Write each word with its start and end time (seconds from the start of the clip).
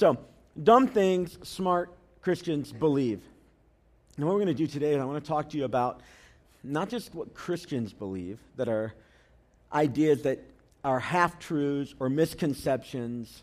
So, 0.00 0.16
dumb 0.62 0.86
things 0.88 1.38
smart 1.42 1.92
Christians 2.22 2.72
believe. 2.72 3.20
And 4.16 4.24
what 4.24 4.32
we're 4.32 4.40
going 4.40 4.46
to 4.46 4.54
do 4.54 4.66
today 4.66 4.94
is 4.94 4.98
I 4.98 5.04
want 5.04 5.22
to 5.22 5.28
talk 5.28 5.50
to 5.50 5.58
you 5.58 5.66
about 5.66 6.00
not 6.64 6.88
just 6.88 7.14
what 7.14 7.34
Christians 7.34 7.92
believe, 7.92 8.38
that 8.56 8.66
are 8.66 8.94
ideas 9.70 10.22
that 10.22 10.42
are 10.84 11.00
half 11.00 11.38
truths 11.38 11.94
or 12.00 12.08
misconceptions, 12.08 13.42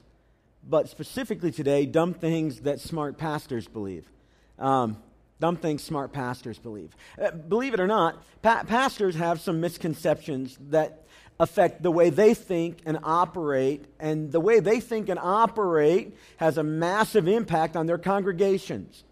but 0.67 0.89
specifically 0.89 1.51
today, 1.51 1.85
dumb 1.85 2.15
things 2.15 2.61
that 2.61 2.79
smart 2.79 3.19
pastors 3.19 3.67
believe. 3.67 4.09
Um, 4.57 4.97
dumb 5.39 5.57
things 5.57 5.83
smart 5.83 6.11
pastors 6.11 6.57
believe. 6.57 6.95
Uh, 7.23 7.29
believe 7.29 7.75
it 7.75 7.79
or 7.79 7.85
not, 7.85 8.23
pa- 8.41 8.63
pastors 8.63 9.13
have 9.13 9.39
some 9.39 9.61
misconceptions 9.61 10.57
that 10.71 11.05
affect 11.39 11.83
the 11.83 11.91
way 11.91 12.09
they 12.09 12.33
think 12.33 12.79
and 12.85 12.97
operate, 13.03 13.85
and 13.99 14.31
the 14.31 14.39
way 14.39 14.59
they 14.59 14.79
think 14.79 15.09
and 15.09 15.19
operate 15.19 16.15
has 16.37 16.57
a 16.57 16.63
massive 16.63 17.27
impact 17.27 17.75
on 17.75 17.85
their 17.85 17.97
congregations. 17.97 19.03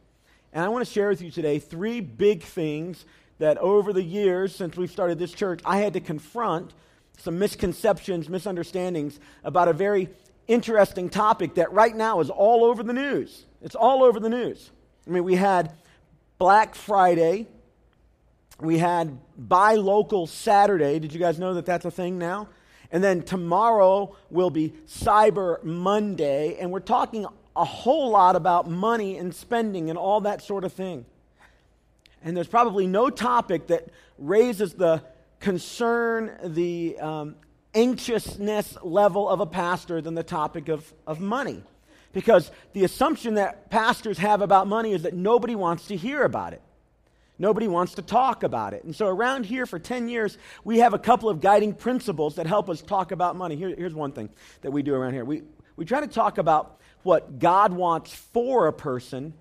And 0.52 0.63
I 0.63 0.69
want 0.69 0.85
to 0.85 0.91
share 0.91 1.09
with 1.09 1.21
you 1.21 1.30
today 1.30 1.59
three 1.59 1.99
big 2.02 2.41
things 2.41 3.05
that 3.38 3.57
over 3.57 3.91
the 3.93 4.02
years 4.02 4.55
since 4.55 4.77
we've 4.77 4.89
started 4.89 5.19
this 5.19 5.33
church, 5.33 5.59
I 5.66 5.77
had 5.77 5.93
to 5.93 5.99
confront 5.99 6.73
some 7.17 7.38
misconceptions, 7.38 8.30
misunderstandings 8.30 9.19
about 9.44 9.67
a 9.67 9.73
very 9.73 10.09
interesting 10.47 11.09
topic 11.09 11.55
that 11.55 11.71
right 11.71 11.95
now 11.95 12.19
is 12.19 12.30
all 12.30 12.63
over 12.63 12.83
the 12.83 12.94
news. 12.94 13.45
It's 13.61 13.75
all 13.75 14.03
over 14.03 14.19
the 14.19 14.30
news. 14.30 14.71
I 15.07 15.11
mean, 15.11 15.23
we 15.23 15.35
had 15.35 15.73
Black 16.38 16.75
Friday, 16.75 17.47
we 18.59 18.77
had 18.77 19.18
Buy 19.38 19.76
Local 19.76 20.27
Saturday. 20.27 21.00
Did 21.00 21.14
you 21.14 21.20
guys 21.20 21.40
know 21.40 21.54
that 21.55 21.66
that's 21.66 21.86
a 21.86 21.91
thing 21.91 22.18
now? 22.18 22.48
And 22.91 23.04
then 23.04 23.23
tomorrow 23.23 24.16
will 24.30 24.50
be 24.50 24.73
Cyber 24.88 25.64
Monday, 25.64 26.58
and 26.59 26.72
we're 26.72 26.80
talking 26.80 27.26
a 27.55 27.66
whole 27.66 28.12
lot 28.12 28.36
about 28.36 28.70
money 28.70 29.18
and 29.18 29.34
spending 29.34 29.90
and 29.90 29.98
all 29.98 30.22
that 30.22 30.41
sort 30.41 30.64
of 30.64 30.73
thing. 30.73 31.05
And 32.23 32.36
there's 32.36 32.47
probably 32.47 32.88
no 32.88 33.09
topic 33.09 33.67
that 33.67 33.89
raises 34.17 34.73
the 34.73 35.03
concern, 35.40 36.31
the 36.44 36.97
um, 37.00 37.36
anxiousness 37.73 38.78
level 38.81 39.30
of 39.30 39.42
a 39.42 39.45
pastor 39.45 40.02
than 40.02 40.16
the 40.16 40.23
topic 40.23 40.69
of, 40.69 40.92
of 41.06 41.19
money. 41.19 41.64
Because 42.14 42.50
the 42.73 42.84
assumption 42.86 43.36
that 43.36 43.69
pastors 43.69 44.17
have 44.19 44.42
about 44.42 44.67
money 44.67 44.94
is 44.94 45.03
that 45.03 45.14
nobody 45.14 45.53
wants 45.53 45.88
to 45.88 45.97
hear 45.97 46.23
about 46.23 46.53
it. 46.53 46.62
Nobody 47.38 47.67
wants 47.67 47.95
to 47.95 48.02
talk 48.02 48.44
about 48.44 48.73
it. 48.73 48.83
And 48.83 48.95
so, 48.95 49.08
around 49.08 49.45
here 49.45 49.66
for 49.66 49.78
10 49.78 50.08
years, 50.08 50.38
we 50.64 50.80
have 50.80 50.94
a 50.94 51.00
couple 51.00 51.30
of 51.30 51.41
guiding 51.41 51.73
principles 51.73 52.36
that 52.36 52.47
help 52.47 52.69
us 52.69 52.81
talk 52.81 53.11
about 53.11 53.36
money. 53.36 53.55
Here, 53.55 53.73
here's 53.78 53.94
one 53.94 54.11
thing 54.11 54.30
that 54.61 54.72
we 54.72 54.83
do 54.83 54.95
around 54.95 55.14
here 55.14 55.25
we, 55.25 55.44
we 55.75 55.86
try 55.86 56.00
to 56.00 56.08
talk 56.08 56.38
about 56.38 56.80
what 57.03 57.39
God 57.39 57.73
wants 57.73 58.13
for 58.13 58.67
a 58.67 58.73
person 58.73 59.33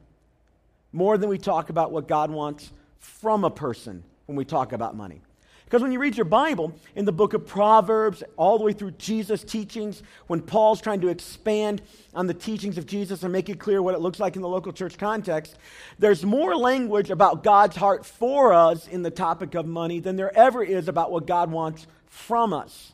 more 0.92 1.19
than 1.19 1.28
we 1.28 1.39
talk 1.39 1.70
about 1.70 1.92
what 1.92 2.06
God 2.09 2.31
wants 2.31 2.70
from 2.98 3.45
a 3.45 3.50
person 3.50 4.05
when 4.27 4.37
we 4.37 4.45
talk 4.45 4.72
about 4.72 4.97
money. 4.97 5.22
Because 5.65 5.83
when 5.83 5.93
you 5.93 5.98
read 5.98 6.17
your 6.17 6.27
Bible 6.27 6.73
in 6.95 7.05
the 7.05 7.12
book 7.12 7.33
of 7.33 7.47
Proverbs, 7.47 8.23
all 8.37 8.59
the 8.59 8.65
way 8.65 8.73
through 8.73 8.93
Jesus' 8.93 9.43
teachings, 9.43 10.03
when 10.27 10.41
Paul's 10.41 10.81
trying 10.81 11.01
to 11.01 11.09
expand 11.09 11.83
on 12.15 12.27
the 12.27 12.34
teachings 12.34 12.79
of 12.79 12.87
Jesus 12.87 13.23
and 13.23 13.33
make 13.33 13.48
it 13.48 13.59
clear 13.59 13.83
what 13.83 13.95
it 13.95 14.01
looks 14.01 14.21
like 14.21 14.37
in 14.37 14.43
the 14.43 14.48
local 14.48 14.73
church 14.73 14.98
context, 14.98 15.56
there's 15.98 16.25
more 16.25 16.55
language 16.55 17.11
about 17.11 17.43
God's 17.43 17.77
heart 17.77 18.05
for 18.05 18.53
us 18.53 18.87
in 18.87 19.03
the 19.03 19.11
topic 19.11 19.55
of 19.55 19.67
money 19.67 20.01
than 20.01 20.17
there 20.17 20.37
ever 20.37 20.62
is 20.62 20.87
about 20.87 21.11
what 21.11 21.27
God 21.27 21.51
wants 21.51 21.87
from 22.06 22.53
us. 22.53 22.93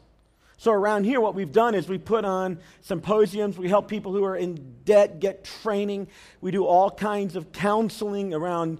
So, 0.60 0.72
around 0.72 1.04
here, 1.04 1.22
what 1.22 1.34
we've 1.34 1.50
done 1.50 1.74
is 1.74 1.88
we 1.88 1.96
put 1.96 2.26
on 2.26 2.58
symposiums. 2.82 3.56
We 3.56 3.70
help 3.70 3.88
people 3.88 4.12
who 4.12 4.24
are 4.24 4.36
in 4.36 4.76
debt 4.84 5.18
get 5.18 5.42
training. 5.42 6.08
We 6.42 6.50
do 6.50 6.66
all 6.66 6.90
kinds 6.90 7.34
of 7.34 7.50
counseling 7.50 8.34
around 8.34 8.78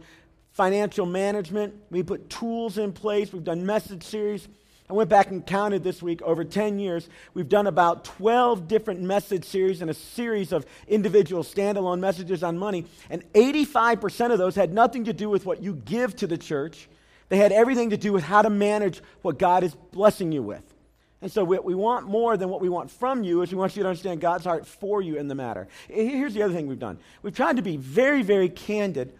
financial 0.60 1.06
management. 1.06 1.74
We 1.88 2.02
put 2.02 2.28
tools 2.28 2.76
in 2.76 2.92
place. 2.92 3.32
We've 3.32 3.42
done 3.42 3.64
message 3.64 4.02
series. 4.02 4.46
I 4.90 4.92
went 4.92 5.08
back 5.08 5.30
and 5.30 5.46
counted 5.46 5.82
this 5.82 6.02
week 6.02 6.20
over 6.20 6.44
10 6.44 6.78
years. 6.78 7.08
We've 7.32 7.48
done 7.48 7.66
about 7.66 8.04
12 8.04 8.68
different 8.68 9.00
message 9.00 9.46
series 9.46 9.80
and 9.80 9.90
a 9.90 9.94
series 9.94 10.52
of 10.52 10.66
individual 10.86 11.44
standalone 11.44 12.00
messages 12.00 12.42
on 12.42 12.58
money. 12.58 12.84
And 13.08 13.24
85% 13.32 14.32
of 14.32 14.38
those 14.38 14.54
had 14.54 14.74
nothing 14.74 15.04
to 15.04 15.14
do 15.14 15.30
with 15.30 15.46
what 15.46 15.62
you 15.62 15.76
give 15.76 16.14
to 16.16 16.26
the 16.26 16.36
church, 16.36 16.90
they 17.30 17.38
had 17.38 17.52
everything 17.52 17.88
to 17.88 17.96
do 17.96 18.12
with 18.12 18.24
how 18.24 18.42
to 18.42 18.50
manage 18.50 19.00
what 19.22 19.38
God 19.38 19.64
is 19.64 19.74
blessing 19.74 20.30
you 20.30 20.42
with. 20.42 20.74
And 21.22 21.32
so, 21.32 21.42
what 21.42 21.64
we 21.64 21.74
want 21.74 22.06
more 22.06 22.36
than 22.36 22.50
what 22.50 22.60
we 22.60 22.68
want 22.68 22.90
from 22.90 23.24
you 23.24 23.40
is 23.40 23.50
we 23.50 23.56
want 23.56 23.76
you 23.76 23.82
to 23.82 23.88
understand 23.88 24.20
God's 24.20 24.44
heart 24.44 24.66
for 24.66 25.00
you 25.00 25.16
in 25.16 25.26
the 25.26 25.34
matter. 25.34 25.68
Here's 25.88 26.34
the 26.34 26.42
other 26.42 26.52
thing 26.52 26.66
we've 26.66 26.78
done 26.78 26.98
we've 27.22 27.34
tried 27.34 27.56
to 27.56 27.62
be 27.62 27.78
very, 27.78 28.22
very 28.22 28.50
candid 28.50 29.14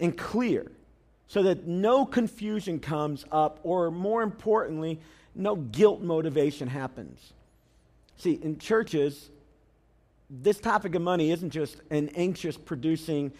and 0.00 0.16
clear 0.16 0.70
so 1.26 1.42
that 1.42 1.66
no 1.66 2.06
confusion 2.06 2.80
comes 2.80 3.24
up, 3.30 3.60
or 3.62 3.90
more 3.90 4.22
importantly, 4.22 4.98
no 5.34 5.56
guilt 5.56 6.00
motivation 6.00 6.68
happens. 6.68 7.32
See, 8.16 8.32
in 8.32 8.58
churches, 8.58 9.30
this 10.30 10.58
topic 10.58 10.94
of 10.94 11.02
money 11.02 11.30
isn't 11.30 11.50
just 11.50 11.76
an 11.90 12.08
anxious 12.10 12.56
producing 12.56 13.32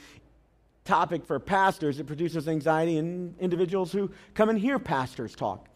topic 0.85 1.27
for 1.27 1.39
pastors, 1.39 1.99
it 1.99 2.07
produces 2.07 2.49
anxiety 2.49 2.97
in 2.97 3.35
individuals 3.41 3.93
who 3.93 4.11
come 4.35 4.49
and 4.49 4.59
hear 4.59 4.79
pastors 4.79 5.35
talk. 5.35 5.69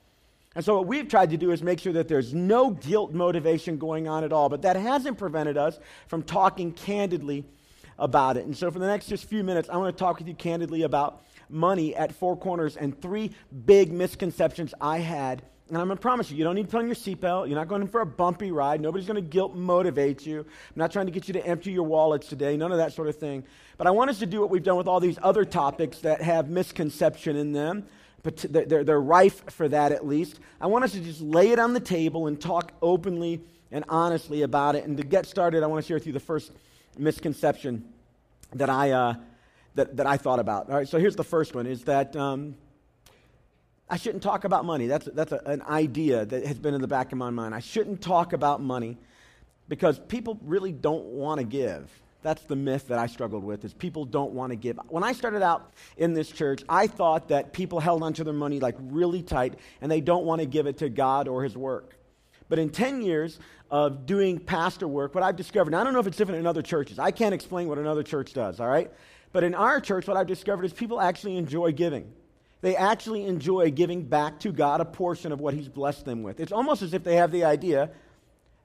And 0.55 0.65
so, 0.65 0.77
what 0.77 0.87
we've 0.87 1.09
tried 1.09 1.31
to 1.31 1.37
do 1.37 1.51
is 1.51 1.63
make 1.63 1.81
sure 1.81 1.95
that 1.95 2.09
there's 2.09 2.35
no 2.35 2.71
guilt 2.71 3.13
motivation 3.13 3.79
going 3.79 4.07
on 4.07 4.23
at 4.23 4.33
all. 4.33 4.49
But 4.51 4.63
that 4.63 4.77
hasn't 4.77 5.17
prevented 5.17 5.57
us 5.57 5.79
from 6.09 6.23
talking 6.23 6.73
candidly 6.73 7.45
about 7.99 8.37
it. 8.37 8.47
And 8.47 8.57
so, 8.57 8.71
for 8.71 8.79
the 8.79 8.87
next 8.87 9.07
just 9.07 9.25
few 9.25 9.45
minutes, 9.45 9.69
I 9.69 9.77
want 9.77 9.97
to 9.97 9.99
talk 9.99 10.19
with 10.19 10.29
you 10.29 10.35
candidly 10.35 10.83
about 10.83 11.23
money 11.49 11.95
at 11.95 12.15
Four 12.15 12.37
Corners 12.37 12.77
and 12.77 13.01
three 13.01 13.31
big 13.67 13.93
misconceptions 13.93 14.75
I 14.81 14.99
had. 14.99 15.43
And 15.69 15.81
I'm 15.81 15.87
going 15.87 15.97
to 15.97 16.03
promise 16.03 16.31
you, 16.31 16.37
you 16.37 16.45
don't 16.45 16.55
need 16.55 16.65
to 16.65 16.71
put 16.71 16.81
on 16.81 16.87
your 16.87 16.95
seatbelt. 16.95 17.49
You're 17.49 17.57
not 17.57 17.67
going 17.67 17.81
in 17.81 17.89
for 17.89 18.03
a 18.03 18.07
bumpy 18.07 18.53
ride. 18.53 18.81
Nobody's 18.81 19.07
going 19.07 19.23
to 19.23 19.27
guilt 19.27 19.55
motivate 19.55 20.27
you. 20.27 20.41
I'm 20.41 20.47
not 20.77 20.93
trying 20.93 21.07
to 21.07 21.13
get 21.13 21.29
you 21.29 21.35
to 21.35 21.47
empty 21.47 21.73
your 21.73 21.85
wallets 21.85 22.29
today, 22.29 22.59
none 22.59 22.73
of 22.73 22.79
that 22.79 22.93
sort 22.93 23.09
of 23.09 23.17
thing. 23.17 23.45
But 23.79 23.87
I 23.87 23.91
want 23.91 24.11
us 24.11 24.19
to 24.19 24.27
do 24.27 24.41
what 24.41 24.51
we've 24.51 24.63
done 24.63 24.77
with 24.77 24.87
all 24.87 25.01
these 25.01 25.19
other 25.23 25.47
topics 25.47 26.01
that 26.01 26.21
have 26.21 26.51
misconception 26.51 27.37
in 27.37 27.53
them. 27.53 27.87
But 28.23 28.45
they're, 28.51 28.85
they're 28.85 29.01
rife 29.01 29.51
for 29.51 29.67
that 29.69 29.93
at 29.93 30.07
least. 30.07 30.41
I 30.61 30.67
want 30.67 30.85
us 30.85 30.93
to 30.93 31.01
just 31.01 31.21
lay 31.21 31.51
it 31.51 31.59
on 31.59 31.73
the 31.73 31.81
table 31.81 32.27
and 32.27 32.41
talk 32.41 32.73
openly 32.83 33.41
and 33.71 33.85
honestly 33.89 34.43
about 34.43 34.77
it. 34.77 34.85
And 34.85 34.97
to 34.99 35.03
get 35.03 35.27
started, 35.27 35.63
I 35.63 35.67
want 35.67 35.83
to 35.83 35.89
share 35.89 35.97
with 35.97 36.07
you 36.07 36.13
the 36.13 36.21
first 36.21 36.53
misconception 36.99 37.85
that 38.55 38.71
I, 38.71 38.91
uh, 38.91 39.15
that, 39.75 39.97
that 39.97 40.07
I 40.07 40.17
thought 40.17 40.39
about. 40.39 40.69
All 40.69 40.77
right, 40.77 40.89
so 40.89 40.99
here's 40.99 41.17
the 41.17 41.25
first 41.25 41.55
one 41.55 41.67
is 41.67 41.85
that 41.85 42.15
um, 42.17 42.55
I 43.89 43.97
shouldn't 43.97 44.23
talk 44.23 44.45
about 44.45 44.65
money. 44.65 44.87
That's, 44.87 45.07
that's 45.07 45.33
a, 45.33 45.41
an 45.47 45.63
idea 45.63 46.25
that 46.25 46.47
has 46.47 46.59
been 46.59 46.75
in 46.75 46.81
the 46.81 46.89
back 46.89 47.13
of 47.13 47.19
my 47.19 47.31
mind. 47.31 47.55
I 47.55 47.61
shouldn't 47.61 48.01
talk 48.01 48.33
about 48.33 48.61
money 48.61 48.97
because 49.69 49.99
people 49.99 50.39
really 50.43 50.73
don't 50.73 51.07
want 51.07 51.41
to 51.41 51.45
give. 51.45 51.91
That's 52.23 52.43
the 52.43 52.57
myth 52.57 52.89
that 52.89 52.99
I 52.99 53.07
struggled 53.07 53.43
with 53.43 53.65
is 53.65 53.75
people 53.75 54.05
don't 54.05 54.33
want 54.33 54.51
to 54.51 54.57
give. 54.57 54.79
When 54.89 55.03
I 55.03 55.13
started 55.13 55.43
out 55.43 55.73
in 55.97 56.15
this 56.15 56.31
church, 56.31 56.63
I 56.69 56.87
thought 56.87 57.29
that 57.29 57.53
people 57.53 57.81
held 57.81 58.03
onto 58.03 58.23
their 58.23 58.33
money 58.33 58.61
like 58.61 58.77
really 58.79 59.23
tight 59.23 59.59
and 59.81 59.91
they 59.91 60.01
don't 60.01 60.25
want 60.25 60.41
to 60.41 60.47
give 60.47 60.67
it 60.67 60.79
to 60.79 60.89
God 60.89 61.27
or 61.27 61.43
his 61.43 61.57
work. 61.57 61.97
But 62.49 62.59
in 62.59 62.71
10 62.71 63.03
years 63.03 63.41
of 63.73 64.05
doing 64.05 64.39
pastor 64.39 64.87
work, 64.87 65.15
what 65.15 65.25
I've 65.25 65.35
discovered, 65.35 65.75
I 65.75 65.83
don't 65.83 65.95
know 65.95 65.99
if 65.99 66.07
it's 66.07 66.19
different 66.19 66.39
in 66.39 66.47
other 66.47 66.61
churches. 66.61 66.99
I 66.99 67.11
can't 67.11 67.35
explain 67.35 67.69
what 67.69 67.79
another 67.79 68.03
church 68.03 68.35
does, 68.35 68.61
all 68.61 68.69
right? 68.69 68.93
But 69.33 69.45
in 69.45 69.55
our 69.55 69.81
church, 69.81 70.07
what 70.07 70.19
I've 70.19 70.27
discovered 70.27 70.67
is 70.67 70.75
people 70.75 71.01
actually 71.01 71.39
enjoy 71.39 71.73
giving. 71.73 72.13
They 72.61 72.77
actually 72.77 73.25
enjoy 73.25 73.71
giving 73.71 74.03
back 74.03 74.39
to 74.41 74.53
God 74.53 74.83
a 74.83 74.85
portion 74.85 75.33
of 75.33 75.41
what 75.41 75.55
He's 75.55 75.71
blessed 75.71 76.05
them 76.05 76.23
with. 76.23 76.39
It's 76.39 76.53
almost 76.53 76.83
as 76.83 76.93
if 76.93 77.03
they 77.03 77.17
have 77.17 77.33
the 77.33 77.45
idea 77.45 77.91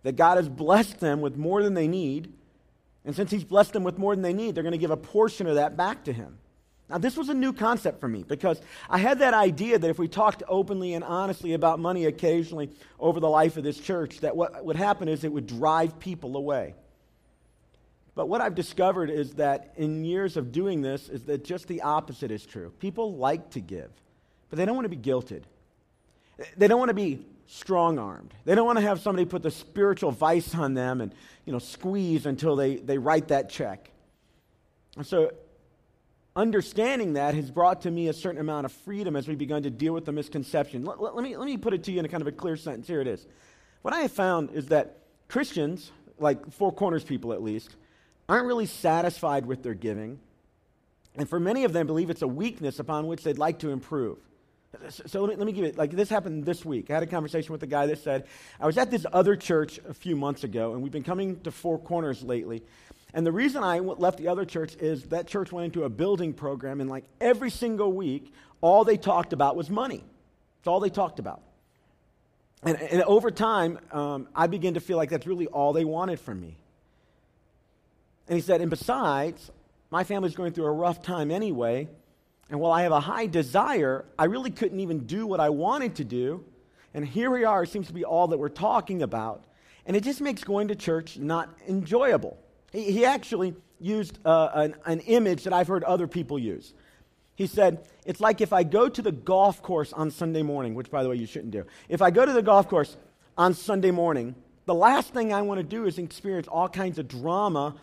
that 0.03 0.17
God 0.17 0.35
has 0.35 0.49
blessed 0.49 0.99
them 0.99 1.21
with 1.21 1.37
more 1.37 1.63
than 1.63 1.73
they 1.73 1.87
need. 1.87 2.33
And 3.05 3.15
since 3.15 3.31
He's 3.31 3.45
blessed 3.45 3.71
them 3.71 3.85
with 3.85 3.97
more 3.97 4.13
than 4.13 4.23
they 4.23 4.33
need, 4.33 4.55
they're 4.55 4.63
going 4.63 4.73
to 4.73 4.77
give 4.77 4.91
a 4.91 4.97
portion 4.97 5.47
of 5.47 5.55
that 5.55 5.77
back 5.77 6.03
to 6.03 6.13
Him. 6.13 6.37
Now, 6.89 6.97
this 6.97 7.17
was 7.17 7.27
a 7.27 7.33
new 7.33 7.51
concept 7.51 7.99
for 7.99 8.07
me 8.07 8.23
because 8.23 8.61
I 8.89 8.97
had 8.97 9.19
that 9.19 9.33
idea 9.33 9.77
that 9.77 9.89
if 9.89 9.99
we 9.99 10.07
talked 10.07 10.41
openly 10.47 10.93
and 10.93 11.03
honestly 11.03 11.53
about 11.53 11.79
money 11.79 12.05
occasionally 12.05 12.69
over 12.97 13.19
the 13.19 13.29
life 13.29 13.57
of 13.57 13.63
this 13.63 13.77
church, 13.77 14.21
that 14.21 14.37
what 14.37 14.63
would 14.63 14.77
happen 14.77 15.09
is 15.09 15.23
it 15.23 15.31
would 15.31 15.47
drive 15.47 15.99
people 15.99 16.37
away. 16.37 16.75
But 18.15 18.29
what 18.29 18.39
I've 18.41 18.55
discovered 18.55 19.09
is 19.09 19.33
that 19.33 19.73
in 19.75 20.05
years 20.05 20.37
of 20.37 20.51
doing 20.51 20.81
this, 20.81 21.09
is 21.09 21.23
that 21.25 21.43
just 21.43 21.67
the 21.67 21.81
opposite 21.81 22.31
is 22.31 22.45
true. 22.45 22.71
People 22.79 23.15
like 23.15 23.51
to 23.51 23.59
give, 23.59 23.91
but 24.49 24.57
they 24.57 24.65
don't 24.65 24.75
want 24.75 24.85
to 24.85 24.89
be 24.89 24.97
guilted. 24.97 25.43
They 26.55 26.67
don't 26.67 26.79
want 26.79 26.89
to 26.89 26.95
be 26.95 27.25
strong 27.47 27.99
armed. 27.99 28.33
They 28.45 28.55
don't 28.55 28.65
want 28.65 28.79
to 28.79 28.85
have 28.85 29.01
somebody 29.01 29.25
put 29.25 29.43
the 29.43 29.51
spiritual 29.51 30.11
vice 30.11 30.55
on 30.55 30.73
them 30.73 31.01
and 31.01 31.13
you 31.45 31.53
know 31.53 31.59
squeeze 31.59 32.25
until 32.25 32.55
they, 32.55 32.77
they 32.77 32.97
write 32.97 33.27
that 33.27 33.49
check. 33.49 33.91
And 34.95 35.05
so 35.05 35.31
understanding 36.37 37.13
that 37.13 37.33
has 37.33 37.49
brought 37.49 37.81
to 37.81 37.91
me 37.91 38.07
a 38.07 38.13
certain 38.13 38.39
amount 38.39 38.65
of 38.65 38.71
freedom 38.71 39.15
as 39.15 39.27
we've 39.27 39.39
begun 39.39 39.63
to 39.63 39.71
deal 39.71 39.91
with 39.91 40.05
the 40.05 40.11
misconception. 40.11 40.85
Let, 40.85 41.01
let, 41.01 41.15
let, 41.15 41.23
me, 41.23 41.35
let 41.35 41.45
me 41.45 41.57
put 41.57 41.73
it 41.73 41.83
to 41.85 41.91
you 41.91 41.99
in 41.99 42.05
a 42.05 42.07
kind 42.07 42.21
of 42.21 42.27
a 42.27 42.31
clear 42.31 42.55
sentence. 42.55 42.87
Here 42.87 43.01
it 43.01 43.07
is. 43.07 43.25
What 43.81 43.93
I 43.93 44.01
have 44.01 44.11
found 44.11 44.51
is 44.51 44.67
that 44.67 44.99
Christians, 45.27 45.91
like 46.19 46.51
Four 46.51 46.71
Corners 46.71 47.03
people 47.03 47.33
at 47.33 47.41
least, 47.41 47.75
aren't 48.29 48.45
really 48.45 48.67
satisfied 48.67 49.47
with 49.47 49.63
their 49.63 49.73
giving. 49.73 50.19
And 51.15 51.27
for 51.27 51.39
many 51.39 51.63
of 51.63 51.73
them, 51.73 51.87
believe 51.87 52.11
it's 52.11 52.21
a 52.21 52.27
weakness 52.27 52.77
upon 52.77 53.07
which 53.07 53.23
they'd 53.23 53.39
like 53.39 53.59
to 53.59 53.71
improve. 53.71 54.19
So 54.89 55.21
let 55.21 55.29
me, 55.29 55.35
let 55.37 55.45
me 55.47 55.53
give 55.53 55.65
it, 55.65 55.77
like 55.77 55.91
this 55.91 56.09
happened 56.09 56.45
this 56.45 56.63
week. 56.63 56.91
I 56.91 56.95
had 56.95 57.03
a 57.03 57.07
conversation 57.07 57.51
with 57.51 57.63
a 57.63 57.67
guy 57.67 57.87
that 57.87 57.97
said, 57.97 58.27
I 58.59 58.67
was 58.67 58.77
at 58.77 58.91
this 58.91 59.07
other 59.11 59.35
church 59.35 59.79
a 59.89 59.93
few 59.93 60.15
months 60.15 60.43
ago, 60.43 60.73
and 60.73 60.83
we've 60.83 60.91
been 60.91 61.03
coming 61.03 61.39
to 61.41 61.51
Four 61.51 61.79
Corners 61.79 62.21
lately. 62.21 62.63
And 63.13 63.25
the 63.25 63.31
reason 63.31 63.63
I 63.63 63.79
left 63.79 64.17
the 64.17 64.27
other 64.27 64.45
church 64.45 64.75
is 64.75 65.03
that 65.05 65.27
church 65.27 65.51
went 65.51 65.65
into 65.65 65.85
a 65.85 65.89
building 65.89 66.33
program, 66.33 66.81
and 66.81 66.89
like 66.89 67.05
every 67.21 67.49
single 67.49 67.91
week, 67.91 68.33
all 68.61 68.83
they 68.83 68.97
talked 68.97 69.33
about 69.33 69.55
was 69.55 69.69
money. 69.69 70.03
That's 70.59 70.67
all 70.67 70.79
they 70.79 70.89
talked 70.89 71.19
about. 71.19 71.41
And, 72.63 72.81
and 72.81 73.01
over 73.03 73.31
time, 73.31 73.79
um, 73.91 74.27
I 74.35 74.47
began 74.47 74.73
to 74.73 74.79
feel 74.79 74.97
like 74.97 75.09
that's 75.09 75.27
really 75.27 75.47
all 75.47 75.73
they 75.73 75.85
wanted 75.85 76.19
from 76.19 76.41
me. 76.41 76.57
And 78.27 78.35
he 78.35 78.41
said, 78.41 78.61
and 78.61 78.69
besides, 78.69 79.51
my 79.89 80.03
family's 80.03 80.35
going 80.35 80.53
through 80.53 80.65
a 80.65 80.71
rough 80.71 81.01
time 81.01 81.31
anyway. 81.31 81.87
And 82.49 82.59
while 82.59 82.71
I 82.71 82.83
have 82.83 82.91
a 82.91 82.99
high 82.99 83.27
desire, 83.27 84.05
I 84.17 84.25
really 84.25 84.51
couldn't 84.51 84.79
even 84.79 85.05
do 85.05 85.25
what 85.27 85.39
I 85.39 85.49
wanted 85.49 85.95
to 85.95 86.03
do. 86.03 86.43
And 86.93 87.05
here 87.05 87.29
we 87.29 87.45
are, 87.45 87.63
it 87.63 87.69
seems 87.69 87.87
to 87.87 87.93
be 87.93 88.03
all 88.03 88.27
that 88.29 88.37
we're 88.37 88.49
talking 88.49 89.01
about. 89.01 89.43
And 89.85 89.95
it 89.95 90.03
just 90.03 90.19
makes 90.19 90.43
going 90.43 90.69
to 90.69 90.75
church 90.75 91.17
not 91.17 91.49
enjoyable. 91.67 92.37
He, 92.71 92.91
he 92.91 93.05
actually 93.05 93.55
used 93.79 94.19
uh, 94.25 94.49
an, 94.53 94.75
an 94.85 94.99
image 95.01 95.43
that 95.43 95.53
I've 95.53 95.67
heard 95.67 95.83
other 95.83 96.07
people 96.07 96.39
use. 96.39 96.73
He 97.35 97.47
said, 97.47 97.87
It's 98.05 98.19
like 98.19 98.41
if 98.41 98.51
I 98.51 98.63
go 98.63 98.89
to 98.89 99.01
the 99.01 99.11
golf 99.11 99.61
course 99.61 99.93
on 99.93 100.11
Sunday 100.11 100.41
morning, 100.41 100.73
which, 100.73 100.89
by 100.89 101.03
the 101.03 101.09
way, 101.09 101.15
you 101.15 101.27
shouldn't 101.27 101.51
do. 101.51 101.65
If 101.87 102.01
I 102.01 102.09
go 102.09 102.25
to 102.25 102.33
the 102.33 102.41
golf 102.41 102.67
course 102.67 102.97
on 103.37 103.53
Sunday 103.53 103.91
morning, 103.91 104.35
the 104.65 104.73
last 104.73 105.13
thing 105.13 105.31
I 105.31 105.41
want 105.43 105.59
to 105.59 105.63
do 105.63 105.85
is 105.85 105.97
experience 105.97 106.47
all 106.47 106.67
kinds 106.67 106.97
of 106.99 107.07
drama 107.07 107.75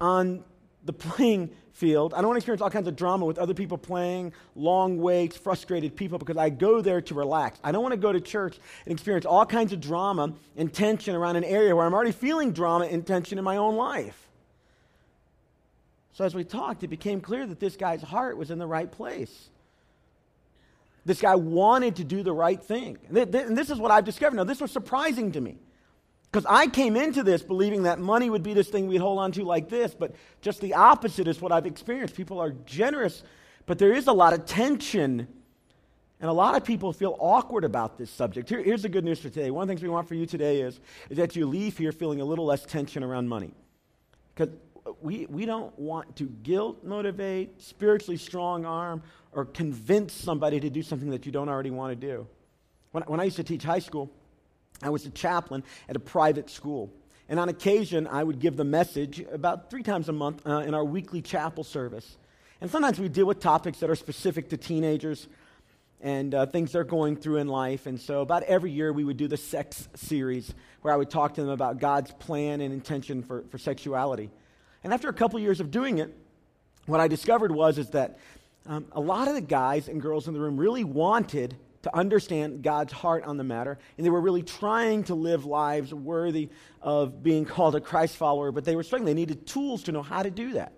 on 0.00 0.44
the 0.84 0.92
playing 0.92 1.50
field. 1.72 2.12
I 2.14 2.18
don't 2.18 2.28
want 2.28 2.36
to 2.36 2.38
experience 2.38 2.62
all 2.62 2.70
kinds 2.70 2.88
of 2.88 2.96
drama 2.96 3.24
with 3.24 3.38
other 3.38 3.54
people 3.54 3.78
playing, 3.78 4.32
long 4.56 4.98
waits, 4.98 5.36
frustrated 5.36 5.94
people, 5.94 6.18
because 6.18 6.36
I 6.36 6.50
go 6.50 6.80
there 6.80 7.00
to 7.02 7.14
relax. 7.14 7.60
I 7.62 7.72
don't 7.72 7.82
want 7.82 7.92
to 7.92 8.00
go 8.00 8.12
to 8.12 8.20
church 8.20 8.58
and 8.84 8.92
experience 8.92 9.26
all 9.26 9.46
kinds 9.46 9.72
of 9.72 9.80
drama 9.80 10.32
and 10.56 10.72
tension 10.72 11.14
around 11.14 11.36
an 11.36 11.44
area 11.44 11.74
where 11.76 11.86
I'm 11.86 11.94
already 11.94 12.12
feeling 12.12 12.52
drama 12.52 12.86
and 12.86 13.06
tension 13.06 13.38
in 13.38 13.44
my 13.44 13.58
own 13.58 13.76
life. 13.76 14.28
So 16.14 16.24
as 16.24 16.34
we 16.34 16.42
talked, 16.42 16.82
it 16.82 16.88
became 16.88 17.20
clear 17.20 17.46
that 17.46 17.60
this 17.60 17.76
guy's 17.76 18.02
heart 18.02 18.36
was 18.36 18.50
in 18.50 18.58
the 18.58 18.66
right 18.66 18.90
place. 18.90 19.50
This 21.04 21.20
guy 21.20 21.36
wanted 21.36 21.96
to 21.96 22.04
do 22.04 22.24
the 22.24 22.32
right 22.32 22.60
thing. 22.60 22.98
And 23.08 23.56
this 23.56 23.70
is 23.70 23.78
what 23.78 23.92
I've 23.92 24.04
discovered. 24.04 24.36
Now, 24.36 24.44
this 24.44 24.60
was 24.60 24.72
surprising 24.72 25.30
to 25.32 25.40
me. 25.40 25.58
Because 26.30 26.44
I 26.48 26.66
came 26.66 26.94
into 26.96 27.22
this 27.22 27.42
believing 27.42 27.84
that 27.84 27.98
money 27.98 28.28
would 28.28 28.42
be 28.42 28.52
this 28.52 28.68
thing 28.68 28.86
we'd 28.86 28.98
hold 28.98 29.18
on 29.18 29.32
to 29.32 29.44
like 29.44 29.68
this, 29.68 29.94
but 29.94 30.14
just 30.42 30.60
the 30.60 30.74
opposite 30.74 31.26
is 31.26 31.40
what 31.40 31.52
I've 31.52 31.64
experienced. 31.64 32.14
People 32.14 32.38
are 32.38 32.50
generous, 32.66 33.22
but 33.64 33.78
there 33.78 33.92
is 33.92 34.08
a 34.08 34.12
lot 34.12 34.34
of 34.34 34.44
tension. 34.44 35.26
And 36.20 36.28
a 36.28 36.32
lot 36.32 36.54
of 36.56 36.64
people 36.64 36.92
feel 36.92 37.16
awkward 37.18 37.64
about 37.64 37.96
this 37.96 38.10
subject. 38.10 38.48
Here, 38.48 38.62
here's 38.62 38.82
the 38.82 38.88
good 38.88 39.04
news 39.04 39.20
for 39.20 39.30
today. 39.30 39.50
One 39.50 39.62
of 39.62 39.68
the 39.68 39.72
things 39.72 39.82
we 39.82 39.88
want 39.88 40.06
for 40.06 40.16
you 40.16 40.26
today 40.26 40.60
is, 40.60 40.80
is 41.08 41.16
that 41.16 41.34
you 41.34 41.46
leave 41.46 41.78
here 41.78 41.92
feeling 41.92 42.20
a 42.20 42.24
little 42.24 42.44
less 42.44 42.64
tension 42.66 43.02
around 43.02 43.28
money. 43.28 43.54
Because 44.34 44.54
we, 45.00 45.26
we 45.26 45.46
don't 45.46 45.76
want 45.78 46.16
to 46.16 46.24
guilt 46.42 46.84
motivate, 46.84 47.62
spiritually 47.62 48.16
strong 48.16 48.64
arm, 48.64 49.02
or 49.32 49.44
convince 49.44 50.12
somebody 50.12 50.60
to 50.60 50.68
do 50.68 50.82
something 50.82 51.10
that 51.10 51.24
you 51.24 51.32
don't 51.32 51.48
already 51.48 51.70
want 51.70 51.98
to 51.98 52.06
do. 52.06 52.26
When, 52.90 53.04
when 53.04 53.20
I 53.20 53.24
used 53.24 53.36
to 53.36 53.44
teach 53.44 53.62
high 53.62 53.78
school, 53.78 54.10
I 54.82 54.90
was 54.90 55.06
a 55.06 55.10
chaplain 55.10 55.64
at 55.88 55.96
a 55.96 56.00
private 56.00 56.50
school. 56.50 56.92
And 57.28 57.38
on 57.38 57.48
occasion, 57.48 58.06
I 58.06 58.24
would 58.24 58.38
give 58.38 58.56
the 58.56 58.64
message 58.64 59.24
about 59.30 59.70
three 59.70 59.82
times 59.82 60.08
a 60.08 60.12
month 60.12 60.46
uh, 60.46 60.58
in 60.58 60.74
our 60.74 60.84
weekly 60.84 61.20
chapel 61.20 61.62
service. 61.62 62.16
And 62.60 62.70
sometimes 62.70 62.98
we 62.98 63.08
deal 63.08 63.26
with 63.26 63.40
topics 63.40 63.80
that 63.80 63.90
are 63.90 63.96
specific 63.96 64.48
to 64.50 64.56
teenagers 64.56 65.28
and 66.00 66.34
uh, 66.34 66.46
things 66.46 66.72
they're 66.72 66.84
going 66.84 67.16
through 67.16 67.36
in 67.36 67.48
life. 67.48 67.86
And 67.86 68.00
so, 68.00 68.20
about 68.20 68.44
every 68.44 68.70
year, 68.70 68.92
we 68.92 69.04
would 69.04 69.16
do 69.16 69.28
the 69.28 69.36
sex 69.36 69.88
series 69.94 70.54
where 70.82 70.94
I 70.94 70.96
would 70.96 71.10
talk 71.10 71.34
to 71.34 71.42
them 71.42 71.50
about 71.50 71.80
God's 71.80 72.12
plan 72.12 72.60
and 72.60 72.72
intention 72.72 73.22
for, 73.22 73.44
for 73.50 73.58
sexuality. 73.58 74.30
And 74.84 74.94
after 74.94 75.08
a 75.08 75.12
couple 75.12 75.38
years 75.40 75.60
of 75.60 75.70
doing 75.70 75.98
it, 75.98 76.14
what 76.86 77.00
I 77.00 77.08
discovered 77.08 77.52
was 77.52 77.78
is 77.78 77.90
that 77.90 78.18
um, 78.66 78.86
a 78.92 79.00
lot 79.00 79.28
of 79.28 79.34
the 79.34 79.40
guys 79.40 79.88
and 79.88 80.00
girls 80.00 80.28
in 80.28 80.34
the 80.34 80.40
room 80.40 80.56
really 80.56 80.84
wanted 80.84 81.56
to 81.82 81.96
understand 81.96 82.62
God's 82.62 82.92
heart 82.92 83.24
on 83.24 83.36
the 83.36 83.44
matter, 83.44 83.78
and 83.96 84.04
they 84.04 84.10
were 84.10 84.20
really 84.20 84.42
trying 84.42 85.04
to 85.04 85.14
live 85.14 85.44
lives 85.44 85.94
worthy 85.94 86.48
of 86.82 87.22
being 87.22 87.44
called 87.44 87.76
a 87.76 87.80
Christ 87.80 88.16
follower, 88.16 88.50
but 88.50 88.64
they 88.64 88.76
were 88.76 88.82
struggling. 88.82 89.06
They 89.06 89.20
needed 89.20 89.46
tools 89.46 89.84
to 89.84 89.92
know 89.92 90.02
how 90.02 90.22
to 90.22 90.30
do 90.30 90.54
that. 90.54 90.72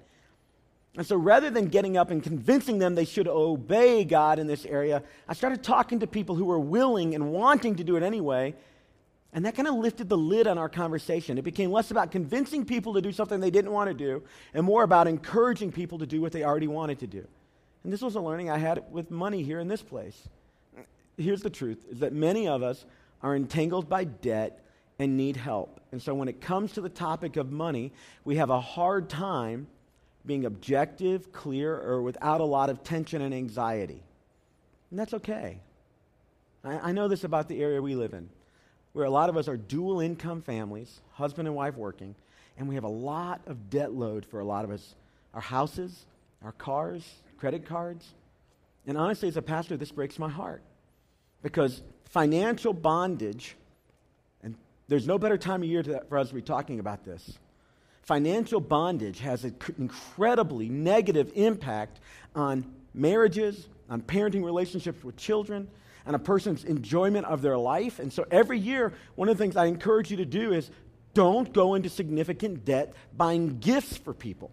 And 0.96 1.06
so 1.06 1.16
rather 1.16 1.50
than 1.50 1.66
getting 1.66 1.96
up 1.96 2.10
and 2.10 2.22
convincing 2.22 2.78
them 2.78 2.94
they 2.94 3.04
should 3.04 3.28
obey 3.28 4.04
God 4.04 4.38
in 4.38 4.46
this 4.46 4.66
area, 4.66 5.02
I 5.28 5.34
started 5.34 5.62
talking 5.62 6.00
to 6.00 6.06
people 6.06 6.34
who 6.34 6.44
were 6.44 6.58
willing 6.58 7.14
and 7.14 7.32
wanting 7.32 7.76
to 7.76 7.84
do 7.84 7.96
it 7.96 8.02
anyway. 8.02 8.54
And 9.32 9.44
that 9.46 9.54
kind 9.54 9.68
of 9.68 9.74
lifted 9.74 10.08
the 10.08 10.18
lid 10.18 10.48
on 10.48 10.58
our 10.58 10.68
conversation. 10.68 11.38
It 11.38 11.44
became 11.44 11.70
less 11.70 11.92
about 11.92 12.10
convincing 12.10 12.64
people 12.64 12.94
to 12.94 13.00
do 13.00 13.12
something 13.12 13.38
they 13.38 13.52
didn't 13.52 13.70
want 13.70 13.88
to 13.88 13.94
do 13.94 14.24
and 14.52 14.66
more 14.66 14.82
about 14.82 15.06
encouraging 15.06 15.70
people 15.70 15.98
to 16.00 16.06
do 16.06 16.20
what 16.20 16.32
they 16.32 16.42
already 16.42 16.66
wanted 16.66 16.98
to 16.98 17.06
do. 17.06 17.26
And 17.84 17.92
this 17.92 18.02
was 18.02 18.16
a 18.16 18.20
learning 18.20 18.50
I 18.50 18.58
had 18.58 18.82
with 18.90 19.12
money 19.12 19.44
here 19.44 19.60
in 19.60 19.68
this 19.68 19.82
place 19.82 20.28
here's 21.20 21.42
the 21.42 21.50
truth 21.50 21.84
is 21.90 22.00
that 22.00 22.12
many 22.12 22.48
of 22.48 22.62
us 22.62 22.84
are 23.22 23.36
entangled 23.36 23.88
by 23.88 24.04
debt 24.04 24.64
and 24.98 25.16
need 25.16 25.36
help. 25.36 25.80
And 25.92 26.00
so 26.00 26.14
when 26.14 26.28
it 26.28 26.40
comes 26.40 26.72
to 26.72 26.80
the 26.80 26.88
topic 26.88 27.36
of 27.36 27.50
money, 27.50 27.92
we 28.24 28.36
have 28.36 28.50
a 28.50 28.60
hard 28.60 29.08
time 29.08 29.66
being 30.26 30.44
objective, 30.44 31.32
clear, 31.32 31.74
or 31.74 32.02
without 32.02 32.40
a 32.40 32.44
lot 32.44 32.70
of 32.70 32.84
tension 32.84 33.22
and 33.22 33.34
anxiety. 33.34 34.02
And 34.90 34.98
that's 34.98 35.14
okay. 35.14 35.60
I, 36.62 36.90
I 36.90 36.92
know 36.92 37.08
this 37.08 37.24
about 37.24 37.48
the 37.48 37.62
area 37.62 37.80
we 37.80 37.94
live 37.94 38.12
in, 38.12 38.28
where 38.92 39.06
a 39.06 39.10
lot 39.10 39.30
of 39.30 39.36
us 39.36 39.48
are 39.48 39.56
dual 39.56 40.00
income 40.00 40.42
families, 40.42 41.00
husband 41.12 41.48
and 41.48 41.56
wife 41.56 41.76
working, 41.76 42.14
and 42.58 42.68
we 42.68 42.74
have 42.74 42.84
a 42.84 42.88
lot 42.88 43.40
of 43.46 43.70
debt 43.70 43.92
load 43.92 44.26
for 44.26 44.40
a 44.40 44.44
lot 44.44 44.64
of 44.64 44.70
us 44.70 44.94
our 45.32 45.40
houses, 45.40 46.06
our 46.44 46.52
cars, 46.52 47.08
credit 47.38 47.64
cards. 47.64 48.14
And 48.86 48.98
honestly, 48.98 49.28
as 49.28 49.36
a 49.36 49.42
pastor, 49.42 49.76
this 49.76 49.92
breaks 49.92 50.18
my 50.18 50.28
heart. 50.28 50.60
Because 51.42 51.82
financial 52.04 52.72
bondage, 52.72 53.56
and 54.42 54.54
there's 54.88 55.06
no 55.06 55.18
better 55.18 55.38
time 55.38 55.62
of 55.62 55.68
year 55.68 55.82
to, 55.82 56.02
for 56.08 56.18
us 56.18 56.28
to 56.28 56.34
be 56.34 56.42
talking 56.42 56.80
about 56.80 57.04
this. 57.04 57.38
Financial 58.02 58.60
bondage 58.60 59.20
has 59.20 59.44
an 59.44 59.56
incredibly 59.78 60.68
negative 60.68 61.30
impact 61.34 62.00
on 62.34 62.64
marriages, 62.92 63.68
on 63.88 64.02
parenting 64.02 64.44
relationships 64.44 65.04
with 65.04 65.16
children, 65.16 65.68
and 66.06 66.16
a 66.16 66.18
person's 66.18 66.64
enjoyment 66.64 67.26
of 67.26 67.42
their 67.42 67.58
life. 67.58 67.98
And 67.98 68.12
so 68.12 68.26
every 68.30 68.58
year, 68.58 68.92
one 69.14 69.28
of 69.28 69.36
the 69.36 69.44
things 69.44 69.56
I 69.56 69.66
encourage 69.66 70.10
you 70.10 70.16
to 70.18 70.24
do 70.24 70.52
is 70.52 70.70
don't 71.14 71.52
go 71.52 71.74
into 71.74 71.88
significant 71.88 72.64
debt 72.64 72.94
buying 73.16 73.58
gifts 73.58 73.96
for 73.96 74.14
people. 74.14 74.50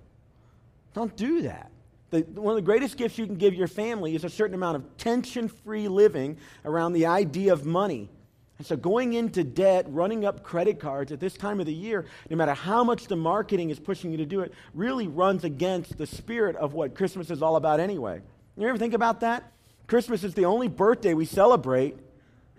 Don't 0.93 1.15
do 1.15 1.43
that. 1.43 1.71
The, 2.09 2.21
one 2.21 2.51
of 2.51 2.55
the 2.55 2.61
greatest 2.61 2.97
gifts 2.97 3.17
you 3.17 3.25
can 3.25 3.35
give 3.35 3.53
your 3.53 3.67
family 3.67 4.15
is 4.15 4.23
a 4.23 4.29
certain 4.29 4.55
amount 4.55 4.77
of 4.77 4.97
tension 4.97 5.49
free 5.49 5.87
living 5.87 6.37
around 6.63 6.93
the 6.93 7.05
idea 7.05 7.51
of 7.51 7.65
money. 7.65 8.09
And 8.57 8.65
so, 8.65 8.75
going 8.75 9.13
into 9.13 9.43
debt, 9.43 9.85
running 9.89 10.25
up 10.25 10.41
credit 10.41 10.79
cards 10.79 11.11
at 11.11 11.19
this 11.19 11.35
time 11.35 11.59
of 11.59 11.65
the 11.65 11.73
year, 11.73 12.05
no 12.29 12.37
matter 12.37 12.53
how 12.53 12.83
much 12.83 13.07
the 13.07 13.15
marketing 13.15 13.69
is 13.69 13.79
pushing 13.79 14.09
you 14.11 14.17
to 14.17 14.25
do 14.25 14.41
it, 14.41 14.53
really 14.73 15.07
runs 15.07 15.43
against 15.43 15.97
the 15.97 16.07
spirit 16.07 16.55
of 16.55 16.73
what 16.73 16.95
Christmas 16.95 17.29
is 17.29 17.41
all 17.41 17.55
about 17.55 17.79
anyway. 17.79 18.21
You 18.57 18.67
ever 18.67 18.77
think 18.77 18.95
about 18.95 19.19
that? 19.19 19.51
Christmas 19.85 20.23
is 20.23 20.33
the 20.33 20.45
only 20.45 20.67
birthday 20.67 21.13
we 21.13 21.25
celebrate 21.25 21.97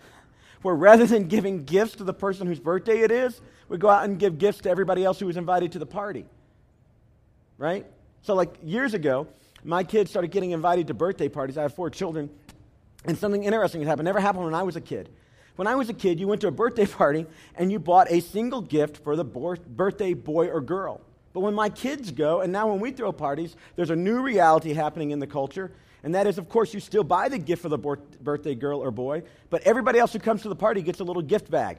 where 0.62 0.74
rather 0.74 1.04
than 1.06 1.26
giving 1.26 1.64
gifts 1.64 1.96
to 1.96 2.04
the 2.04 2.14
person 2.14 2.46
whose 2.46 2.60
birthday 2.60 3.00
it 3.00 3.10
is, 3.10 3.40
we 3.68 3.76
go 3.76 3.88
out 3.88 4.04
and 4.04 4.18
give 4.18 4.38
gifts 4.38 4.60
to 4.60 4.70
everybody 4.70 5.04
else 5.04 5.18
who 5.18 5.26
was 5.26 5.36
invited 5.36 5.72
to 5.72 5.78
the 5.80 5.86
party. 5.86 6.26
Right? 7.58 7.86
So, 8.22 8.34
like 8.34 8.54
years 8.62 8.94
ago, 8.94 9.26
my 9.64 9.84
kids 9.84 10.10
started 10.10 10.30
getting 10.30 10.52
invited 10.52 10.87
to 10.88 10.94
birthday 10.94 11.28
parties. 11.28 11.58
I 11.58 11.62
have 11.62 11.75
four 11.75 11.90
children, 11.90 12.30
and 13.04 13.16
something 13.16 13.44
interesting 13.44 13.80
has 13.80 13.88
happened. 13.88 14.06
Never 14.06 14.20
happened 14.20 14.44
when 14.44 14.54
I 14.54 14.62
was 14.62 14.76
a 14.76 14.80
kid. 14.80 15.08
When 15.56 15.66
I 15.66 15.75
was 15.75 15.88
a 15.88 15.92
kid, 15.92 16.20
you 16.20 16.28
went 16.28 16.40
to 16.42 16.48
a 16.48 16.52
birthday 16.52 16.87
party 17.00 17.26
and 17.56 17.72
you 17.72 17.80
bought 17.80 18.10
a 18.12 18.20
single 18.20 18.60
gift 18.60 18.98
for 18.98 19.16
the 19.16 19.25
birthday 19.25 20.14
boy 20.14 20.48
or 20.48 20.60
girl. 20.60 21.00
But 21.32 21.40
when 21.40 21.54
my 21.54 21.68
kids 21.68 22.12
go, 22.12 22.40
and 22.40 22.52
now 22.52 22.70
when 22.70 22.80
we 22.80 22.92
throw 22.92 23.10
parties, 23.10 23.56
there's 23.75 23.90
a 23.90 23.96
new 23.96 24.22
reality 24.22 24.72
happening 24.72 25.10
in 25.10 25.18
the 25.18 25.26
culture. 25.26 25.72
And 26.04 26.14
that 26.14 26.28
is, 26.28 26.38
of 26.38 26.48
course, 26.48 26.72
you 26.72 26.78
still 26.78 27.02
buy 27.02 27.28
the 27.28 27.38
gift 27.38 27.62
for 27.62 27.68
the 27.68 27.78
birthday 27.78 28.54
girl 28.54 28.80
or 28.80 28.92
boy, 28.92 29.25
but 29.50 29.62
everybody 29.62 29.98
else 29.98 30.12
who 30.12 30.20
comes 30.20 30.42
to 30.42 30.48
the 30.48 30.56
party 30.56 30.80
gets 30.80 31.00
a 31.00 31.04
little 31.04 31.22
gift 31.22 31.50
bag. 31.50 31.78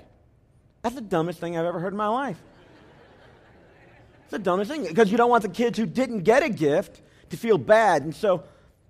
That's 0.82 0.96
the 0.96 1.02
dumbest 1.02 1.40
thing 1.40 1.58
I've 1.58 1.66
ever 1.66 1.80
heard 1.80 1.94
in 1.94 1.98
my 1.98 2.08
life. 2.10 2.42
It's 4.30 4.38
the 4.38 4.44
dumbest 4.44 4.70
thing 4.70 4.84
because 4.84 5.10
you 5.10 5.18
don't 5.18 5.32
want 5.32 5.42
the 5.42 5.50
kids 5.50 5.76
who 5.76 5.88
didn't 5.88 6.20
get 6.20 6.44
a 6.44 6.50
gift 6.50 7.02
to 7.32 7.38
feel 7.38 7.58
bad. 7.58 8.04
And 8.04 8.16
so 8.16 8.44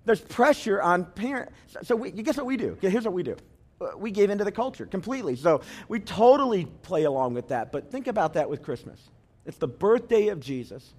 there's 0.04 0.20
pressure 0.20 0.82
on 0.82 1.06
parents. 1.06 1.54
So 1.82 1.96
we, 1.96 2.10
guess 2.10 2.36
what 2.36 2.44
we 2.44 2.58
do? 2.58 2.76
Here's 2.82 3.06
what 3.06 3.14
we 3.14 3.22
do. 3.22 3.36
Uh, 3.80 3.96
we 3.96 4.10
gave 4.10 4.28
into 4.28 4.44
the 4.44 4.52
culture 4.52 4.84
completely. 4.84 5.36
So 5.36 5.62
we 5.88 5.98
totally 5.98 6.66
play 6.82 7.04
along 7.04 7.32
with 7.32 7.48
that. 7.48 7.72
But 7.72 7.90
think 7.90 8.06
about 8.06 8.34
that 8.34 8.50
with 8.50 8.62
Christmas. 8.62 9.00
It's 9.46 9.56
the 9.56 9.66
birthday 9.66 10.28
of 10.28 10.40
Jesus. 10.40 10.92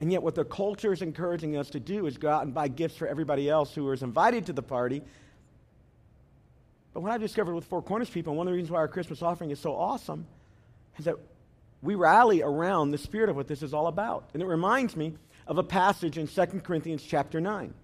And 0.00 0.10
yet, 0.10 0.20
what 0.20 0.34
the 0.34 0.44
culture 0.44 0.92
is 0.92 1.00
encouraging 1.00 1.56
us 1.56 1.70
to 1.70 1.78
do 1.78 2.06
is 2.06 2.18
go 2.18 2.28
out 2.28 2.42
and 2.42 2.52
buy 2.52 2.66
gifts 2.66 2.96
for 2.96 3.06
everybody 3.06 3.48
else 3.48 3.72
who 3.72 3.92
is 3.92 4.02
invited 4.02 4.46
to 4.46 4.52
the 4.52 4.62
party. 4.62 5.00
But 6.92 7.02
what 7.02 7.12
I've 7.12 7.20
discovered 7.20 7.54
with 7.54 7.66
Four 7.66 7.82
Corners 7.82 8.10
people, 8.10 8.32
and 8.32 8.38
one 8.38 8.48
of 8.48 8.50
the 8.50 8.56
reasons 8.56 8.72
why 8.72 8.78
our 8.78 8.88
Christmas 8.88 9.22
offering 9.22 9.52
is 9.52 9.60
so 9.60 9.76
awesome, 9.76 10.26
is 10.98 11.04
that 11.04 11.14
we 11.82 11.94
rally 11.94 12.42
around 12.42 12.90
the 12.90 12.98
spirit 12.98 13.30
of 13.30 13.36
what 13.36 13.48
this 13.48 13.62
is 13.62 13.72
all 13.72 13.86
about. 13.86 14.28
And 14.34 14.42
it 14.42 14.46
reminds 14.46 14.96
me 14.96 15.14
of 15.46 15.58
a 15.58 15.62
passage 15.62 16.18
in 16.18 16.26
2 16.26 16.46
Corinthians 16.62 17.02
chapter 17.02 17.40
9. 17.40 17.74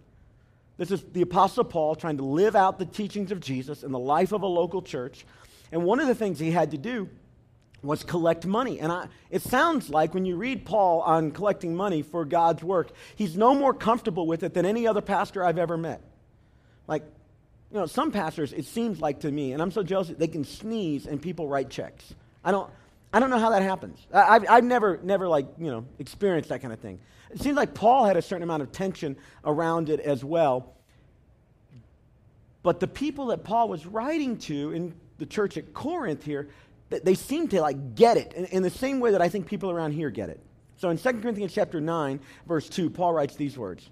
This 0.76 0.90
is 0.90 1.02
the 1.02 1.22
Apostle 1.22 1.64
Paul 1.64 1.94
trying 1.94 2.18
to 2.18 2.24
live 2.24 2.54
out 2.54 2.78
the 2.78 2.84
teachings 2.84 3.32
of 3.32 3.40
Jesus 3.40 3.82
in 3.82 3.92
the 3.92 3.98
life 3.98 4.32
of 4.32 4.42
a 4.42 4.46
local 4.46 4.82
church. 4.82 5.24
And 5.72 5.84
one 5.84 6.00
of 6.00 6.06
the 6.06 6.14
things 6.14 6.38
he 6.38 6.50
had 6.50 6.72
to 6.72 6.78
do 6.78 7.08
was 7.82 8.02
collect 8.02 8.44
money. 8.44 8.80
And 8.80 8.92
I, 8.92 9.08
it 9.30 9.42
sounds 9.42 9.88
like 9.88 10.12
when 10.12 10.26
you 10.26 10.36
read 10.36 10.66
Paul 10.66 11.00
on 11.00 11.30
collecting 11.30 11.74
money 11.74 12.02
for 12.02 12.24
God's 12.24 12.62
work, 12.62 12.90
he's 13.14 13.36
no 13.36 13.54
more 13.54 13.72
comfortable 13.72 14.26
with 14.26 14.42
it 14.42 14.52
than 14.52 14.66
any 14.66 14.86
other 14.86 15.00
pastor 15.00 15.44
I've 15.44 15.58
ever 15.58 15.76
met. 15.76 16.02
Like, 16.86 17.02
you 17.70 17.78
know, 17.78 17.86
some 17.86 18.12
pastors, 18.12 18.52
it 18.52 18.64
seems 18.66 19.00
like 19.00 19.20
to 19.20 19.30
me, 19.30 19.52
and 19.52 19.62
I'm 19.62 19.70
so 19.70 19.82
jealous, 19.82 20.08
they 20.08 20.28
can 20.28 20.44
sneeze 20.44 21.06
and 21.06 21.20
people 21.20 21.48
write 21.48 21.70
checks. 21.70 22.14
I 22.44 22.52
don't, 22.52 22.70
I 23.12 23.20
don't 23.20 23.30
know 23.30 23.38
how 23.38 23.50
that 23.50 23.62
happens. 23.62 23.98
I, 24.12 24.34
have 24.34 24.46
I've 24.48 24.64
never, 24.64 24.98
never 25.02 25.28
like, 25.28 25.46
you 25.58 25.70
know, 25.70 25.86
experienced 25.98 26.48
that 26.50 26.60
kind 26.60 26.72
of 26.72 26.80
thing. 26.80 26.98
It 27.30 27.40
seems 27.40 27.56
like 27.56 27.74
Paul 27.74 28.04
had 28.04 28.16
a 28.16 28.22
certain 28.22 28.42
amount 28.42 28.62
of 28.62 28.72
tension 28.72 29.16
around 29.44 29.90
it 29.90 30.00
as 30.00 30.24
well. 30.24 30.74
But 32.62 32.80
the 32.80 32.88
people 32.88 33.26
that 33.26 33.44
Paul 33.44 33.68
was 33.68 33.86
writing 33.86 34.38
to 34.38 34.72
in 34.72 34.94
the 35.18 35.26
church 35.26 35.56
at 35.56 35.72
Corinth 35.72 36.24
here, 36.24 36.48
they 36.90 37.14
seem 37.14 37.48
to 37.48 37.60
like 37.60 37.94
get 37.94 38.16
it 38.16 38.32
in, 38.34 38.44
in 38.46 38.62
the 38.62 38.70
same 38.70 39.00
way 39.00 39.12
that 39.12 39.22
I 39.22 39.28
think 39.28 39.46
people 39.46 39.70
around 39.70 39.92
here 39.92 40.10
get 40.10 40.28
it. 40.28 40.40
So 40.76 40.90
in 40.90 40.98
2 40.98 41.12
Corinthians 41.20 41.54
chapter 41.54 41.80
9, 41.80 42.20
verse 42.46 42.68
2, 42.68 42.90
Paul 42.90 43.12
writes 43.12 43.36
these 43.36 43.56
words. 43.56 43.88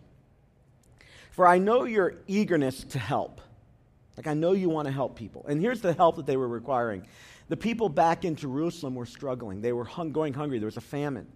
For 1.31 1.47
I 1.47 1.59
know 1.59 1.85
your 1.85 2.17
eagerness 2.27 2.85
to 2.85 2.99
help. 2.99 3.41
Like 4.17 4.27
I 4.27 4.35
know 4.35 4.53
you 4.53 4.69
want 4.69 4.87
to 4.87 4.93
help 4.93 5.17
people. 5.17 5.45
And 5.49 5.61
here's 5.61 5.81
the 5.81 5.93
help 5.93 6.17
that 6.17 6.27
they 6.27 6.37
were 6.37 6.47
requiring. 6.47 7.07
The 7.49 7.57
people 7.57 7.89
back 7.89 8.25
in 8.25 8.37
Jerusalem 8.37 8.95
were 8.95 9.07
struggling. 9.07 9.61
They 9.61 9.73
were 9.73 9.85
hung, 9.85 10.13
going 10.13 10.33
hungry. 10.33 10.59
There 10.59 10.67
was 10.67 10.77
a 10.77 10.83
famine. 10.83 11.27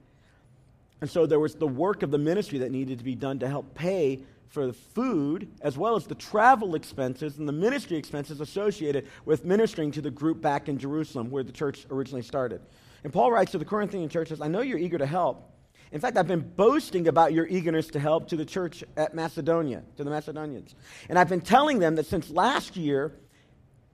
And 1.01 1.09
so 1.09 1.27
there 1.27 1.39
was 1.39 1.55
the 1.55 1.67
work 1.67 2.03
of 2.03 2.11
the 2.11 2.19
ministry 2.19 2.59
that 2.61 2.73
needed 2.73 2.99
to 2.99 3.05
be 3.05 3.15
done 3.15 3.39
to 3.41 3.49
help 3.49 3.75
pay 3.75 4.21
for 4.49 4.67
the 4.67 4.73
food 4.73 5.49
as 5.61 5.77
well 5.77 5.95
as 5.95 6.07
the 6.07 6.15
travel 6.15 6.75
expenses 6.75 7.39
and 7.39 7.47
the 7.47 7.53
ministry 7.53 7.97
expenses 7.97 8.41
associated 8.41 9.07
with 9.25 9.45
ministering 9.45 9.91
to 9.93 10.01
the 10.01 10.11
group 10.11 10.41
back 10.41 10.69
in 10.69 10.79
Jerusalem 10.79 11.31
where 11.31 11.43
the 11.43 11.53
church 11.53 11.87
originally 11.91 12.23
started. 12.23 12.63
And 13.05 13.13
Paul 13.13 13.31
writes 13.31 13.53
to 13.53 13.59
the 13.59 13.65
Corinthian 13.65 14.09
churches, 14.09 14.41
I 14.41 14.49
know 14.49 14.61
you're 14.61 14.79
eager 14.79 14.99
to 14.99 15.07
help. 15.07 15.53
In 15.93 16.01
fact, 16.01 16.17
I've 16.17 16.27
been 16.27 16.41
boasting 16.57 17.09
about 17.09 17.33
your 17.33 17.47
eagerness 17.47 17.87
to 17.89 18.01
help 18.01 18.29
to 18.29 18.37
the 18.37 18.45
church 18.45 18.85
at 18.97 19.15
Macedonia, 19.15 19.83
to 19.97 20.05
the 20.05 20.11
Macedonians. 20.11 20.75
And 21.09 21.19
I've 21.19 21.29
been 21.29 21.41
telling 21.41 21.79
them 21.79 21.95
that 21.97 22.07
since 22.07 22.31
last 22.31 22.77
year, 22.77 23.13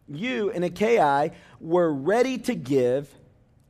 you 0.08 0.50
and 0.50 0.64
Achaia 0.64 1.30
were 1.60 1.92
ready 1.92 2.38
to 2.38 2.54
give 2.54 3.08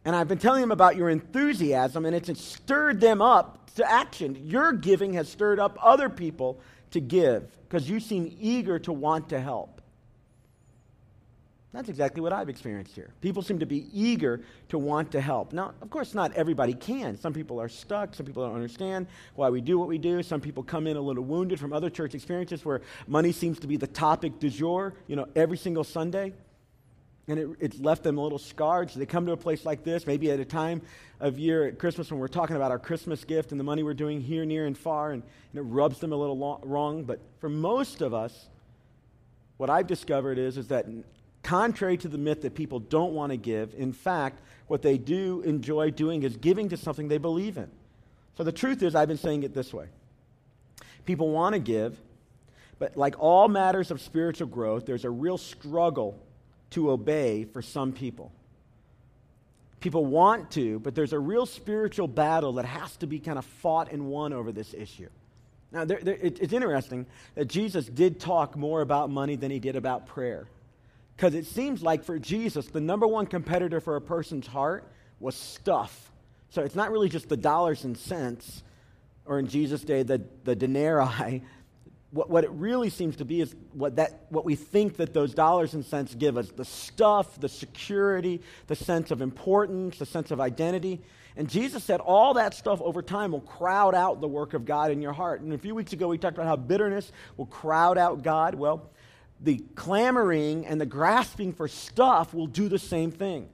and 0.04 0.14
I've 0.14 0.28
been 0.28 0.38
telling 0.38 0.60
them 0.60 0.70
about 0.70 0.96
your 0.96 1.08
enthusiasm, 1.08 2.04
and 2.04 2.14
it's 2.14 2.38
stirred 2.38 3.00
them 3.00 3.22
up 3.22 3.70
to 3.76 3.90
action. 3.90 4.36
Your 4.44 4.72
giving 4.72 5.14
has 5.14 5.28
stirred 5.28 5.58
up 5.58 5.78
other 5.82 6.10
people 6.10 6.60
to 6.90 7.00
give 7.00 7.56
because 7.62 7.88
you 7.88 8.00
seem 8.00 8.36
eager 8.38 8.78
to 8.80 8.92
want 8.92 9.30
to 9.30 9.40
help. 9.40 9.74
That's 11.75 11.88
exactly 11.88 12.23
what 12.23 12.33
I've 12.33 12.49
experienced 12.49 12.95
here. 12.95 13.11
People 13.21 13.43
seem 13.43 13.59
to 13.59 13.66
be 13.66 13.88
eager 13.93 14.40
to 14.69 14.78
want 14.78 15.11
to 15.11 15.21
help. 15.21 15.52
Now, 15.52 15.75
of 15.83 15.90
course, 15.90 16.14
not 16.14 16.33
everybody 16.35 16.73
can. 16.73 17.19
Some 17.19 17.33
people 17.33 17.61
are 17.61 17.69
stuck. 17.69 18.14
Some 18.14 18.25
people 18.25 18.47
don't 18.47 18.54
understand 18.54 19.09
why 19.35 19.50
we 19.50 19.61
do 19.61 19.76
what 19.76 19.88
we 19.88 19.99
do. 19.99 20.23
Some 20.23 20.40
people 20.40 20.62
come 20.62 20.87
in 20.87 20.97
a 20.97 21.00
little 21.00 21.25
wounded 21.25 21.59
from 21.59 21.73
other 21.73 21.90
church 21.90 22.14
experiences 22.14 22.64
where 22.64 22.81
money 23.09 23.33
seems 23.33 23.59
to 23.59 23.66
be 23.66 23.76
the 23.76 23.88
topic 23.88 24.38
du 24.38 24.50
jour, 24.50 24.95
you 25.09 25.16
know, 25.16 25.26
every 25.35 25.57
single 25.57 25.83
Sunday 25.83 26.33
and 27.28 27.38
it, 27.38 27.49
it's 27.59 27.78
left 27.81 28.02
them 28.02 28.19
a 28.19 28.23
little 28.23 28.38
scarred. 28.38 28.90
So 28.90 28.99
they 28.99 29.07
come 29.07 29.26
to 29.26 29.33
a 29.33 29.37
place 29.37 29.64
like 29.64 29.83
this, 29.83 30.07
maybe 30.07 30.31
at 30.31 30.40
a 30.40 30.45
time 30.45 30.83
of 31.21 31.38
year 31.38 31.66
at 31.66 31.78
Christmas 31.78 32.11
when 32.11 32.21
we're 32.21 32.28
talking 32.28 32.57
about 32.57 32.71
our 32.71 32.78
Christmas 32.78 33.25
gift 33.25 33.50
and 33.50 33.59
the 33.59 33.64
money 33.64 33.83
we're 33.83 33.95
doing 33.95 34.21
here, 34.21 34.45
near, 34.45 34.66
and 34.66 34.76
far, 34.76 35.12
and, 35.12 35.23
and 35.52 35.59
it 35.59 35.62
rubs 35.62 35.99
them 35.99 36.12
a 36.12 36.16
little 36.16 36.61
wrong. 36.62 37.04
But 37.04 37.21
for 37.40 37.49
most 37.49 38.00
of 38.00 38.12
us, 38.14 38.49
what 39.57 39.71
I've 39.71 39.87
discovered 39.87 40.38
is, 40.38 40.59
is 40.59 40.69
that 40.69 40.87
contrary 41.44 41.96
to 41.98 42.08
the 42.08 42.18
myth 42.18 42.42
that 42.42 42.54
people 42.54 42.80
don't 42.80 43.12
want 43.12 43.30
to 43.30 43.36
give, 43.36 43.74
in 43.74 43.92
fact, 43.92 44.40
what 44.66 44.82
they 44.82 44.98
do 44.98 45.42
enjoy 45.42 45.90
doing 45.90 46.22
is 46.22 46.36
giving 46.36 46.70
to 46.70 46.76
something 46.76 47.08
they 47.08 47.18
believe 47.18 47.56
in. 47.56 47.70
So 48.36 48.42
the 48.42 48.52
truth 48.52 48.82
is, 48.82 48.94
I've 48.94 49.08
been 49.08 49.18
saying 49.18 49.44
it 49.44 49.54
this 49.54 49.72
way 49.72 49.86
people 51.04 51.28
want 51.30 51.52
to 51.52 51.58
give, 51.58 51.96
but 52.78 52.96
like 52.96 53.14
all 53.18 53.46
matters 53.46 53.90
of 53.90 54.00
spiritual 54.00 54.48
growth, 54.48 54.86
there's 54.86 55.04
a 55.04 55.10
real 55.10 55.38
struggle 55.38 56.18
to 56.70 56.90
obey 56.90 57.44
for 57.44 57.62
some 57.62 57.92
people. 57.92 58.32
People 59.80 60.06
want 60.06 60.50
to, 60.52 60.78
but 60.78 60.94
there's 60.94 61.12
a 61.12 61.18
real 61.18 61.44
spiritual 61.44 62.08
battle 62.08 62.54
that 62.54 62.64
has 62.64 62.96
to 62.96 63.06
be 63.06 63.20
kind 63.20 63.38
of 63.38 63.44
fought 63.44 63.92
and 63.92 64.06
won 64.06 64.32
over 64.32 64.50
this 64.50 64.72
issue. 64.72 65.10
Now, 65.72 65.84
there, 65.84 65.98
there, 66.00 66.14
it, 66.14 66.40
it's 66.40 66.54
interesting 66.54 67.04
that 67.34 67.46
Jesus 67.48 67.84
did 67.84 68.18
talk 68.18 68.56
more 68.56 68.80
about 68.80 69.10
money 69.10 69.36
than 69.36 69.50
he 69.50 69.58
did 69.58 69.76
about 69.76 70.06
prayer. 70.06 70.46
Because 71.16 71.35
it 71.35 71.47
seems 71.47 71.83
like 71.83 72.04
for 72.04 72.18
Jesus, 72.18 72.66
the 72.66 72.80
number 72.80 73.06
one 73.06 73.26
competitor 73.26 73.80
for 73.80 73.97
a 73.97 74.00
person's 74.00 74.47
heart 74.47 74.90
was 75.21 75.37
stuff. 75.37 76.11
So 76.50 76.62
it's 76.62 76.75
not 76.75 76.90
really 76.90 77.09
just 77.09 77.28
the 77.28 77.37
dollars 77.37 77.85
and 77.85 77.97
cents, 77.97 78.62
or 79.25 79.38
in 79.38 79.47
Jesus' 79.47 79.83
day, 79.83 80.02
the, 80.02 80.23
the 80.44 80.56
denarii, 80.56 81.42
what, 82.14 82.30
what 82.30 82.44
it 82.44 82.50
really 82.50 82.90
seems 82.90 83.16
to 83.16 83.25
be 83.25 83.40
is 83.40 83.54
what, 83.73 83.97
that, 83.97 84.26
what 84.28 84.44
we 84.44 84.54
think 84.54 84.97
that 84.97 85.12
those 85.12 85.35
dollars 85.35 85.75
and 85.75 85.85
cents 85.85 86.14
give 86.14 86.37
us 86.37 86.49
the 86.50 86.64
stuff, 86.64 87.40
the 87.40 87.49
security, 87.49 88.40
the 88.68 88.76
sense 88.76 89.11
of 89.11 89.21
importance, 89.21 89.99
the 89.99 90.06
sense 90.06 90.30
of 90.30 90.40
identity. 90.40 91.00
And 91.37 91.49
Jesus 91.49 91.83
said 91.83 92.00
all 92.00 92.35
that 92.35 92.54
stuff 92.54 92.80
over 92.80 93.02
time 93.02 93.33
will 93.33 93.40
crowd 93.40 93.97
out 93.97 94.21
the 94.21 94.28
work 94.28 94.54
of 94.54 94.64
God 94.64 94.92
in 94.92 95.02
your 95.02 95.12
heart. 95.12 95.40
And 95.40 95.52
a 95.52 95.59
few 95.59 95.75
weeks 95.75 95.92
ago, 95.92 96.06
we 96.06 96.16
talked 96.16 96.37
about 96.37 96.47
how 96.47 96.56
bitterness 96.56 97.11
will 97.37 97.47
crowd 97.47 97.99
out 97.99 98.23
God. 98.23 98.54
Well, 98.54 98.90
the 99.44 99.62
clamoring 99.74 100.66
and 100.66 100.80
the 100.80 100.86
grasping 100.86 101.52
for 101.52 101.68
stuff 101.68 102.34
will 102.34 102.46
do 102.46 102.68
the 102.68 102.78
same 102.78 103.10
thing. 103.10 103.48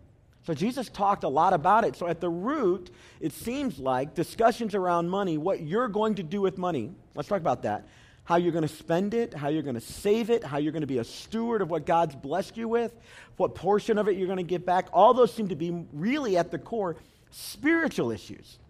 So 0.47 0.54
Jesus 0.54 0.88
talked 0.88 1.25
a 1.25 1.28
lot 1.28 1.52
about 1.52 1.85
it. 1.85 1.97
So 1.97 2.06
at 2.06 2.20
the 2.20 2.30
root, 2.30 2.90
it 3.20 3.32
seems 3.32 3.78
like 3.78 4.14
discussions 4.14 4.75
around 4.75 5.09
money, 5.09 5.37
what 5.37 5.61
you're 5.61 5.88
going 5.88 6.14
to 6.14 6.23
do 6.23 6.40
with 6.40 6.56
money, 6.56 6.92
let's 7.14 7.28
talk 7.28 7.40
about 7.40 7.62
that 7.62 7.87
how 8.30 8.37
you're 8.37 8.52
going 8.52 8.62
to 8.62 8.68
spend 8.68 9.12
it, 9.12 9.35
how 9.35 9.49
you're 9.49 9.64
going 9.64 9.75
to 9.75 9.80
save 9.80 10.30
it, 10.30 10.44
how 10.44 10.59
you're 10.59 10.70
going 10.70 10.82
to 10.82 10.87
be 10.87 10.99
a 10.99 11.04
steward 11.04 11.61
of 11.62 11.68
what 11.68 11.85
God's 11.85 12.14
blessed 12.14 12.56
you 12.56 12.68
with, 12.68 12.94
what 13.37 13.56
portion 13.56 13.99
of 13.99 14.06
it 14.06 14.16
you're 14.16 14.28
going 14.28 14.37
to 14.37 14.44
give 14.44 14.64
back. 14.64 14.87
All 14.92 15.12
those 15.12 15.35
seem 15.35 15.49
to 15.49 15.56
be 15.56 15.85
really 15.92 16.37
at 16.37 16.52
the 16.52 16.59
core 16.59 16.94
spiritual 17.32 18.12
issues. 18.12 18.61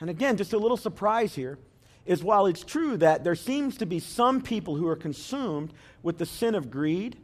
And 0.00 0.08
again, 0.08 0.36
just 0.36 0.52
a 0.52 0.56
little 0.56 0.76
surprise 0.76 1.34
here 1.34 1.58
is 2.06 2.22
while 2.22 2.46
it's 2.46 2.64
true 2.64 2.96
that 2.96 3.24
there 3.24 3.34
seems 3.34 3.76
to 3.78 3.86
be 3.86 4.00
some 4.00 4.40
people 4.40 4.74
who 4.74 4.88
are 4.88 4.96
consumed 4.96 5.72
with 6.02 6.18
the 6.18 6.26
sin 6.26 6.54
of 6.54 6.70
greed, 6.70 7.16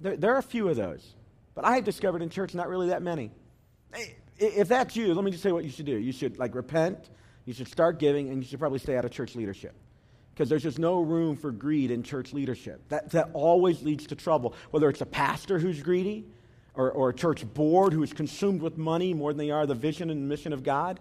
there, 0.00 0.16
there 0.16 0.34
are 0.34 0.38
a 0.38 0.42
few 0.42 0.68
of 0.68 0.76
those. 0.76 1.14
But 1.54 1.64
I 1.64 1.74
have 1.76 1.84
discovered 1.84 2.22
in 2.22 2.30
church 2.30 2.54
not 2.54 2.68
really 2.68 2.88
that 2.88 3.02
many. 3.02 3.30
If 4.38 4.68
that's 4.68 4.96
you, 4.96 5.14
let 5.14 5.24
me 5.24 5.30
just 5.30 5.42
say 5.42 5.52
what 5.52 5.64
you 5.64 5.70
should 5.70 5.86
do. 5.86 5.96
You 5.96 6.12
should 6.12 6.38
like 6.38 6.54
repent, 6.54 7.10
you 7.44 7.52
should 7.52 7.68
start 7.68 7.98
giving, 7.98 8.28
and 8.28 8.42
you 8.42 8.48
should 8.48 8.58
probably 8.58 8.78
stay 8.78 8.96
out 8.96 9.04
of 9.04 9.10
church 9.10 9.34
leadership 9.34 9.74
because 10.32 10.48
there's 10.48 10.62
just 10.62 10.78
no 10.78 11.00
room 11.00 11.36
for 11.36 11.50
greed 11.50 11.90
in 11.90 12.02
church 12.02 12.32
leadership. 12.32 12.80
That, 12.88 13.10
that 13.10 13.28
always 13.34 13.82
leads 13.82 14.06
to 14.06 14.14
trouble, 14.14 14.54
whether 14.70 14.88
it's 14.88 15.02
a 15.02 15.06
pastor 15.06 15.58
who's 15.58 15.82
greedy 15.82 16.24
or, 16.74 16.90
or 16.90 17.10
a 17.10 17.14
church 17.14 17.44
board 17.52 17.92
who 17.92 18.02
is 18.02 18.12
consumed 18.14 18.62
with 18.62 18.78
money 18.78 19.12
more 19.12 19.32
than 19.32 19.38
they 19.38 19.50
are 19.50 19.66
the 19.66 19.74
vision 19.74 20.08
and 20.08 20.28
mission 20.28 20.54
of 20.54 20.62
God. 20.62 20.98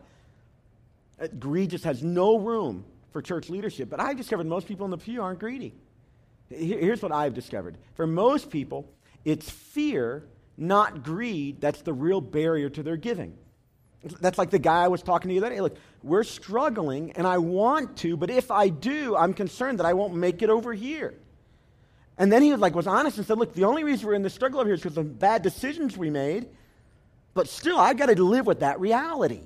Uh, 1.22 1.28
greed 1.40 1.70
just 1.70 1.86
has 1.86 2.04
no 2.04 2.38
room 2.38 2.84
for 3.12 3.22
church 3.22 3.50
leadership. 3.50 3.90
But 3.90 4.00
I've 4.00 4.18
discovered 4.18 4.48
most 4.48 4.68
people 4.68 4.86
in 4.86 4.92
the 4.92 4.98
pew 4.98 5.22
aren't 5.22 5.40
greedy. 5.40 5.74
Here's 6.50 7.02
what 7.02 7.12
I've 7.12 7.34
discovered 7.34 7.78
for 7.94 8.08
most 8.08 8.50
people, 8.50 8.92
it's 9.24 9.50
fear, 9.50 10.24
not 10.58 11.04
greed, 11.04 11.62
that's 11.62 11.82
the 11.82 11.94
real 11.94 12.22
barrier 12.22 12.70
to 12.70 12.84
their 12.84 12.98
giving. 12.98 13.38
That's 14.22 14.38
like 14.38 14.50
the 14.50 14.60
guy 14.60 14.84
I 14.84 14.88
was 14.88 15.04
talking 15.04 15.30
to 15.30 15.36
you 15.36 15.42
that 15.42 15.50
day. 15.50 15.60
Look, 15.60 15.78
we're 16.02 16.24
struggling 16.24 17.12
and 17.12 17.28
I 17.28 17.38
want 17.38 17.98
to, 17.98 18.16
but 18.18 18.30
if 18.30 18.50
I 18.50 18.70
do, 18.70 19.16
I'm 19.16 19.34
concerned 19.34 19.80
that 19.80 19.86
I 19.86 19.94
won't 19.94 20.16
make 20.16 20.42
it 20.42 20.50
over 20.50 20.74
here. 20.74 21.14
And 22.18 22.32
then 22.32 22.42
he 22.42 22.52
was 22.52 22.60
like, 22.60 22.76
was 22.76 22.88
honest 22.88 23.18
and 23.18 23.28
said, 23.28 23.38
look, 23.38 23.54
the 23.54 23.66
only 23.66 23.84
reason 23.84 24.08
we're 24.08 24.14
in 24.14 24.24
the 24.24 24.30
struggle 24.30 24.60
over 24.60 24.68
here 24.68 24.76
is 24.76 24.82
because 24.82 24.98
of 24.98 25.20
bad 25.20 25.42
decisions 25.42 25.98
we 25.98 26.10
made, 26.10 26.48
but 27.34 27.48
still, 27.48 27.78
I've 27.78 27.98
got 27.98 28.08
to 28.08 28.24
live 28.24 28.46
with 28.46 28.62
that 28.62 28.80
reality. 28.80 29.44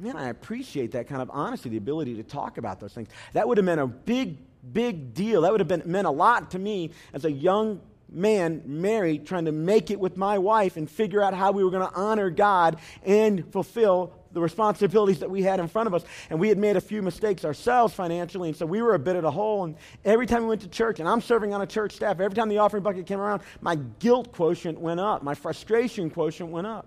Man, 0.00 0.16
I 0.16 0.28
appreciate 0.28 0.92
that 0.92 1.08
kind 1.08 1.20
of 1.20 1.28
honesty, 1.32 1.68
the 1.68 1.76
ability 1.76 2.14
to 2.16 2.22
talk 2.22 2.56
about 2.56 2.78
those 2.78 2.92
things. 2.92 3.08
That 3.32 3.48
would 3.48 3.58
have 3.58 3.64
meant 3.64 3.80
a 3.80 3.86
big, 3.86 4.38
big 4.72 5.12
deal. 5.12 5.42
That 5.42 5.50
would 5.50 5.60
have 5.60 5.68
been, 5.68 5.82
meant 5.86 6.06
a 6.06 6.10
lot 6.12 6.52
to 6.52 6.58
me 6.58 6.90
as 7.12 7.24
a 7.24 7.32
young 7.32 7.80
man 8.10 8.62
married 8.64 9.26
trying 9.26 9.44
to 9.44 9.52
make 9.52 9.90
it 9.90 10.00
with 10.00 10.16
my 10.16 10.38
wife 10.38 10.76
and 10.76 10.88
figure 10.88 11.22
out 11.22 11.34
how 11.34 11.52
we 11.52 11.64
were 11.64 11.70
going 11.70 11.86
to 11.86 11.94
honor 11.94 12.30
God 12.30 12.78
and 13.04 13.50
fulfill 13.52 14.14
the 14.32 14.40
responsibilities 14.40 15.18
that 15.20 15.30
we 15.30 15.42
had 15.42 15.58
in 15.58 15.68
front 15.68 15.88
of 15.88 15.94
us. 15.94 16.04
And 16.30 16.38
we 16.38 16.48
had 16.48 16.58
made 16.58 16.76
a 16.76 16.80
few 16.80 17.02
mistakes 17.02 17.44
ourselves 17.44 17.92
financially, 17.92 18.48
and 18.48 18.56
so 18.56 18.66
we 18.66 18.82
were 18.82 18.94
a 18.94 18.98
bit 18.98 19.16
at 19.16 19.24
a 19.24 19.30
hole. 19.30 19.64
And 19.64 19.74
every 20.04 20.26
time 20.26 20.42
we 20.42 20.48
went 20.48 20.60
to 20.62 20.68
church, 20.68 21.00
and 21.00 21.08
I'm 21.08 21.20
serving 21.20 21.52
on 21.54 21.60
a 21.60 21.66
church 21.66 21.94
staff, 21.94 22.20
every 22.20 22.36
time 22.36 22.48
the 22.48 22.58
offering 22.58 22.82
bucket 22.82 23.06
came 23.06 23.20
around, 23.20 23.42
my 23.60 23.76
guilt 23.98 24.32
quotient 24.32 24.78
went 24.78 25.00
up, 25.00 25.22
my 25.22 25.34
frustration 25.34 26.08
quotient 26.08 26.50
went 26.50 26.66
up. 26.66 26.86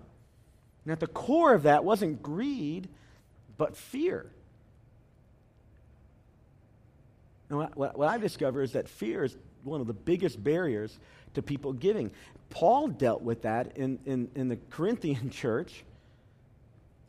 And 0.84 0.92
at 0.92 1.00
the 1.00 1.06
core 1.06 1.52
of 1.52 1.64
that 1.64 1.84
wasn't 1.84 2.22
greed, 2.22 2.88
but 3.58 3.76
fear. 3.76 4.26
And 7.48 7.58
what, 7.58 7.76
what, 7.76 7.98
what 7.98 8.08
I've 8.08 8.22
discovered 8.22 8.62
is 8.62 8.72
that 8.72 8.88
fear 8.88 9.24
is 9.24 9.36
one 9.62 9.80
of 9.80 9.86
the 9.86 9.92
biggest 9.92 10.42
barriers 10.42 10.98
to 11.34 11.42
people 11.42 11.72
giving. 11.72 12.10
Paul 12.50 12.88
dealt 12.88 13.22
with 13.22 13.42
that 13.42 13.76
in, 13.76 13.98
in, 14.06 14.30
in 14.34 14.48
the 14.48 14.56
Corinthian 14.70 15.30
church, 15.30 15.84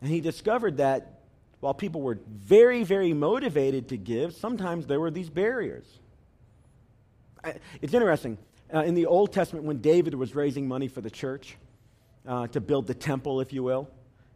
and 0.01 0.09
he 0.09 0.21
discovered 0.21 0.77
that 0.77 1.21
while 1.61 1.73
people 1.73 2.01
were 2.01 2.19
very, 2.27 2.83
very 2.83 3.13
motivated 3.13 3.87
to 3.89 3.97
give, 3.97 4.35
sometimes 4.35 4.85
there 4.85 4.99
were 4.99 5.11
these 5.11 5.29
barriers. 5.29 5.85
It's 7.81 7.93
interesting. 7.93 8.37
Uh, 8.73 8.79
in 8.83 8.95
the 8.95 9.05
Old 9.05 9.31
Testament, 9.31 9.65
when 9.65 9.79
David 9.79 10.13
was 10.13 10.35
raising 10.35 10.67
money 10.67 10.89
for 10.89 10.99
the 10.99 11.09
church 11.09 11.55
uh, 12.27 12.47
to 12.47 12.59
build 12.59 12.87
the 12.87 12.93
temple, 12.93 13.39
if 13.39 13.53
you 13.53 13.63
will, 13.63 13.89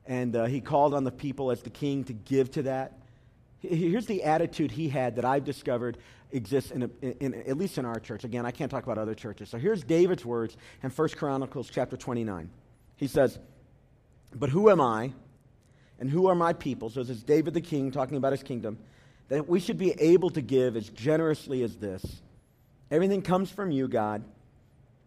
and 0.08 0.36
uh, 0.36 0.46
he 0.46 0.62
called 0.62 0.94
on 0.94 1.04
the 1.04 1.12
people 1.12 1.52
as 1.52 1.62
the 1.62 1.70
king 1.70 2.06
to 2.06 2.14
give 2.14 2.50
to 2.52 2.64
that. 2.64 2.94
Here's 3.60 4.06
the 4.06 4.24
attitude 4.24 4.72
he 4.72 4.88
had 4.88 5.18
that 5.18 5.26
I've 5.26 5.44
discovered 5.44 5.98
exists 6.32 6.72
in, 6.72 6.84
a, 6.84 6.90
in, 7.02 7.16
in, 7.20 7.34
at 7.34 7.58
least 7.58 7.78
in 7.78 7.86
our 7.86 8.00
church. 8.00 8.24
Again, 8.24 8.46
I 8.46 8.52
can't 8.52 8.72
talk 8.72 8.84
about 8.84 8.98
other 8.98 9.16
churches. 9.16 9.50
So 9.50 9.58
here's 9.58 9.84
David's 9.84 10.26
words 10.26 10.56
in 10.84 10.90
1 10.90 11.10
Chronicles 11.10 11.70
chapter 11.70 11.98
29. 11.98 12.50
He 12.96 13.08
says, 13.08 13.38
But 14.34 14.50
who 14.50 14.70
am 14.70 14.80
I 14.80 15.12
and 16.00 16.10
who 16.10 16.28
are 16.28 16.36
my 16.36 16.54
people? 16.54 16.90
So 16.90 17.02
this 17.02 17.18
is 17.18 17.24
David 17.24 17.54
the 17.54 17.62
king 17.62 17.92
talking 17.92 18.18
about 18.18 18.32
his 18.32 18.44
kingdom, 18.44 18.78
that 19.30 19.48
we 19.48 19.60
should 19.60 19.78
be 19.78 19.92
able 19.92 20.30
to 20.32 20.42
give 20.42 20.78
as 20.78 20.90
generously 20.90 21.64
as 21.64 21.76
this. 21.78 22.04
Everything 22.90 23.22
comes 23.22 23.50
from 23.50 23.72
you, 23.72 23.88
God, 23.88 24.24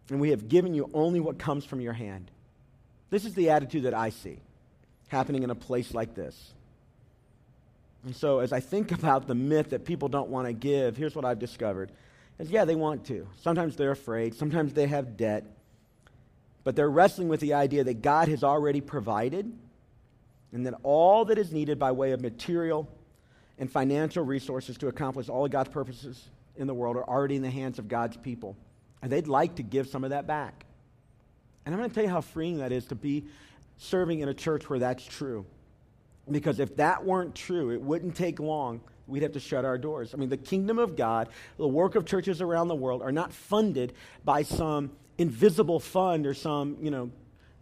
and 0.09 0.19
we 0.19 0.29
have 0.29 0.47
given 0.47 0.73
you 0.73 0.89
only 0.93 1.19
what 1.19 1.39
comes 1.39 1.65
from 1.65 1.81
your 1.81 1.93
hand. 1.93 2.29
This 3.09 3.25
is 3.25 3.33
the 3.33 3.49
attitude 3.49 3.83
that 3.83 3.93
I 3.93 4.09
see 4.09 4.39
happening 5.11 5.43
in 5.43 5.49
a 5.49 5.55
place 5.55 5.93
like 5.93 6.15
this. 6.15 6.53
And 8.05 8.15
so, 8.15 8.39
as 8.39 8.53
I 8.53 8.61
think 8.61 8.91
about 8.99 9.27
the 9.27 9.35
myth 9.35 9.71
that 9.71 9.85
people 9.85 10.07
don't 10.07 10.29
want 10.29 10.47
to 10.47 10.53
give, 10.53 10.95
here's 10.95 11.15
what 11.15 11.25
I've 11.25 11.37
discovered. 11.37 11.91
Is 12.39 12.49
yeah, 12.49 12.65
they 12.65 12.75
want 12.75 13.05
to. 13.07 13.27
Sometimes 13.41 13.75
they're 13.75 13.91
afraid. 13.91 14.33
Sometimes 14.33 14.73
they 14.73 14.87
have 14.87 15.17
debt. 15.17 15.45
But 16.63 16.75
they're 16.75 16.89
wrestling 16.89 17.27
with 17.27 17.41
the 17.41 17.53
idea 17.53 17.83
that 17.83 18.01
God 18.01 18.29
has 18.29 18.43
already 18.43 18.81
provided 18.81 19.51
and 20.53 20.65
that 20.65 20.75
all 20.83 21.25
that 21.25 21.37
is 21.37 21.51
needed 21.51 21.77
by 21.77 21.91
way 21.91 22.11
of 22.11 22.21
material 22.21 22.87
and 23.59 23.69
financial 23.69 24.23
resources 24.23 24.77
to 24.77 24.87
accomplish 24.87 25.27
all 25.27 25.45
of 25.45 25.51
God's 25.51 25.69
purposes 25.69 26.29
in 26.55 26.67
the 26.67 26.73
world 26.73 26.95
are 26.95 27.03
already 27.03 27.35
in 27.35 27.41
the 27.41 27.49
hands 27.49 27.79
of 27.79 27.87
God's 27.87 28.15
people. 28.15 28.55
And 29.01 29.11
they'd 29.11 29.27
like 29.27 29.55
to 29.55 29.63
give 29.63 29.87
some 29.87 30.03
of 30.03 30.11
that 30.11 30.25
back. 30.25 30.65
And 31.65 31.73
I'm 31.73 31.79
going 31.79 31.89
to 31.89 31.93
tell 31.93 32.03
you 32.03 32.09
how 32.09 32.21
freeing 32.21 32.57
that 32.59 32.71
is 32.71 32.85
to 32.87 32.95
be 32.95 33.25
serving 33.81 34.19
in 34.19 34.29
a 34.29 34.33
church 34.33 34.69
where 34.69 34.79
that's 34.79 35.03
true. 35.03 35.45
Because 36.29 36.59
if 36.59 36.75
that 36.75 37.03
weren't 37.03 37.33
true, 37.33 37.71
it 37.71 37.81
wouldn't 37.81 38.15
take 38.15 38.39
long. 38.39 38.79
We'd 39.07 39.23
have 39.23 39.31
to 39.33 39.39
shut 39.39 39.65
our 39.65 39.77
doors. 39.77 40.13
I 40.13 40.17
mean, 40.17 40.29
the 40.29 40.37
kingdom 40.37 40.77
of 40.77 40.95
God, 40.95 41.29
the 41.57 41.67
work 41.67 41.95
of 41.95 42.05
churches 42.05 42.41
around 42.41 42.67
the 42.67 42.75
world 42.75 43.01
are 43.01 43.11
not 43.11 43.33
funded 43.33 43.93
by 44.23 44.43
some 44.43 44.91
invisible 45.17 45.79
fund 45.79 46.27
or 46.27 46.35
some, 46.35 46.77
you 46.79 46.91
know, 46.91 47.11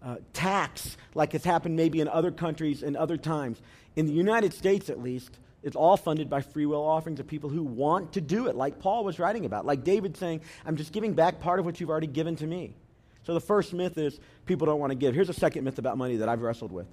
uh, 0.04 0.18
tax 0.34 0.98
like 1.16 1.32
has 1.32 1.44
happened 1.44 1.76
maybe 1.76 2.02
in 2.02 2.08
other 2.08 2.32
countries 2.32 2.84
and 2.84 2.98
other 2.98 3.18
times. 3.18 3.62
In 3.96 4.06
the 4.06 4.14
United 4.14 4.54
States, 4.54 4.90
at 4.90 5.02
least, 5.02 5.40
it's 5.64 5.76
all 5.76 5.98
funded 5.98 6.30
by 6.30 6.42
free 6.42 6.66
will 6.66 6.84
offerings 6.84 7.20
of 7.20 7.28
people 7.28 7.50
who 7.50 7.64
want 7.64 8.14
to 8.14 8.22
do 8.22 8.48
it, 8.48 8.56
like 8.56 8.80
Paul 8.80 9.06
was 9.06 9.20
writing 9.20 9.46
about. 9.46 9.66
Like 9.66 9.86
David 9.86 10.18
saying, 10.18 10.42
I'm 10.66 10.76
just 10.76 10.92
giving 10.92 11.14
back 11.14 11.40
part 11.40 11.60
of 11.60 11.66
what 11.66 11.80
you've 11.80 11.90
already 11.90 12.08
given 12.08 12.36
to 12.38 12.48
me. 12.48 12.76
So 13.24 13.34
the 13.34 13.42
first 13.42 13.74
myth 13.74 13.98
is 13.98 14.20
people 14.46 14.66
don't 14.66 14.80
want 14.80 14.92
to 14.92 14.96
give. 14.96 15.14
Here's 15.14 15.30
a 15.30 15.34
second 15.34 15.64
myth 15.64 15.78
about 15.78 15.98
money 15.98 16.18
that 16.18 16.30
I've 16.30 16.42
wrestled 16.42 16.72
with. 16.72 16.88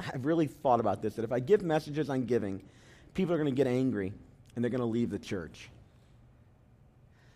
I've 0.00 0.26
really 0.26 0.46
thought 0.46 0.80
about 0.80 1.02
this 1.02 1.14
that 1.14 1.24
if 1.24 1.32
I 1.32 1.40
give 1.40 1.62
messages 1.62 2.10
on 2.10 2.24
giving, 2.24 2.62
people 3.14 3.34
are 3.34 3.38
going 3.38 3.48
to 3.48 3.56
get 3.56 3.66
angry 3.66 4.12
and 4.54 4.64
they're 4.64 4.70
going 4.70 4.80
to 4.80 4.86
leave 4.86 5.10
the 5.10 5.18
church. 5.18 5.70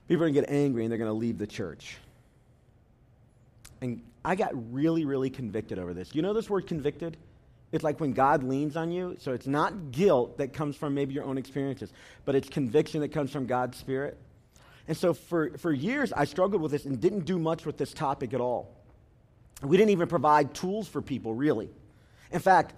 People 0.09 0.25
are 0.25 0.27
going 0.27 0.35
to 0.35 0.41
get 0.41 0.51
angry 0.51 0.85
and 0.85 0.91
they're 0.91 0.99
going 0.99 1.11
to 1.11 1.15
leave 1.17 1.39
the 1.39 1.47
church. 1.47 1.97
And 3.81 4.03
I 4.25 4.35
got 4.35 4.51
really, 4.73 5.05
really 5.05 5.31
convicted 5.31 5.79
over 5.79 5.95
this. 5.95 6.15
You 6.15 6.23
know 6.23 6.33
this 6.33 6.51
word 6.51 6.67
convicted? 6.67 7.17
It's 7.71 7.85
like 7.85 8.01
when 8.01 8.13
God 8.13 8.43
leans 8.43 8.77
on 8.77 8.91
you. 8.91 9.17
So 9.21 9.33
it's 9.33 9.47
not 9.47 9.93
guilt 9.93 10.39
that 10.39 10.53
comes 10.53 10.77
from 10.77 10.95
maybe 10.95 11.15
your 11.15 11.25
own 11.25 11.39
experiences, 11.39 11.93
but 12.25 12.35
it's 12.35 12.49
conviction 12.49 13.03
that 13.03 13.13
comes 13.13 13.31
from 13.31 13.47
God's 13.47 13.77
Spirit. 13.77 14.19
And 14.89 14.97
so 14.97 15.13
for, 15.13 15.51
for 15.59 15.71
years, 15.71 16.13
I 16.15 16.25
struggled 16.25 16.63
with 16.63 16.73
this 16.73 16.87
and 16.87 16.99
didn't 16.99 17.27
do 17.27 17.39
much 17.39 17.67
with 17.67 17.77
this 17.77 17.93
topic 17.93 18.33
at 18.33 18.41
all. 18.41 18.75
We 19.63 19.77
didn't 19.77 19.91
even 19.91 20.09
provide 20.09 20.55
tools 20.55 20.89
for 20.89 21.03
people, 21.03 21.35
really. 21.35 21.69
In 22.33 22.41
fact, 22.41 22.75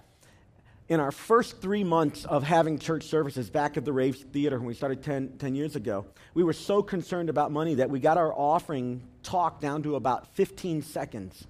in 0.89 0.99
our 0.99 1.11
first 1.11 1.61
three 1.61 1.85
months 1.85 2.25
of 2.25 2.43
having 2.43 2.77
church 2.77 3.05
services 3.05 3.49
back 3.49 3.77
at 3.77 3.85
the 3.85 3.93
Rave 3.93 4.17
Theater 4.33 4.57
when 4.57 4.67
we 4.67 4.73
started 4.73 5.01
10, 5.01 5.37
10, 5.37 5.55
years 5.55 5.77
ago, 5.77 6.05
we 6.33 6.43
were 6.43 6.53
so 6.53 6.83
concerned 6.83 7.29
about 7.29 7.49
money 7.49 7.75
that 7.75 7.89
we 7.89 8.01
got 8.01 8.17
our 8.17 8.33
offering 8.33 9.01
talk 9.23 9.61
down 9.61 9.83
to 9.83 9.95
about 9.95 10.35
15 10.35 10.81
seconds. 10.81 11.47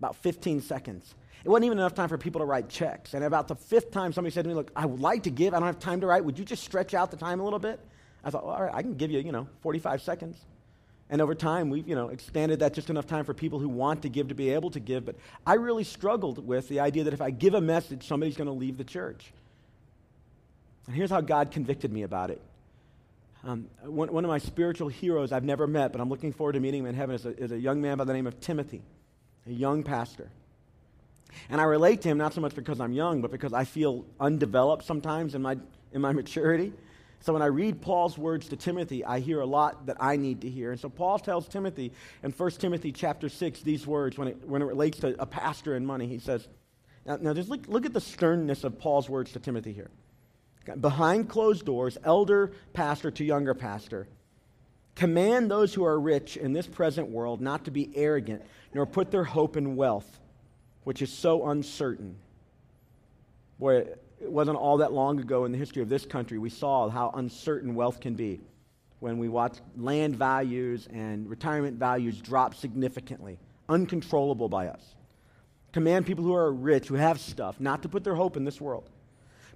About 0.00 0.16
15 0.16 0.62
seconds. 0.62 1.14
It 1.44 1.48
wasn't 1.48 1.66
even 1.66 1.78
enough 1.78 1.94
time 1.94 2.08
for 2.08 2.18
people 2.18 2.40
to 2.40 2.44
write 2.44 2.68
checks. 2.68 3.14
And 3.14 3.22
about 3.22 3.46
the 3.46 3.54
fifth 3.54 3.92
time, 3.92 4.12
somebody 4.12 4.34
said 4.34 4.42
to 4.44 4.48
me, 4.48 4.54
Look, 4.54 4.72
I 4.74 4.86
would 4.86 5.00
like 5.00 5.24
to 5.24 5.30
give, 5.30 5.54
I 5.54 5.60
don't 5.60 5.66
have 5.66 5.78
time 5.78 6.00
to 6.00 6.06
write. 6.08 6.24
Would 6.24 6.38
you 6.38 6.44
just 6.44 6.64
stretch 6.64 6.92
out 6.92 7.12
the 7.12 7.16
time 7.16 7.38
a 7.38 7.44
little 7.44 7.60
bit? 7.60 7.78
I 8.24 8.30
thought, 8.30 8.44
well, 8.44 8.54
all 8.54 8.62
right, 8.62 8.74
I 8.74 8.82
can 8.82 8.94
give 8.94 9.10
you, 9.10 9.20
you 9.20 9.32
know, 9.32 9.46
45 9.62 10.02
seconds. 10.02 10.38
And 11.10 11.20
over 11.20 11.34
time, 11.34 11.68
we've, 11.68 11.86
you 11.86 11.94
know, 11.94 12.08
expanded 12.08 12.60
that 12.60 12.72
just 12.72 12.88
enough 12.88 13.06
time 13.06 13.24
for 13.24 13.34
people 13.34 13.58
who 13.58 13.68
want 13.68 14.02
to 14.02 14.08
give 14.08 14.28
to 14.28 14.34
be 14.34 14.50
able 14.50 14.70
to 14.70 14.80
give. 14.80 15.04
But 15.04 15.16
I 15.46 15.54
really 15.54 15.84
struggled 15.84 16.44
with 16.46 16.68
the 16.68 16.80
idea 16.80 17.04
that 17.04 17.12
if 17.12 17.20
I 17.20 17.30
give 17.30 17.54
a 17.54 17.60
message, 17.60 18.06
somebody's 18.06 18.36
going 18.36 18.46
to 18.46 18.52
leave 18.52 18.78
the 18.78 18.84
church. 18.84 19.32
And 20.86 20.96
here's 20.96 21.10
how 21.10 21.20
God 21.20 21.50
convicted 21.50 21.92
me 21.92 22.02
about 22.02 22.30
it. 22.30 22.40
Um, 23.44 23.68
one, 23.82 24.10
one, 24.10 24.24
of 24.24 24.28
my 24.30 24.38
spiritual 24.38 24.88
heroes 24.88 25.30
I've 25.30 25.44
never 25.44 25.66
met, 25.66 25.92
but 25.92 26.00
I'm 26.00 26.08
looking 26.08 26.32
forward 26.32 26.54
to 26.54 26.60
meeting 26.60 26.80
him 26.80 26.86
in 26.86 26.94
heaven, 26.94 27.14
is 27.14 27.26
a, 27.26 27.38
is 27.38 27.52
a 27.52 27.58
young 27.58 27.82
man 27.82 27.98
by 27.98 28.04
the 28.04 28.14
name 28.14 28.26
of 28.26 28.40
Timothy, 28.40 28.80
a 29.46 29.52
young 29.52 29.82
pastor. 29.82 30.30
And 31.50 31.60
I 31.60 31.64
relate 31.64 32.00
to 32.02 32.08
him 32.08 32.16
not 32.16 32.32
so 32.32 32.40
much 32.40 32.54
because 32.54 32.80
I'm 32.80 32.94
young, 32.94 33.20
but 33.20 33.30
because 33.30 33.52
I 33.52 33.64
feel 33.64 34.06
undeveloped 34.18 34.84
sometimes 34.84 35.34
in 35.34 35.42
my, 35.42 35.58
in 35.92 36.00
my 36.00 36.12
maturity. 36.12 36.72
So 37.20 37.32
when 37.32 37.42
I 37.42 37.46
read 37.46 37.80
Paul's 37.80 38.18
words 38.18 38.48
to 38.48 38.56
Timothy, 38.56 39.04
I 39.04 39.20
hear 39.20 39.40
a 39.40 39.46
lot 39.46 39.86
that 39.86 39.96
I 39.98 40.16
need 40.16 40.42
to 40.42 40.50
hear. 40.50 40.72
And 40.72 40.80
so 40.80 40.88
Paul 40.88 41.18
tells 41.18 41.48
Timothy 41.48 41.92
in 42.22 42.32
1 42.32 42.50
Timothy 42.52 42.92
chapter 42.92 43.28
6 43.28 43.62
these 43.62 43.86
words 43.86 44.18
when 44.18 44.28
it, 44.28 44.46
when 44.46 44.60
it 44.60 44.66
relates 44.66 44.98
to 45.00 45.20
a 45.20 45.24
pastor 45.24 45.74
and 45.74 45.86
money. 45.86 46.06
He 46.06 46.18
says, 46.18 46.46
now, 47.06 47.16
now 47.16 47.34
just 47.34 47.48
look, 47.48 47.66
look 47.66 47.86
at 47.86 47.92
the 47.92 48.00
sternness 48.00 48.64
of 48.64 48.78
Paul's 48.78 49.08
words 49.08 49.32
to 49.32 49.38
Timothy 49.38 49.72
here. 49.72 49.90
Behind 50.80 51.28
closed 51.28 51.66
doors, 51.66 51.98
elder 52.04 52.52
pastor 52.72 53.10
to 53.10 53.24
younger 53.24 53.54
pastor, 53.54 54.08
command 54.94 55.50
those 55.50 55.74
who 55.74 55.84
are 55.84 55.98
rich 55.98 56.36
in 56.36 56.52
this 56.52 56.66
present 56.66 57.08
world 57.08 57.40
not 57.40 57.64
to 57.64 57.70
be 57.70 57.90
arrogant, 57.94 58.42
nor 58.72 58.86
put 58.86 59.10
their 59.10 59.24
hope 59.24 59.56
in 59.56 59.76
wealth, 59.76 60.20
which 60.84 61.02
is 61.02 61.12
so 61.12 61.48
uncertain. 61.48 62.16
Boy, 63.58 63.86
it 64.24 64.32
wasn't 64.32 64.56
all 64.56 64.78
that 64.78 64.92
long 64.92 65.20
ago 65.20 65.44
in 65.44 65.52
the 65.52 65.58
history 65.58 65.82
of 65.82 65.88
this 65.88 66.06
country, 66.06 66.38
we 66.38 66.50
saw 66.50 66.88
how 66.88 67.10
uncertain 67.14 67.74
wealth 67.74 68.00
can 68.00 68.14
be 68.14 68.40
when 69.00 69.18
we 69.18 69.28
watch 69.28 69.58
land 69.76 70.16
values 70.16 70.88
and 70.92 71.28
retirement 71.28 71.78
values 71.78 72.20
drop 72.20 72.54
significantly, 72.54 73.38
uncontrollable 73.68 74.48
by 74.48 74.68
us. 74.68 74.94
Command 75.72 76.06
people 76.06 76.24
who 76.24 76.34
are 76.34 76.50
rich, 76.50 76.88
who 76.88 76.94
have 76.94 77.20
stuff, 77.20 77.60
not 77.60 77.82
to 77.82 77.88
put 77.88 78.02
their 78.02 78.14
hope 78.14 78.36
in 78.36 78.44
this 78.44 78.60
world, 78.60 78.88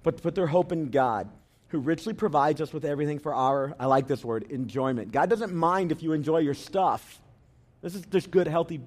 but 0.03 0.17
to 0.17 0.21
put 0.21 0.35
their 0.35 0.47
hope 0.47 0.71
in 0.71 0.91
God, 0.91 1.27
who 1.69 1.79
richly 1.79 2.13
provides 2.13 2.61
us 2.61 2.71
with 2.71 2.85
everything 2.85 3.17
for 3.17 3.33
our, 3.33 3.75
I 3.79 3.87
like 3.87 4.07
this 4.07 4.23
word, 4.23 4.51
enjoyment. 4.51 5.11
God 5.11 5.29
doesn't 5.29 5.53
mind 5.53 5.91
if 5.91 6.03
you 6.03 6.13
enjoy 6.13 6.39
your 6.39 6.53
stuff. 6.53 7.19
This 7.81 7.95
is 7.95 8.05
just 8.05 8.29
good, 8.29 8.47
healthy, 8.47 8.81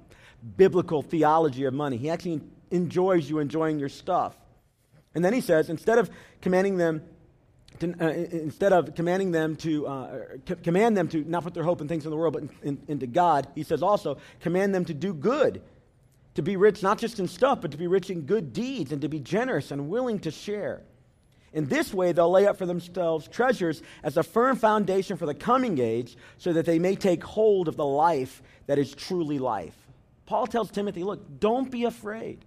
biblical 0.57 1.03
theology 1.03 1.65
of 1.65 1.75
money. 1.75 1.97
He 1.97 2.09
actually 2.09 2.41
enjoys 2.71 3.29
you 3.29 3.41
enjoying 3.41 3.79
your 3.79 3.89
stuff. 3.89 4.37
And 5.15 5.25
then 5.25 5.33
he 5.33 5.41
says, 5.41 5.69
instead 5.69 5.99
of 5.99 6.11
commanding 6.41 6.77
them, 6.77 7.03
to, 7.81 7.95
uh, 8.01 8.09
instead 8.09 8.73
of 8.73 8.95
commanding 8.95 9.33
them 9.33 9.57
to 9.57 9.87
uh, 9.87 10.19
command 10.63 10.97
them 10.97 11.09
to 11.09 11.25
not 11.25 11.43
put 11.43 11.55
their 11.55 11.65
hope 11.65 11.81
in 11.81 11.89
things 11.89 12.05
in 12.05 12.11
the 12.11 12.17
world, 12.17 12.35
but 12.35 12.43
in, 12.43 12.51
in, 12.63 12.83
into 12.89 13.07
God, 13.07 13.49
he 13.55 13.63
says 13.63 13.83
also, 13.83 14.19
command 14.41 14.75
them 14.75 14.85
to 14.87 14.95
do 14.95 15.13
good, 15.13 15.63
to 16.35 16.43
be 16.43 16.57
rich 16.57 16.83
not 16.83 16.99
just 16.99 17.19
in 17.19 17.29
stuff, 17.29 17.61
but 17.61 17.71
to 17.73 17.77
be 17.77 17.87
rich 17.87 18.11
in 18.11 18.23
good 18.23 18.53
deeds, 18.53 18.93
and 18.93 19.03
to 19.03 19.09
be 19.09 19.19
generous 19.19 19.71
and 19.71 19.89
willing 19.89 20.19
to 20.21 20.31
share. 20.31 20.83
In 21.53 21.67
this 21.67 21.93
way, 21.93 22.13
they'll 22.13 22.31
lay 22.31 22.47
up 22.47 22.57
for 22.57 22.65
themselves 22.65 23.29
treasures 23.29 23.83
as 24.03 24.17
a 24.17 24.23
firm 24.23 24.57
foundation 24.57 25.19
for 25.19 25.27
the 25.27 25.35
coming 25.35 25.79
age, 25.79 26.17
so 26.39 26.55
that 26.55 26.65
they 26.65 26.79
may 26.79 26.97
take 26.97 27.23
hold 27.23 27.69
of 27.69 27.77
the 27.77 27.85
life 27.85 28.43
that 28.67 28.79
is 28.79 28.95
truly 28.95 29.39
life. 29.39 29.77
Paul 30.25 30.47
tells 30.47 30.71
Timothy, 30.71 31.05
look, 31.05 31.41
don't 31.41 31.71
be 31.71 31.85
afraid. 31.85 32.45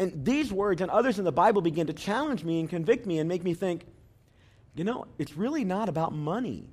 And 0.00 0.24
these 0.24 0.50
words 0.50 0.80
and 0.80 0.90
others 0.90 1.18
in 1.18 1.26
the 1.26 1.30
Bible 1.30 1.60
begin 1.60 1.86
to 1.88 1.92
challenge 1.92 2.42
me 2.42 2.58
and 2.58 2.70
convict 2.70 3.04
me 3.04 3.18
and 3.18 3.28
make 3.28 3.44
me 3.44 3.52
think, 3.52 3.84
you 4.74 4.82
know, 4.82 5.06
it's 5.18 5.36
really 5.36 5.62
not 5.62 5.90
about 5.90 6.14
money. 6.14 6.70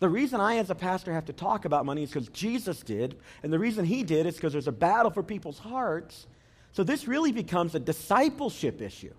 The 0.00 0.08
reason 0.10 0.38
I, 0.38 0.56
as 0.56 0.68
a 0.68 0.74
pastor, 0.74 1.14
have 1.14 1.24
to 1.24 1.32
talk 1.32 1.64
about 1.64 1.86
money 1.86 2.02
is 2.02 2.10
because 2.10 2.28
Jesus 2.28 2.80
did, 2.80 3.16
and 3.42 3.50
the 3.50 3.58
reason 3.58 3.86
he 3.86 4.02
did 4.02 4.26
is 4.26 4.34
because 4.34 4.52
there's 4.52 4.68
a 4.68 4.72
battle 4.72 5.10
for 5.10 5.22
people's 5.22 5.58
hearts. 5.58 6.26
So 6.72 6.84
this 6.84 7.08
really 7.08 7.32
becomes 7.32 7.74
a 7.74 7.80
discipleship 7.80 8.82
issue. 8.82 9.14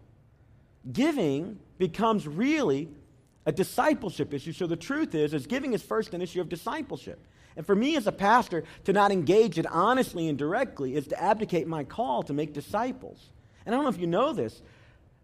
Giving 0.93 1.57
becomes 1.79 2.27
really 2.27 2.87
a 3.47 3.51
discipleship 3.51 4.31
issue. 4.31 4.53
So 4.53 4.67
the 4.67 4.75
truth 4.75 5.15
is, 5.15 5.33
is 5.33 5.47
giving 5.47 5.73
is 5.73 5.81
first 5.81 6.13
an 6.13 6.21
issue 6.21 6.39
of 6.39 6.49
discipleship. 6.49 7.19
And 7.55 7.65
for 7.65 7.75
me 7.75 7.95
as 7.97 8.07
a 8.07 8.11
pastor, 8.11 8.63
to 8.85 8.93
not 8.93 9.11
engage 9.11 9.59
it 9.59 9.65
honestly 9.67 10.29
and 10.29 10.37
directly 10.37 10.95
is 10.95 11.07
to 11.07 11.21
abdicate 11.21 11.67
my 11.67 11.83
call 11.83 12.23
to 12.23 12.33
make 12.33 12.53
disciples. 12.53 13.29
And 13.65 13.75
I 13.75 13.77
don't 13.77 13.83
know 13.83 13.89
if 13.91 13.99
you 13.99 14.07
know 14.07 14.33
this, 14.33 14.61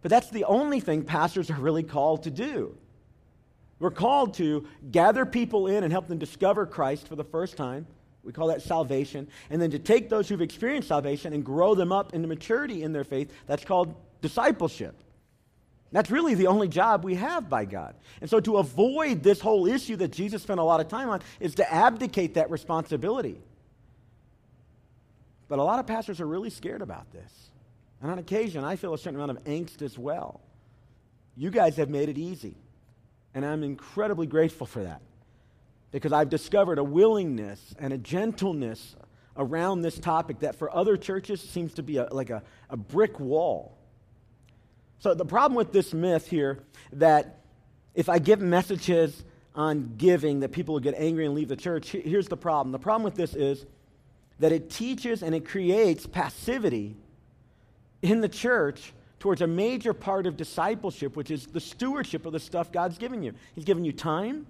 but 0.01 0.09
that's 0.09 0.29
the 0.29 0.43
only 0.43 0.79
thing 0.79 1.03
pastors 1.03 1.49
are 1.49 1.59
really 1.59 1.83
called 1.83 2.23
to 2.23 2.31
do. 2.31 2.77
We're 3.79 3.91
called 3.91 4.33
to 4.35 4.67
gather 4.91 5.25
people 5.25 5.67
in 5.67 5.83
and 5.83 5.91
help 5.91 6.07
them 6.07 6.17
discover 6.17 6.65
Christ 6.65 7.07
for 7.07 7.15
the 7.15 7.23
first 7.23 7.57
time. 7.57 7.85
We 8.23 8.33
call 8.33 8.47
that 8.47 8.61
salvation. 8.61 9.27
And 9.49 9.61
then 9.61 9.71
to 9.71 9.79
take 9.79 10.09
those 10.09 10.27
who've 10.27 10.41
experienced 10.41 10.89
salvation 10.89 11.33
and 11.33 11.45
grow 11.45 11.75
them 11.75 11.91
up 11.91 12.13
into 12.13 12.27
maturity 12.27 12.83
in 12.83 12.91
their 12.91 13.03
faith. 13.03 13.31
That's 13.45 13.63
called 13.63 13.95
discipleship. 14.21 14.95
That's 15.91 16.11
really 16.11 16.33
the 16.35 16.47
only 16.47 16.67
job 16.67 17.03
we 17.03 17.15
have 17.15 17.49
by 17.49 17.65
God. 17.65 17.95
And 18.19 18.29
so 18.29 18.39
to 18.41 18.57
avoid 18.57 19.23
this 19.23 19.39
whole 19.39 19.67
issue 19.67 19.95
that 19.97 20.11
Jesus 20.11 20.43
spent 20.43 20.59
a 20.59 20.63
lot 20.63 20.81
of 20.81 20.89
time 20.89 21.09
on 21.09 21.21
is 21.39 21.55
to 21.55 21.73
abdicate 21.73 22.33
that 22.33 22.51
responsibility. 22.51 23.39
But 25.47 25.59
a 25.59 25.63
lot 25.63 25.79
of 25.79 25.87
pastors 25.87 26.19
are 26.19 26.27
really 26.27 26.49
scared 26.49 26.81
about 26.81 27.11
this. 27.13 27.31
And 28.01 28.11
on 28.11 28.19
occasion, 28.19 28.63
I 28.63 28.75
feel 28.75 28.93
a 28.93 28.97
certain 28.97 29.15
amount 29.15 29.37
of 29.37 29.43
angst 29.45 29.81
as 29.81 29.97
well. 29.97 30.41
You 31.37 31.51
guys 31.51 31.77
have 31.77 31.89
made 31.89 32.09
it 32.09 32.17
easy. 32.17 32.55
And 33.33 33.45
I'm 33.45 33.63
incredibly 33.63 34.27
grateful 34.27 34.67
for 34.67 34.83
that. 34.83 35.01
Because 35.91 36.11
I've 36.11 36.29
discovered 36.29 36.79
a 36.79 36.83
willingness 36.83 37.75
and 37.79 37.93
a 37.93 37.97
gentleness 37.97 38.95
around 39.37 39.81
this 39.83 39.97
topic 39.99 40.39
that 40.39 40.55
for 40.55 40.75
other 40.75 40.97
churches 40.97 41.39
seems 41.39 41.73
to 41.75 41.83
be 41.83 41.97
a, 41.97 42.07
like 42.11 42.29
a, 42.29 42.43
a 42.69 42.75
brick 42.75 43.19
wall. 43.19 43.76
So 44.99 45.13
the 45.13 45.25
problem 45.25 45.55
with 45.55 45.71
this 45.71 45.93
myth 45.93 46.27
here 46.27 46.59
that 46.93 47.39
if 47.93 48.09
I 48.09 48.19
give 48.19 48.39
messages 48.39 49.23
on 49.55 49.95
giving 49.97 50.41
that 50.41 50.51
people 50.51 50.73
will 50.73 50.81
get 50.81 50.95
angry 50.97 51.25
and 51.25 51.33
leave 51.33 51.47
the 51.47 51.55
church, 51.55 51.89
here's 51.89 52.27
the 52.27 52.37
problem. 52.37 52.71
The 52.71 52.79
problem 52.79 53.03
with 53.03 53.15
this 53.15 53.33
is 53.33 53.65
that 54.39 54.51
it 54.51 54.69
teaches 54.69 55.23
and 55.23 55.33
it 55.33 55.45
creates 55.47 56.05
passivity 56.05 56.95
in 58.01 58.21
the 58.21 58.29
church 58.29 58.93
towards 59.19 59.41
a 59.41 59.47
major 59.47 59.93
part 59.93 60.27
of 60.27 60.37
discipleship, 60.37 61.15
which 61.15 61.31
is 61.31 61.47
the 61.47 61.59
stewardship 61.59 62.25
of 62.25 62.33
the 62.33 62.39
stuff 62.39 62.71
God's 62.71 62.97
given 62.97 63.23
you. 63.23 63.33
He's 63.55 63.65
given 63.65 63.83
you 63.83 63.91
time, 63.91 64.45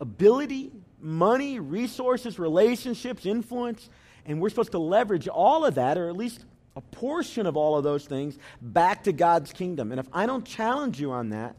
ability, 0.00 0.72
money, 1.00 1.60
resources, 1.60 2.38
relationships, 2.38 3.26
influence, 3.26 3.90
and 4.24 4.40
we're 4.40 4.48
supposed 4.48 4.72
to 4.72 4.78
leverage 4.78 5.28
all 5.28 5.64
of 5.66 5.74
that, 5.74 5.98
or 5.98 6.08
at 6.08 6.16
least 6.16 6.44
a 6.76 6.80
portion 6.80 7.46
of 7.46 7.56
all 7.56 7.76
of 7.76 7.84
those 7.84 8.04
things 8.06 8.38
back 8.60 9.04
to 9.04 9.12
God's 9.12 9.52
kingdom. 9.52 9.90
And 9.90 9.98
if 9.98 10.06
I 10.12 10.26
don't 10.26 10.44
challenge 10.44 11.00
you 11.00 11.10
on 11.12 11.30
that, 11.30 11.56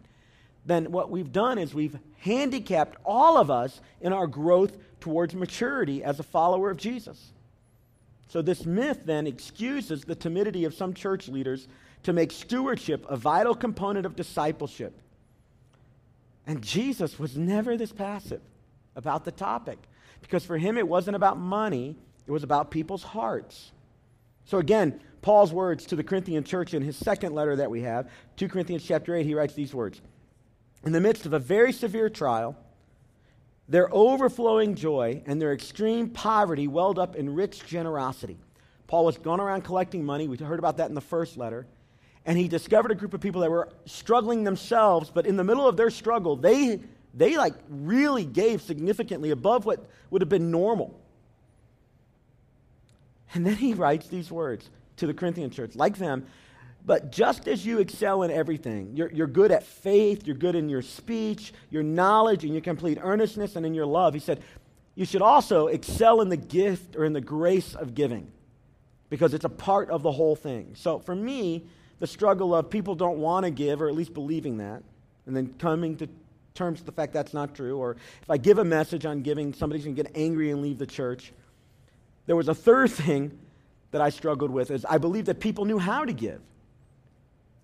then 0.66 0.92
what 0.92 1.10
we've 1.10 1.32
done 1.32 1.58
is 1.58 1.74
we've 1.74 1.98
handicapped 2.20 2.98
all 3.04 3.38
of 3.38 3.50
us 3.50 3.82
in 4.00 4.14
our 4.14 4.28
growth 4.28 4.78
towards 5.00 5.34
maturity 5.34 6.04
as 6.04 6.20
a 6.20 6.24
follower 6.24 6.70
of 6.70 6.78
Jesus. 6.78 7.34
So, 8.28 8.42
this 8.42 8.66
myth 8.66 9.02
then 9.04 9.28
excuses 9.28 10.04
the 10.04 10.16
timidity 10.16 10.64
of 10.64 10.74
some 10.74 10.94
church 10.94 11.28
leaders 11.28 11.68
to 12.04 12.14
make 12.14 12.32
stewardship 12.32 13.06
a 13.10 13.18
vital 13.18 13.54
component 13.54 14.06
of 14.06 14.16
discipleship. 14.16 14.98
And 16.48 16.62
Jesus 16.62 17.20
was 17.20 17.38
never 17.38 17.76
this 17.76 17.92
passive 17.92 18.42
about 18.96 19.26
the 19.26 19.32
topic 19.32 19.80
because 20.22 20.46
for 20.46 20.58
him 20.58 20.78
it 20.78 20.88
wasn't 20.88 21.16
about 21.16 21.38
money, 21.38 21.98
it 22.26 22.32
was 22.32 22.44
about 22.44 22.72
people's 22.72 23.04
hearts. 23.04 23.72
So 24.52 24.58
again, 24.58 25.00
Paul's 25.22 25.54
words 25.54 25.86
to 25.86 25.96
the 25.96 26.04
Corinthian 26.04 26.44
church 26.44 26.74
in 26.74 26.84
his 26.84 26.98
second 26.98 27.34
letter 27.34 27.56
that 27.56 27.72
we 27.72 27.84
have, 27.84 28.10
2 28.36 28.50
Corinthians 28.50 28.84
chapter 28.84 29.16
8, 29.16 29.26
he 29.26 29.34
writes 29.34 29.54
these 29.54 29.74
words. 29.74 30.02
In 30.84 30.92
the 30.92 31.00
midst 31.00 31.26
of 31.26 31.32
a 31.32 31.40
very 31.40 31.72
severe 31.72 32.10
trial, 32.10 32.58
their 33.70 33.88
overflowing 33.96 34.76
joy 34.76 35.24
and 35.26 35.42
their 35.42 35.54
extreme 35.54 36.10
poverty 36.10 36.68
welled 36.68 37.00
up 37.00 37.16
in 37.16 37.34
rich 37.34 37.66
generosity. 37.66 38.38
Paul 38.88 39.06
was 39.06 39.18
going 39.18 39.40
around 39.40 39.62
collecting 39.62 40.04
money. 40.04 40.28
We 40.28 40.36
heard 40.36 40.60
about 40.60 40.76
that 40.78 40.90
in 40.90 40.96
the 40.96 41.00
first 41.00 41.38
letter. 41.38 41.66
And 42.26 42.38
he 42.38 42.50
discovered 42.50 42.92
a 42.92 42.96
group 42.96 43.14
of 43.14 43.22
people 43.22 43.40
that 43.44 43.50
were 43.50 43.70
struggling 43.86 44.44
themselves, 44.44 45.10
but 45.10 45.26
in 45.26 45.38
the 45.38 45.46
middle 45.46 45.66
of 45.66 45.78
their 45.78 45.90
struggle, 45.90 46.36
they, 46.36 46.82
they 47.14 47.38
like 47.38 47.54
really 47.70 48.26
gave 48.26 48.62
significantly 48.62 49.32
above 49.32 49.66
what 49.66 49.86
would 50.10 50.22
have 50.22 50.28
been 50.28 50.52
normal. 50.52 51.01
And 53.34 53.46
then 53.46 53.56
he 53.56 53.74
writes 53.76 54.08
these 54.08 54.32
words 54.32 54.70
to 54.98 55.08
the 55.08 55.14
Corinthian 55.14 55.50
church, 55.50 55.76
like 55.76 55.98
them. 55.98 56.26
But 56.86 57.12
just 57.12 57.48
as 57.48 57.66
you 57.66 57.80
excel 57.80 58.24
in 58.24 58.32
everything, 58.32 58.96
you're, 58.96 59.12
you're 59.12 59.28
good 59.28 59.52
at 59.52 59.64
faith, 59.64 60.26
you're 60.26 60.36
good 60.36 60.56
in 60.56 60.68
your 60.68 60.82
speech, 60.82 61.54
your 61.70 61.84
knowledge, 61.84 62.44
and 62.44 62.54
your 62.54 62.62
complete 62.62 62.98
earnestness, 63.02 63.56
and 63.56 63.66
in 63.66 63.76
your 63.76 63.86
love, 63.86 64.16
he 64.16 64.20
said, 64.20 64.42
you 64.96 65.06
should 65.06 65.22
also 65.22 65.68
excel 65.68 66.22
in 66.22 66.30
the 66.30 66.38
gift 66.38 66.96
or 66.96 67.06
in 67.06 67.14
the 67.14 67.22
grace 67.22 67.76
of 67.76 67.94
giving 67.94 68.32
because 69.10 69.34
it's 69.34 69.46
a 69.46 69.50
part 69.50 69.90
of 69.90 70.04
the 70.04 70.12
whole 70.12 70.36
thing. 70.36 70.74
So 70.76 71.00
for 71.00 71.16
me, 71.16 71.66
the 72.00 72.08
struggle 72.08 72.56
of 72.56 72.70
people 72.70 72.96
don't 72.96 73.20
want 73.20 73.46
to 73.46 73.52
give, 73.52 73.82
or 73.82 73.88
at 73.88 73.96
least 73.96 74.14
believing 74.14 74.58
that, 74.58 74.82
and 75.26 75.36
then 75.36 75.54
coming 75.60 75.98
to 75.98 76.08
terms 76.56 76.80
with 76.80 76.86
the 76.86 76.92
fact 76.92 77.14
that's 77.14 77.34
not 77.34 77.54
true, 77.54 77.78
or 77.78 77.98
if 78.22 78.30
I 78.30 78.38
give 78.38 78.58
a 78.58 78.66
message 78.66 79.06
on 79.06 79.22
giving, 79.22 79.54
somebody's 79.54 79.84
going 79.84 79.96
to 79.96 80.04
get 80.04 80.12
angry 80.16 80.52
and 80.52 80.62
leave 80.62 80.78
the 80.78 80.88
church. 80.88 81.32
There 82.26 82.36
was 82.36 82.48
a 82.48 82.56
third 82.56 82.92
thing 82.92 83.38
that 83.92 84.02
I 84.02 84.10
struggled 84.10 84.52
with 84.52 84.72
is 84.72 84.86
I 84.86 84.98
believe 84.98 85.26
that 85.26 85.40
people 85.40 85.66
knew 85.66 85.78
how 85.78 86.06
to 86.06 86.14
give. 86.14 86.42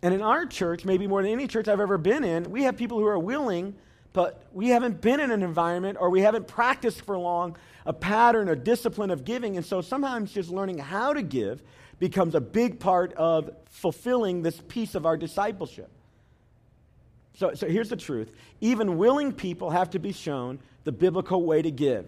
And 0.03 0.13
in 0.13 0.21
our 0.21 0.45
church, 0.45 0.85
maybe 0.85 1.07
more 1.07 1.21
than 1.21 1.31
any 1.31 1.47
church 1.47 1.67
I've 1.67 1.79
ever 1.79 1.97
been 1.97 2.23
in, 2.23 2.51
we 2.51 2.63
have 2.63 2.77
people 2.77 2.99
who 2.99 3.07
are 3.07 3.17
willing, 3.17 3.75
but 4.13 4.43
we 4.53 4.69
haven't 4.69 5.01
been 5.01 5.19
in 5.19 5.31
an 5.31 5.41
environment 5.41 5.97
or 5.99 6.09
we 6.09 6.21
haven't 6.21 6.47
practiced 6.47 7.01
for 7.01 7.17
long 7.17 7.57
a 7.85 7.93
pattern 7.93 8.49
or 8.49 8.55
discipline 8.55 9.09
of 9.09 9.25
giving. 9.25 9.57
And 9.57 9.65
so 9.65 9.81
sometimes 9.81 10.33
just 10.33 10.49
learning 10.49 10.77
how 10.77 11.13
to 11.13 11.23
give 11.23 11.63
becomes 11.99 12.35
a 12.35 12.41
big 12.41 12.79
part 12.79 13.13
of 13.13 13.49
fulfilling 13.69 14.43
this 14.43 14.61
piece 14.67 14.93
of 14.93 15.05
our 15.05 15.17
discipleship. 15.17 15.89
So, 17.33 17.53
so 17.53 17.67
here's 17.67 17.89
the 17.89 17.95
truth 17.95 18.31
even 18.61 18.97
willing 18.97 19.31
people 19.31 19.69
have 19.69 19.91
to 19.91 19.99
be 19.99 20.11
shown 20.11 20.59
the 20.83 20.91
biblical 20.91 21.43
way 21.43 21.61
to 21.61 21.71
give. 21.71 22.07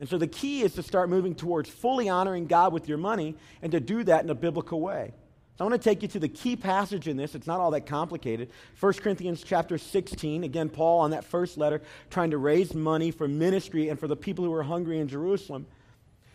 And 0.00 0.08
so 0.08 0.16
the 0.16 0.26
key 0.26 0.62
is 0.62 0.72
to 0.74 0.82
start 0.82 1.10
moving 1.10 1.34
towards 1.34 1.68
fully 1.68 2.08
honoring 2.08 2.46
God 2.46 2.72
with 2.72 2.88
your 2.88 2.98
money 2.98 3.36
and 3.60 3.70
to 3.72 3.80
do 3.80 4.02
that 4.04 4.24
in 4.24 4.30
a 4.30 4.34
biblical 4.34 4.80
way. 4.80 5.12
So 5.56 5.66
I 5.66 5.68
want 5.68 5.82
to 5.82 5.90
take 5.90 6.00
you 6.00 6.08
to 6.08 6.18
the 6.18 6.28
key 6.28 6.56
passage 6.56 7.06
in 7.06 7.18
this. 7.18 7.34
It's 7.34 7.46
not 7.46 7.60
all 7.60 7.72
that 7.72 7.84
complicated. 7.84 8.50
1 8.80 8.92
Corinthians 8.94 9.42
chapter 9.44 9.76
16. 9.76 10.42
Again, 10.42 10.70
Paul 10.70 11.00
on 11.00 11.10
that 11.10 11.22
first 11.22 11.58
letter 11.58 11.82
trying 12.08 12.30
to 12.30 12.38
raise 12.38 12.74
money 12.74 13.10
for 13.10 13.28
ministry 13.28 13.90
and 13.90 14.00
for 14.00 14.08
the 14.08 14.16
people 14.16 14.42
who 14.42 14.54
are 14.54 14.62
hungry 14.62 15.00
in 15.00 15.06
Jerusalem. 15.06 15.66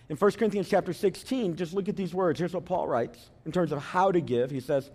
In 0.10 0.16
1 0.16 0.32
Corinthians 0.34 0.70
chapter 0.70 0.94
16, 0.94 1.56
just 1.56 1.74
look 1.74 1.90
at 1.90 1.96
these 1.96 2.14
words. 2.14 2.38
Here's 2.38 2.54
what 2.54 2.66
Paul 2.66 2.88
writes 2.88 3.32
in 3.48 3.52
terms 3.52 3.72
of 3.72 3.80
how 3.80 4.12
to 4.12 4.22
give. 4.22 4.52
He 4.52 4.60
says, 4.60 4.92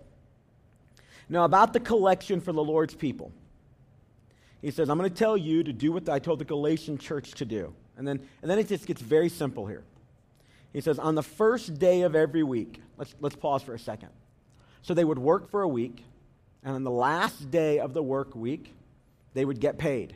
Now 1.27 1.43
about 1.43 1.73
the 1.73 1.81
collection 1.81 2.39
for 2.39 2.53
the 2.53 2.63
Lord's 2.63 2.95
people. 2.95 3.33
He 4.61 4.71
says, 4.71 4.89
I'm 4.89 4.97
going 4.97 5.09
to 5.09 5.15
tell 5.15 5.35
you 5.35 5.61
to 5.61 5.73
do 5.73 5.91
what 5.91 6.07
I 6.07 6.19
told 6.19 6.39
the 6.39 6.45
Galatian 6.45 6.97
church 6.97 7.31
to 7.31 7.45
do. 7.45 7.73
And 8.01 8.07
then, 8.07 8.19
and 8.41 8.49
then 8.49 8.57
it 8.57 8.67
just 8.67 8.87
gets 8.87 8.99
very 8.99 9.29
simple 9.29 9.67
here. 9.67 9.83
He 10.73 10.81
says, 10.81 10.97
on 10.97 11.13
the 11.13 11.21
first 11.21 11.77
day 11.77 12.01
of 12.01 12.15
every 12.15 12.41
week, 12.41 12.81
let's, 12.97 13.13
let's 13.19 13.35
pause 13.35 13.61
for 13.61 13.75
a 13.75 13.79
second. 13.79 14.09
So 14.81 14.95
they 14.95 15.03
would 15.03 15.19
work 15.19 15.51
for 15.51 15.61
a 15.61 15.67
week, 15.67 16.03
and 16.63 16.73
on 16.73 16.83
the 16.83 16.89
last 16.89 17.51
day 17.51 17.77
of 17.77 17.93
the 17.93 18.01
work 18.01 18.33
week, 18.33 18.73
they 19.35 19.45
would 19.45 19.59
get 19.59 19.77
paid. 19.77 20.15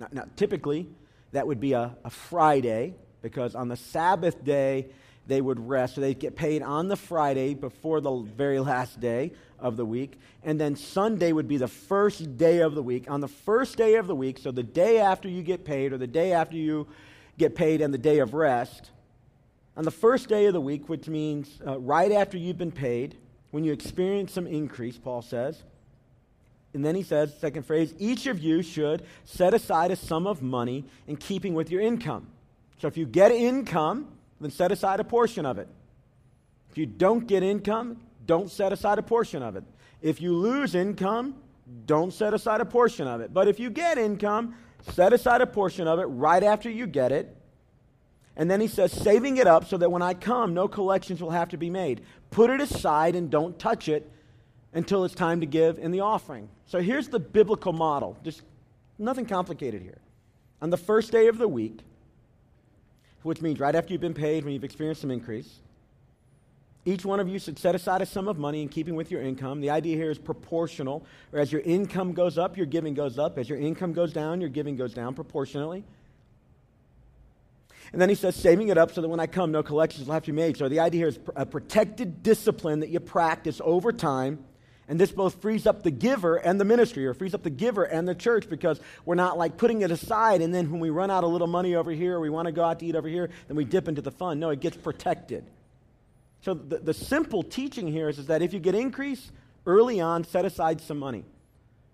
Now, 0.00 0.08
now 0.10 0.24
typically, 0.34 0.88
that 1.30 1.46
would 1.46 1.60
be 1.60 1.74
a, 1.74 1.96
a 2.04 2.10
Friday, 2.10 2.94
because 3.22 3.54
on 3.54 3.68
the 3.68 3.76
Sabbath 3.76 4.42
day, 4.42 4.88
they 5.26 5.40
would 5.40 5.68
rest. 5.68 5.94
So 5.94 6.00
they'd 6.00 6.18
get 6.18 6.36
paid 6.36 6.62
on 6.62 6.88
the 6.88 6.96
Friday 6.96 7.54
before 7.54 8.00
the 8.00 8.12
very 8.36 8.60
last 8.60 9.00
day 9.00 9.32
of 9.58 9.76
the 9.76 9.84
week. 9.84 10.18
And 10.42 10.60
then 10.60 10.76
Sunday 10.76 11.32
would 11.32 11.48
be 11.48 11.56
the 11.56 11.68
first 11.68 12.36
day 12.36 12.60
of 12.60 12.74
the 12.74 12.82
week. 12.82 13.10
On 13.10 13.20
the 13.20 13.28
first 13.28 13.76
day 13.76 13.94
of 13.94 14.06
the 14.06 14.14
week, 14.16 14.38
so 14.38 14.50
the 14.50 14.62
day 14.62 14.98
after 14.98 15.28
you 15.28 15.42
get 15.42 15.64
paid, 15.64 15.92
or 15.92 15.98
the 15.98 16.06
day 16.06 16.32
after 16.32 16.56
you 16.56 16.88
get 17.38 17.54
paid 17.54 17.80
and 17.80 17.94
the 17.94 17.98
day 17.98 18.18
of 18.18 18.34
rest, 18.34 18.90
on 19.76 19.84
the 19.84 19.90
first 19.90 20.28
day 20.28 20.46
of 20.46 20.52
the 20.52 20.60
week, 20.60 20.88
which 20.88 21.08
means 21.08 21.60
uh, 21.66 21.78
right 21.78 22.12
after 22.12 22.36
you've 22.36 22.58
been 22.58 22.72
paid, 22.72 23.16
when 23.52 23.64
you 23.64 23.72
experience 23.72 24.32
some 24.32 24.46
increase, 24.46 24.98
Paul 24.98 25.22
says, 25.22 25.62
and 26.74 26.84
then 26.84 26.94
he 26.94 27.02
says, 27.02 27.34
second 27.38 27.64
phrase, 27.64 27.94
each 27.98 28.26
of 28.26 28.38
you 28.38 28.62
should 28.62 29.02
set 29.24 29.52
aside 29.52 29.90
a 29.90 29.96
sum 29.96 30.26
of 30.26 30.42
money 30.42 30.84
in 31.06 31.16
keeping 31.16 31.54
with 31.54 31.70
your 31.70 31.82
income. 31.82 32.28
So 32.78 32.88
if 32.88 32.96
you 32.96 33.06
get 33.06 33.30
income, 33.30 34.08
then 34.42 34.50
set 34.50 34.72
aside 34.72 35.00
a 35.00 35.04
portion 35.04 35.46
of 35.46 35.58
it. 35.58 35.68
If 36.70 36.78
you 36.78 36.86
don't 36.86 37.26
get 37.26 37.42
income, 37.42 38.00
don't 38.26 38.50
set 38.50 38.72
aside 38.72 38.98
a 38.98 39.02
portion 39.02 39.42
of 39.42 39.56
it. 39.56 39.64
If 40.00 40.20
you 40.20 40.34
lose 40.34 40.74
income, 40.74 41.36
don't 41.86 42.12
set 42.12 42.34
aside 42.34 42.60
a 42.60 42.64
portion 42.64 43.06
of 43.06 43.20
it. 43.20 43.32
But 43.32 43.48
if 43.48 43.60
you 43.60 43.70
get 43.70 43.98
income, 43.98 44.54
set 44.90 45.12
aside 45.12 45.40
a 45.40 45.46
portion 45.46 45.86
of 45.86 45.98
it 45.98 46.04
right 46.04 46.42
after 46.42 46.68
you 46.70 46.86
get 46.86 47.12
it. 47.12 47.36
And 48.36 48.50
then 48.50 48.60
he 48.60 48.66
says, 48.66 48.92
saving 48.92 49.36
it 49.36 49.46
up 49.46 49.66
so 49.66 49.76
that 49.76 49.90
when 49.90 50.02
I 50.02 50.14
come, 50.14 50.54
no 50.54 50.66
collections 50.66 51.22
will 51.22 51.30
have 51.30 51.50
to 51.50 51.56
be 51.56 51.70
made. 51.70 52.02
Put 52.30 52.50
it 52.50 52.60
aside 52.60 53.14
and 53.14 53.30
don't 53.30 53.58
touch 53.58 53.88
it 53.88 54.10
until 54.72 55.04
it's 55.04 55.14
time 55.14 55.40
to 55.40 55.46
give 55.46 55.78
in 55.78 55.90
the 55.90 56.00
offering. 56.00 56.48
So 56.66 56.80
here's 56.80 57.08
the 57.08 57.20
biblical 57.20 57.74
model. 57.74 58.16
Just 58.24 58.42
nothing 58.98 59.26
complicated 59.26 59.82
here. 59.82 59.98
On 60.62 60.70
the 60.70 60.78
first 60.78 61.12
day 61.12 61.26
of 61.26 61.36
the 61.36 61.48
week, 61.48 61.80
which 63.22 63.40
means 63.40 63.60
right 63.60 63.74
after 63.74 63.92
you've 63.92 64.00
been 64.00 64.14
paid, 64.14 64.44
when 64.44 64.52
you've 64.52 64.64
experienced 64.64 65.00
some 65.00 65.10
increase, 65.10 65.60
each 66.84 67.04
one 67.04 67.20
of 67.20 67.28
you 67.28 67.38
should 67.38 67.58
set 67.58 67.74
aside 67.76 68.02
a 68.02 68.06
sum 68.06 68.26
of 68.26 68.38
money 68.38 68.60
in 68.60 68.68
keeping 68.68 68.96
with 68.96 69.10
your 69.10 69.22
income. 69.22 69.60
The 69.60 69.70
idea 69.70 69.96
here 69.96 70.10
is 70.10 70.18
proportional. 70.18 71.06
Or 71.32 71.38
as 71.38 71.52
your 71.52 71.60
income 71.60 72.12
goes 72.12 72.38
up, 72.38 72.56
your 72.56 72.66
giving 72.66 72.94
goes 72.94 73.18
up. 73.18 73.38
As 73.38 73.48
your 73.48 73.58
income 73.58 73.92
goes 73.92 74.12
down, 74.12 74.40
your 74.40 74.50
giving 74.50 74.74
goes 74.74 74.92
down 74.92 75.14
proportionally. 75.14 75.84
And 77.92 78.00
then 78.00 78.08
he 78.08 78.16
says, 78.16 78.34
saving 78.34 78.68
it 78.68 78.78
up 78.78 78.92
so 78.92 79.00
that 79.00 79.08
when 79.08 79.20
I 79.20 79.26
come, 79.26 79.52
no 79.52 79.62
collections 79.62 80.06
will 80.06 80.14
have 80.14 80.24
to 80.24 80.32
be 80.32 80.36
made. 80.36 80.56
So 80.56 80.68
the 80.68 80.80
idea 80.80 81.00
here 81.00 81.08
is 81.08 81.20
a 81.36 81.46
protected 81.46 82.22
discipline 82.22 82.80
that 82.80 82.88
you 82.88 82.98
practice 82.98 83.60
over 83.62 83.92
time 83.92 84.42
and 84.92 85.00
this 85.00 85.10
both 85.10 85.40
frees 85.40 85.66
up 85.66 85.82
the 85.82 85.90
giver 85.90 86.36
and 86.36 86.60
the 86.60 86.66
ministry, 86.66 87.06
or 87.06 87.14
frees 87.14 87.32
up 87.32 87.42
the 87.42 87.48
giver 87.48 87.84
and 87.84 88.06
the 88.06 88.14
church, 88.14 88.46
because 88.50 88.78
we're 89.06 89.14
not 89.14 89.38
like 89.38 89.56
putting 89.56 89.80
it 89.80 89.90
aside, 89.90 90.42
and 90.42 90.54
then 90.54 90.70
when 90.70 90.80
we 90.80 90.90
run 90.90 91.10
out 91.10 91.24
a 91.24 91.26
little 91.26 91.46
money 91.46 91.76
over 91.76 91.90
here, 91.90 92.16
or 92.16 92.20
we 92.20 92.28
want 92.28 92.44
to 92.44 92.52
go 92.52 92.62
out 92.62 92.78
to 92.80 92.84
eat 92.84 92.94
over 92.94 93.08
here, 93.08 93.30
then 93.48 93.56
we 93.56 93.64
dip 93.64 93.88
into 93.88 94.02
the 94.02 94.10
fund. 94.10 94.38
No, 94.38 94.50
it 94.50 94.60
gets 94.60 94.76
protected. 94.76 95.48
So 96.42 96.52
the, 96.52 96.76
the 96.76 96.92
simple 96.92 97.42
teaching 97.42 97.86
here 97.86 98.10
is, 98.10 98.18
is 98.18 98.26
that 98.26 98.42
if 98.42 98.52
you 98.52 98.60
get 98.60 98.74
increase 98.74 99.32
early 99.64 99.98
on, 99.98 100.24
set 100.24 100.44
aside 100.44 100.82
some 100.82 100.98
money. 100.98 101.24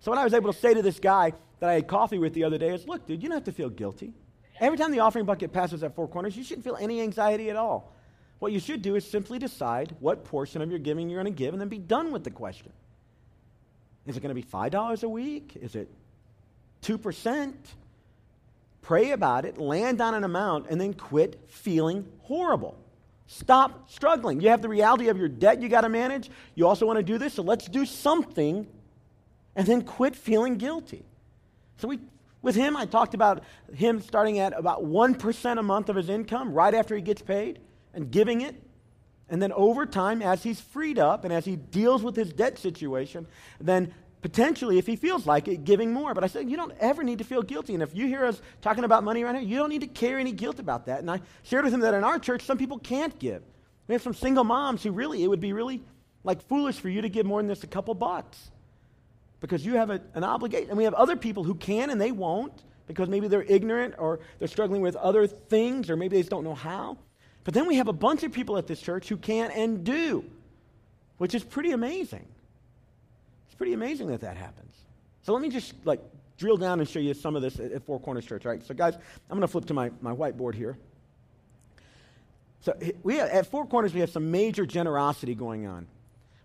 So 0.01 0.11
what 0.11 0.17
I 0.17 0.25
was 0.25 0.33
able 0.33 0.51
to 0.51 0.59
say 0.59 0.73
to 0.73 0.81
this 0.81 0.99
guy 0.99 1.31
that 1.61 1.69
I 1.69 1.75
had 1.75 1.87
coffee 1.87 2.19
with 2.19 2.33
the 2.33 2.43
other 2.43 2.57
day 2.57 2.73
is, 2.73 2.85
look, 2.85 3.07
dude, 3.07 3.23
you 3.23 3.29
don't 3.29 3.37
have 3.37 3.45
to 3.45 3.53
feel 3.53 3.69
guilty. 3.69 4.11
Every 4.59 4.77
time 4.77 4.91
the 4.91 4.99
offering 4.99 5.23
bucket 5.23 5.53
passes 5.53 5.83
at 5.83 5.95
four 5.95 6.09
corners, 6.09 6.35
you 6.35 6.43
shouldn't 6.43 6.65
feel 6.65 6.75
any 6.75 6.99
anxiety 6.99 7.49
at 7.49 7.55
all. 7.55 7.95
What 8.39 8.51
you 8.51 8.59
should 8.59 8.81
do 8.81 8.95
is 8.95 9.09
simply 9.09 9.39
decide 9.39 9.95
what 10.01 10.25
portion 10.25 10.61
of 10.61 10.69
your 10.69 10.79
giving 10.79 11.09
you're 11.09 11.21
going 11.21 11.33
to 11.33 11.37
give 11.37 11.53
and 11.53 11.61
then 11.61 11.69
be 11.69 11.77
done 11.77 12.11
with 12.11 12.25
the 12.25 12.31
question. 12.31 12.73
Is 14.09 14.17
it 14.17 14.21
going 14.21 14.35
to 14.35 14.41
be 14.41 14.43
$5 14.43 15.03
a 15.03 15.07
week? 15.07 15.55
Is 15.61 15.75
it 15.75 15.87
2%? 16.81 17.53
Pray 18.81 19.11
about 19.11 19.45
it, 19.45 19.59
land 19.59 20.01
on 20.01 20.15
an 20.15 20.23
amount, 20.23 20.65
and 20.67 20.81
then 20.81 20.95
quit 20.95 21.39
feeling 21.47 22.07
horrible. 22.23 22.75
Stop 23.27 23.87
struggling. 23.87 24.41
You 24.41 24.49
have 24.49 24.63
the 24.63 24.69
reality 24.69 25.09
of 25.09 25.19
your 25.19 25.27
debt 25.27 25.61
you 25.61 25.69
got 25.69 25.81
to 25.81 25.89
manage. 25.89 26.31
You 26.55 26.65
also 26.65 26.87
want 26.87 26.97
to 26.97 27.03
do 27.03 27.19
this, 27.19 27.35
so 27.35 27.43
let's 27.43 27.67
do 27.67 27.85
something 27.85 28.65
and 29.55 29.67
then 29.67 29.83
quit 29.83 30.15
feeling 30.15 30.57
guilty. 30.57 31.05
So 31.77 31.87
we 31.87 31.99
with 32.41 32.55
him, 32.55 32.75
I 32.75 32.85
talked 32.85 33.13
about 33.13 33.43
him 33.73 34.01
starting 34.01 34.39
at 34.39 34.57
about 34.57 34.83
1% 34.83 35.59
a 35.59 35.61
month 35.61 35.89
of 35.89 35.95
his 35.95 36.09
income 36.09 36.53
right 36.53 36.73
after 36.73 36.95
he 36.95 37.01
gets 37.01 37.21
paid 37.21 37.59
and 37.93 38.09
giving 38.09 38.41
it. 38.41 38.55
And 39.29 39.41
then 39.41 39.51
over 39.51 39.85
time, 39.85 40.21
as 40.21 40.43
he's 40.43 40.59
freed 40.59 40.97
up 40.97 41.23
and 41.23 41.31
as 41.31 41.45
he 41.45 41.55
deals 41.55 42.03
with 42.03 42.15
his 42.15 42.33
debt 42.33 42.57
situation, 42.57 43.27
then 43.59 43.93
potentially, 44.21 44.77
if 44.77 44.87
he 44.87 44.95
feels 44.95 45.25
like 45.25 45.47
it, 45.47 45.63
giving 45.63 45.93
more. 45.93 46.13
But 46.13 46.23
I 46.23 46.27
said, 46.27 46.49
you 46.49 46.57
don't 46.57 46.73
ever 46.79 47.03
need 47.03 47.19
to 47.19 47.23
feel 47.23 47.41
guilty. 47.41 47.73
And 47.73 47.83
if 47.83 47.95
you 47.95 48.07
hear 48.07 48.25
us 48.25 48.41
talking 48.61 48.83
about 48.83 49.03
money 49.03 49.23
right 49.23 49.33
now, 49.33 49.39
you 49.39 49.57
don't 49.57 49.69
need 49.69 49.81
to 49.81 49.87
carry 49.87 50.19
any 50.19 50.31
guilt 50.31 50.59
about 50.59 50.87
that. 50.87 50.99
And 50.99 51.09
I 51.09 51.21
shared 51.43 51.63
with 51.63 51.73
him 51.73 51.81
that 51.81 51.93
in 51.93 52.03
our 52.03 52.19
church, 52.19 52.43
some 52.43 52.57
people 52.57 52.79
can't 52.79 53.17
give. 53.19 53.43
We 53.87 53.93
have 53.93 54.01
some 54.01 54.13
single 54.13 54.43
moms 54.43 54.83
who 54.83 54.91
really, 54.91 55.23
it 55.23 55.27
would 55.27 55.39
be 55.39 55.53
really 55.53 55.81
like 56.23 56.41
foolish 56.47 56.79
for 56.79 56.89
you 56.89 57.01
to 57.01 57.09
give 57.09 57.25
more 57.25 57.41
than 57.41 57.49
just 57.49 57.63
a 57.63 57.67
couple 57.67 57.93
bucks 57.93 58.51
because 59.39 59.65
you 59.65 59.75
have 59.75 59.89
a, 59.89 60.01
an 60.13 60.23
obligation. 60.23 60.69
And 60.69 60.77
we 60.77 60.83
have 60.83 60.93
other 60.93 61.15
people 61.15 61.43
who 61.43 61.55
can 61.55 61.89
and 61.89 61.99
they 61.99 62.11
won't 62.11 62.63
because 62.87 63.09
maybe 63.09 63.27
they're 63.27 63.43
ignorant 63.43 63.95
or 63.97 64.19
they're 64.37 64.47
struggling 64.47 64.81
with 64.81 64.95
other 64.95 65.27
things 65.27 65.89
or 65.89 65.95
maybe 65.95 66.17
they 66.17 66.21
just 66.21 66.31
don't 66.31 66.43
know 66.43 66.55
how. 66.55 66.97
But 67.43 67.53
then 67.53 67.67
we 67.67 67.75
have 67.75 67.87
a 67.87 67.93
bunch 67.93 68.23
of 68.23 68.31
people 68.31 68.57
at 68.57 68.67
this 68.67 68.81
church 68.81 69.07
who 69.07 69.17
can 69.17 69.51
and 69.51 69.83
do, 69.83 70.23
which 71.17 71.33
is 71.33 71.43
pretty 71.43 71.71
amazing. 71.71 72.25
It's 73.47 73.55
pretty 73.55 73.73
amazing 73.73 74.07
that 74.07 74.21
that 74.21 74.37
happens. 74.37 74.73
So 75.23 75.33
let 75.33 75.41
me 75.41 75.49
just 75.49 75.73
like 75.85 76.01
drill 76.37 76.57
down 76.57 76.79
and 76.79 76.87
show 76.87 76.99
you 76.99 77.13
some 77.13 77.35
of 77.35 77.41
this 77.41 77.59
at, 77.59 77.83
Four 77.85 77.99
Corners 77.99 78.25
Church, 78.25 78.45
right? 78.45 78.65
So 78.65 78.73
guys, 78.73 78.95
I'm 78.95 79.37
going 79.37 79.41
to 79.41 79.47
flip 79.47 79.65
to 79.65 79.73
my, 79.73 79.91
my 80.01 80.13
whiteboard 80.13 80.55
here. 80.55 80.77
So 82.61 82.77
we 83.03 83.17
have, 83.17 83.29
at 83.29 83.47
Four 83.47 83.65
Corners, 83.65 83.93
we 83.93 83.99
have 84.01 84.09
some 84.09 84.31
major 84.31 84.65
generosity 84.65 85.35
going 85.35 85.65
on. 85.65 85.87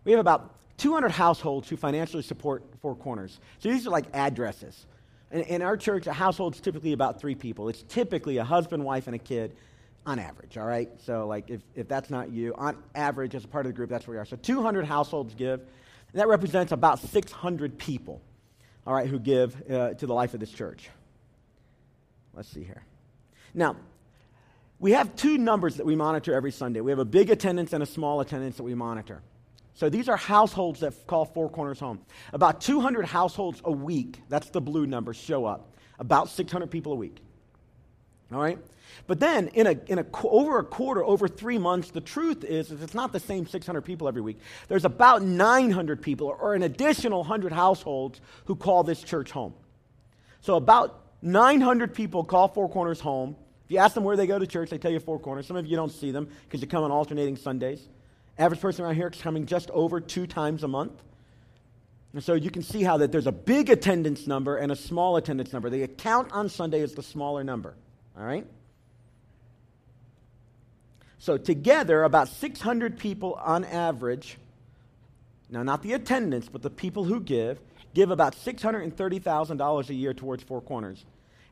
We 0.04 0.12
have 0.12 0.20
about 0.20 0.54
200 0.78 1.11
households 1.11 1.68
who 1.68 1.76
financially 1.76 2.22
support 2.22 2.62
Four 2.83 2.94
Corners. 2.94 3.40
So 3.59 3.68
these 3.68 3.87
are 3.87 3.90
like 3.90 4.07
addresses. 4.12 4.87
In, 5.30 5.42
in 5.42 5.62
our 5.62 5.76
church, 5.76 6.07
a 6.07 6.12
household 6.12 6.54
is 6.54 6.61
typically 6.61 6.92
about 6.92 7.20
three 7.20 7.35
people. 7.35 7.68
It's 7.68 7.83
typically 7.88 8.38
a 8.38 8.44
husband, 8.44 8.85
wife, 8.85 9.07
and 9.07 9.16
a 9.16 9.18
kid 9.18 9.57
on 10.06 10.18
average, 10.18 10.58
all 10.58 10.66
right? 10.66 10.88
So, 11.04 11.26
like, 11.26 11.50
if, 11.50 11.60
if 11.74 11.88
that's 11.88 12.10
not 12.10 12.30
you, 12.30 12.54
on 12.56 12.76
average, 12.94 13.34
as 13.34 13.44
a 13.44 13.48
part 13.48 13.66
of 13.66 13.70
the 13.72 13.76
group, 13.76 13.90
that's 13.90 14.06
where 14.06 14.16
we 14.16 14.20
are. 14.20 14.24
So, 14.24 14.36
200 14.36 14.84
households 14.84 15.34
give. 15.34 15.60
That 16.12 16.28
represents 16.28 16.70
about 16.70 17.00
600 17.00 17.76
people, 17.76 18.20
all 18.86 18.94
right, 18.94 19.08
who 19.08 19.18
give 19.18 19.56
uh, 19.70 19.94
to 19.94 20.06
the 20.06 20.14
life 20.14 20.34
of 20.34 20.40
this 20.40 20.50
church. 20.50 20.88
Let's 22.34 22.48
see 22.48 22.62
here. 22.62 22.84
Now, 23.52 23.76
we 24.78 24.92
have 24.92 25.16
two 25.16 25.38
numbers 25.38 25.76
that 25.76 25.86
we 25.86 25.96
monitor 25.96 26.34
every 26.34 26.52
Sunday. 26.52 26.80
We 26.80 26.90
have 26.92 26.98
a 26.98 27.04
big 27.04 27.30
attendance 27.30 27.72
and 27.72 27.82
a 27.82 27.86
small 27.86 28.20
attendance 28.20 28.56
that 28.56 28.64
we 28.64 28.74
monitor. 28.74 29.22
So 29.74 29.88
these 29.88 30.08
are 30.08 30.16
households 30.16 30.80
that 30.80 31.06
call 31.06 31.24
Four 31.24 31.48
Corners 31.48 31.80
home. 31.80 32.00
About 32.32 32.60
200 32.60 33.04
households 33.04 33.60
a 33.64 33.72
week, 33.72 34.20
that's 34.28 34.50
the 34.50 34.60
blue 34.60 34.86
number, 34.86 35.12
show 35.14 35.46
up. 35.46 35.72
About 35.98 36.28
600 36.28 36.70
people 36.70 36.92
a 36.92 36.96
week. 36.96 37.18
All 38.34 38.40
right? 38.40 38.58
But 39.06 39.20
then, 39.20 39.48
in 39.48 39.66
a, 39.66 39.76
in 39.86 39.98
a, 39.98 40.06
over 40.24 40.58
a 40.58 40.64
quarter, 40.64 41.04
over 41.04 41.28
three 41.28 41.58
months, 41.58 41.90
the 41.90 42.00
truth 42.00 42.44
is, 42.44 42.70
is 42.70 42.82
it's 42.82 42.94
not 42.94 43.12
the 43.12 43.20
same 43.20 43.46
600 43.46 43.82
people 43.82 44.08
every 44.08 44.22
week. 44.22 44.38
There's 44.68 44.84
about 44.84 45.22
900 45.22 46.00
people, 46.00 46.34
or 46.40 46.54
an 46.54 46.62
additional 46.62 47.20
100 47.20 47.52
households, 47.52 48.20
who 48.46 48.56
call 48.56 48.82
this 48.82 49.02
church 49.02 49.30
home. 49.30 49.54
So 50.40 50.56
about 50.56 51.00
900 51.22 51.94
people 51.94 52.24
call 52.24 52.48
Four 52.48 52.68
Corners 52.68 53.00
home. 53.00 53.36
If 53.64 53.70
you 53.70 53.78
ask 53.78 53.94
them 53.94 54.04
where 54.04 54.16
they 54.16 54.26
go 54.26 54.38
to 54.38 54.46
church, 54.46 54.70
they 54.70 54.78
tell 54.78 54.92
you 54.92 55.00
Four 55.00 55.18
Corners. 55.18 55.46
Some 55.46 55.56
of 55.56 55.66
you 55.66 55.76
don't 55.76 55.92
see 55.92 56.10
them 56.10 56.28
because 56.44 56.60
you 56.60 56.66
come 56.66 56.84
on 56.84 56.90
alternating 56.90 57.36
Sundays. 57.36 57.88
Average 58.38 58.60
person 58.60 58.84
around 58.84 58.96
here 58.96 59.08
is 59.08 59.20
coming 59.20 59.46
just 59.46 59.70
over 59.70 60.00
two 60.00 60.26
times 60.26 60.64
a 60.64 60.68
month. 60.68 61.02
And 62.12 62.22
so 62.22 62.34
you 62.34 62.50
can 62.50 62.62
see 62.62 62.82
how 62.82 62.98
that 62.98 63.10
there's 63.10 63.26
a 63.26 63.32
big 63.32 63.70
attendance 63.70 64.26
number 64.26 64.56
and 64.56 64.70
a 64.70 64.76
small 64.76 65.16
attendance 65.16 65.52
number. 65.52 65.68
The 65.68 65.82
account 65.82 66.30
on 66.32 66.48
Sunday 66.48 66.80
is 66.80 66.94
the 66.94 67.02
smaller 67.02 67.42
number. 67.42 67.74
All 68.16 68.24
right? 68.24 68.46
So, 71.18 71.38
together, 71.38 72.03
about 72.03 72.29
600 72.29 72.98
people 72.98 73.35
on 73.42 73.64
average, 73.64 74.37
now 75.48 75.62
not 75.62 75.83
the 75.83 75.94
attendance, 75.94 76.48
but 76.48 76.62
the 76.62 76.70
people 76.70 77.05
who 77.05 77.20
give, 77.20 77.61
give 77.94 78.11
about 78.11 78.37
$630,000 78.37 79.88
a 79.88 79.94
year 79.94 80.12
towards 80.12 80.42
Four 80.42 80.61
Corners. 80.61 81.05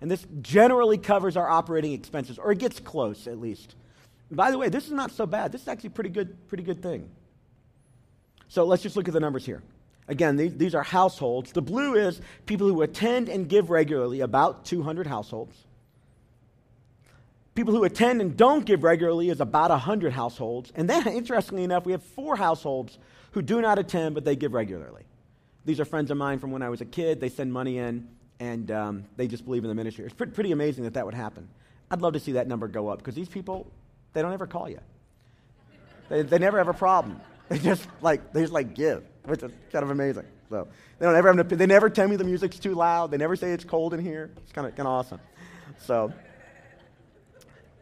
And 0.03 0.11
this 0.11 0.27
generally 0.43 0.99
covers 0.99 1.37
our 1.37 1.49
operating 1.49 1.93
expenses, 1.93 2.39
or 2.39 2.53
it 2.53 2.59
gets 2.59 2.81
close 2.81 3.27
at 3.27 3.39
least. 3.39 3.77
And 4.29 4.37
by 4.37 4.51
the 4.51 4.59
way, 4.59 4.69
this 4.69 4.87
is 4.87 4.93
not 4.93 5.13
so 5.13 5.27
bad. 5.27 5.53
This 5.53 5.63
is 5.63 5.69
actually 5.69 5.89
a 5.89 5.93
pretty 5.93 6.11
good, 6.11 6.49
pretty 6.49 6.65
good 6.65 6.83
thing. 6.83 7.09
So 8.49 8.65
let's 8.65 8.83
just 8.83 8.97
look 8.97 9.09
at 9.09 9.15
the 9.15 9.21
numbers 9.21 9.47
here. 9.47 9.63
Again, 10.09 10.37
these, 10.37 10.55
these 10.55 10.75
are 10.75 10.83
households. 10.83 11.53
The 11.53 11.63
blue 11.63 11.95
is 11.95 12.21
people 12.45 12.67
who 12.67 12.83
attend 12.83 13.29
and 13.29 13.49
give 13.49 13.71
regularly, 13.71 14.21
about 14.21 14.65
200 14.65 15.07
households. 15.07 15.57
People 17.55 17.75
who 17.75 17.85
attend 17.85 18.21
and 18.21 18.37
don't 18.37 18.65
give 18.65 18.83
regularly 18.83 19.29
is 19.29 19.41
about 19.41 19.71
100 19.71 20.13
households. 20.13 20.73
And 20.75 20.89
then, 20.89 21.07
interestingly 21.07 21.65
enough, 21.65 21.85
we 21.85 21.93
have 21.93 22.03
four 22.03 22.37
households 22.37 22.99
who 23.33 23.43
do 23.43 23.61
not 23.61 23.79
attend, 23.79 24.15
but 24.15 24.25
they 24.25 24.37
give 24.37 24.55
regularly. 24.55 25.03
These 25.65 25.81
are 25.81 25.85
friends 25.85 26.11
of 26.11 26.17
mine 26.17 26.39
from 26.39 26.51
when 26.51 26.63
I 26.63 26.69
was 26.69 26.81
a 26.81 26.85
kid. 26.85 27.21
They 27.21 27.29
send 27.29 27.53
money 27.53 27.79
in, 27.79 28.09
and 28.41 28.71
um, 28.71 29.05
they 29.17 29.29
just 29.29 29.45
believe 29.45 29.65
in 29.65 29.69
the 29.69 29.75
ministry. 29.75 30.05
It's 30.05 30.15
pretty, 30.15 30.53
amazing 30.53 30.85
that 30.85 30.95
that 30.95 31.05
would 31.05 31.15
happen. 31.15 31.49
I'd 31.91 32.01
love 32.01 32.15
to 32.15 32.21
see 32.21 32.33
that 32.33 32.49
number 32.49 32.69
go 32.69 32.89
up 32.89 32.99
because 32.99 33.15
these 33.15 33.29
people, 33.29 33.71
they 34.13 34.23
don't 34.23 34.33
ever 34.33 34.47
call 34.47 34.69
you. 34.69 34.81
They, 36.09 36.23
they 36.23 36.39
never 36.39 36.59
have 36.59 36.69
a 36.69 36.75
problem. 36.75 37.21
They 37.49 37.59
just 37.59 37.87
like 38.01 38.33
they 38.33 38.41
just 38.41 38.53
like 38.53 38.73
give, 38.73 39.05
which 39.25 39.43
is 39.43 39.53
kind 39.71 39.83
of 39.83 39.91
amazing. 39.91 40.25
So 40.49 40.69
they 40.99 41.05
don't 41.05 41.15
ever 41.15 41.35
have 41.35 41.39
an, 41.39 41.59
they 41.59 41.67
never 41.67 41.91
tell 41.91 42.09
me 42.09 42.17
the 42.17 42.25
music's 42.25 42.59
too 42.59 42.75
loud. 42.75 43.11
They 43.11 43.19
never 43.19 43.37
say 43.37 43.53
it's 43.53 43.65
cold 43.65 43.93
in 43.93 44.01
here. 44.01 44.31
It's 44.39 44.53
kind 44.53 44.67
of 44.67 44.75
kind 44.75 44.87
of 44.87 44.93
awesome. 44.95 45.21
So 45.77 46.15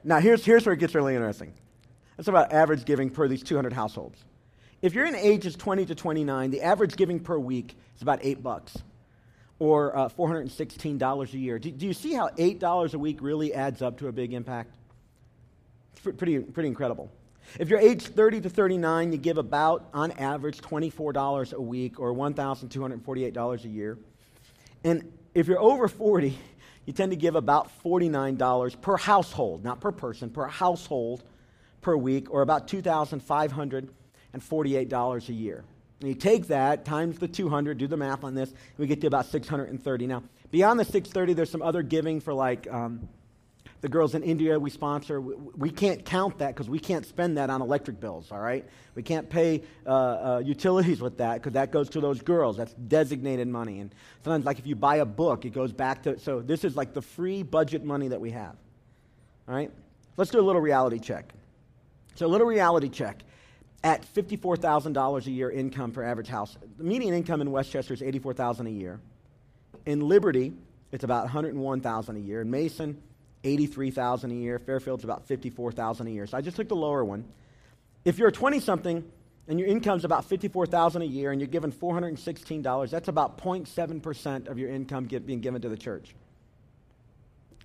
now, 0.05 0.21
here's, 0.21 0.45
here's 0.45 0.67
where 0.67 0.73
it 0.73 0.79
gets 0.79 0.95
really 0.95 1.15
interesting. 1.15 1.53
That's 2.17 2.29
about 2.29 2.53
average 2.53 2.85
giving 2.85 3.11
per 3.11 3.29
these 3.29 3.43
200 3.43 3.73
households. 3.73 4.23
If 4.83 4.95
you're 4.95 5.07
in 5.07 5.15
ages 5.15 5.57
20 5.57 5.87
to 5.87 5.95
29, 5.95 6.51
the 6.51 6.63
average 6.63 6.97
giving 6.97 7.21
per 7.21 7.39
week 7.39 7.77
is 7.97 8.03
about 8.03 8.21
eight 8.23 8.43
bucks. 8.43 8.77
or 9.59 9.95
uh, 9.97 10.09
$416 10.09 11.35
a 11.35 11.39
year. 11.39 11.59
Do, 11.59 11.71
do, 11.71 11.87
you 11.87 11.93
see 11.93 12.15
how 12.15 12.29
$8 12.31 12.95
a 12.95 12.99
week 12.99 13.19
really 13.21 13.53
adds 13.53 13.83
up 13.83 13.99
to 13.99 14.09
a 14.09 14.13
big 14.13 14.33
impact? 14.33 14.75
It's 15.93 16.01
pretty, 16.17 16.39
pretty 16.39 16.69
incredible. 16.69 17.13
If 17.59 17.69
you're 17.69 17.79
age 17.79 18.03
30 18.03 18.43
to 18.43 18.51
39, 18.51 19.13
you 19.13 19.19
give 19.19 19.37
about, 19.37 19.89
on 19.93 20.13
average, 20.13 20.59
$24 20.63 21.53
a 21.53 21.61
week 21.61 22.01
or 22.01 22.15
$1,248 22.15 23.65
a 23.65 23.69
year. 23.69 23.99
And 24.83 25.13
if 25.35 25.47
you're 25.47 25.61
over 25.61 25.89
40, 25.89 26.39
you 26.87 26.93
tend 26.93 27.13
to 27.13 27.17
give 27.17 27.37
about 27.37 27.71
$49 27.85 28.81
per 28.81 28.97
household, 28.97 29.63
not 29.65 29.81
per 29.81 29.93
person, 29.93 30.31
per 30.31 30.47
household 30.47 31.23
per 31.81 31.97
week, 31.97 32.31
or 32.31 32.43
about 32.43 32.69
$2,548 32.69 35.29
a 35.29 35.33
year. 35.33 35.65
And 36.01 36.09
you 36.09 36.15
take 36.15 36.47
that 36.49 36.85
times 36.85 37.19
the 37.19 37.29
200, 37.29 37.79
do 37.79 37.87
the 37.87 37.97
math 37.97 38.25
on 38.25 38.35
this, 38.35 38.51
and 38.51 38.59
we 38.79 38.87
get 38.87 39.01
to 39.03 39.07
about 39.07 39.27
630. 39.27 40.07
Now, 40.07 40.23
beyond 40.51 40.81
the 40.81 40.85
630, 40.85 41.35
there's 41.35 41.51
some 41.51 41.63
other 41.63 41.83
giving 41.83 42.21
for 42.21 42.33
like 42.33 42.67
um, 42.71 43.09
the 43.81 43.89
girls 43.89 44.15
in 44.15 44.23
India 44.23 44.59
we 44.59 44.71
sponsor. 44.71 45.21
We, 45.21 45.35
we 45.57 45.71
can't 45.71 46.05
count 46.05 46.39
that 46.39 46.49
because 46.49 46.69
we 46.69 46.79
can't 46.79 47.07
spend 47.07 47.39
that 47.39 47.51
on 47.51 47.63
electric 47.63 48.01
bills, 48.01 48.31
all 48.31 48.41
right? 48.41 48.65
We 48.95 49.03
can't 49.03 49.29
pay 49.29 49.63
uh, 49.87 49.91
uh, 49.91 50.43
utilities 50.45 51.01
with 51.01 51.19
that 51.19 51.35
because 51.35 51.53
that 51.55 51.71
goes 51.71 51.89
to 51.91 52.01
those 52.01 52.21
girls. 52.21 52.57
That's 52.57 52.75
designated 52.75 53.49
money. 53.49 53.81
And 53.81 53.95
sometimes, 54.25 54.45
like 54.45 54.59
if 54.59 54.67
you 54.67 54.77
buy 54.77 54.97
a 54.97 55.07
book, 55.07 55.45
it 55.45 55.51
goes 55.51 55.73
back 55.73 56.03
to. 56.05 56.19
So 56.19 56.41
this 56.41 56.65
is 56.65 56.77
like 56.77 56.95
the 56.95 57.03
free 57.03 57.43
budget 57.43 57.85
money 57.85 58.09
that 58.09 58.21
we 58.21 58.31
have, 58.31 58.57
all 59.49 59.55
right? 59.55 59.71
Let's 60.17 60.31
do 60.31 60.41
a 60.41 60.43
little 60.43 60.61
reality 60.61 60.99
check. 60.99 61.33
So, 62.15 62.27
a 62.27 62.29
little 62.29 62.47
reality 62.47 62.91
check 62.91 63.23
at 63.83 64.05
$54,000 64.15 65.27
a 65.27 65.31
year 65.31 65.51
income 65.51 65.93
for 65.93 66.03
average 66.03 66.29
house. 66.29 66.59
The 66.77 66.85
median 66.85 67.15
income 67.15 67.41
in 67.41 67.51
Westchester 67.51 67.95
is 67.95 68.03
84,000 68.03 68.67
a 68.67 68.71
year. 68.71 69.01
In 69.87 70.07
Liberty, 70.07 70.53
it's 70.93 71.05
about 71.05 71.23
101,000 71.25 72.17
a 72.17 72.21
year. 72.21 72.43
In 72.43 72.51
Mason, 72.51 73.01
83,000 73.45 74.31
a 74.31 74.35
year. 74.35 74.59
Fairfield's 74.59 75.05
about 75.05 75.27
54,000 75.27 76.07
a 76.07 76.11
year. 76.11 76.27
So 76.27 76.37
I 76.37 76.41
just 76.41 76.57
took 76.57 76.69
the 76.69 76.77
lower 76.77 77.05
one. 77.05 77.25
If 78.05 78.19
you're 78.19 78.29
a 78.29 78.33
20 78.33 78.61
something 78.61 79.05
and 79.49 79.59
your 79.59 79.69
income's 79.69 80.05
about 80.05 80.25
54,000 80.27 81.03
a 81.03 81.05
year 81.05 81.33
and 81.33 81.41
you're 81.41 81.49
given 81.49 81.73
$416, 81.73 82.91
that's 82.91 83.09
about 83.09 83.39
0.7% 83.39 84.49
of 84.49 84.59
your 84.59 84.71
income 84.71 85.07
get, 85.07 85.27
being 85.27 85.41
given 85.41 85.63
to 85.63 85.69
the 85.69 85.77
church. 85.77 86.15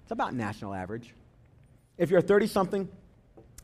It's 0.04 0.12
about 0.12 0.34
national 0.34 0.74
average. 0.74 1.14
If 1.98 2.10
you're 2.10 2.20
a 2.20 2.24
30 2.24 2.48
something 2.48 2.90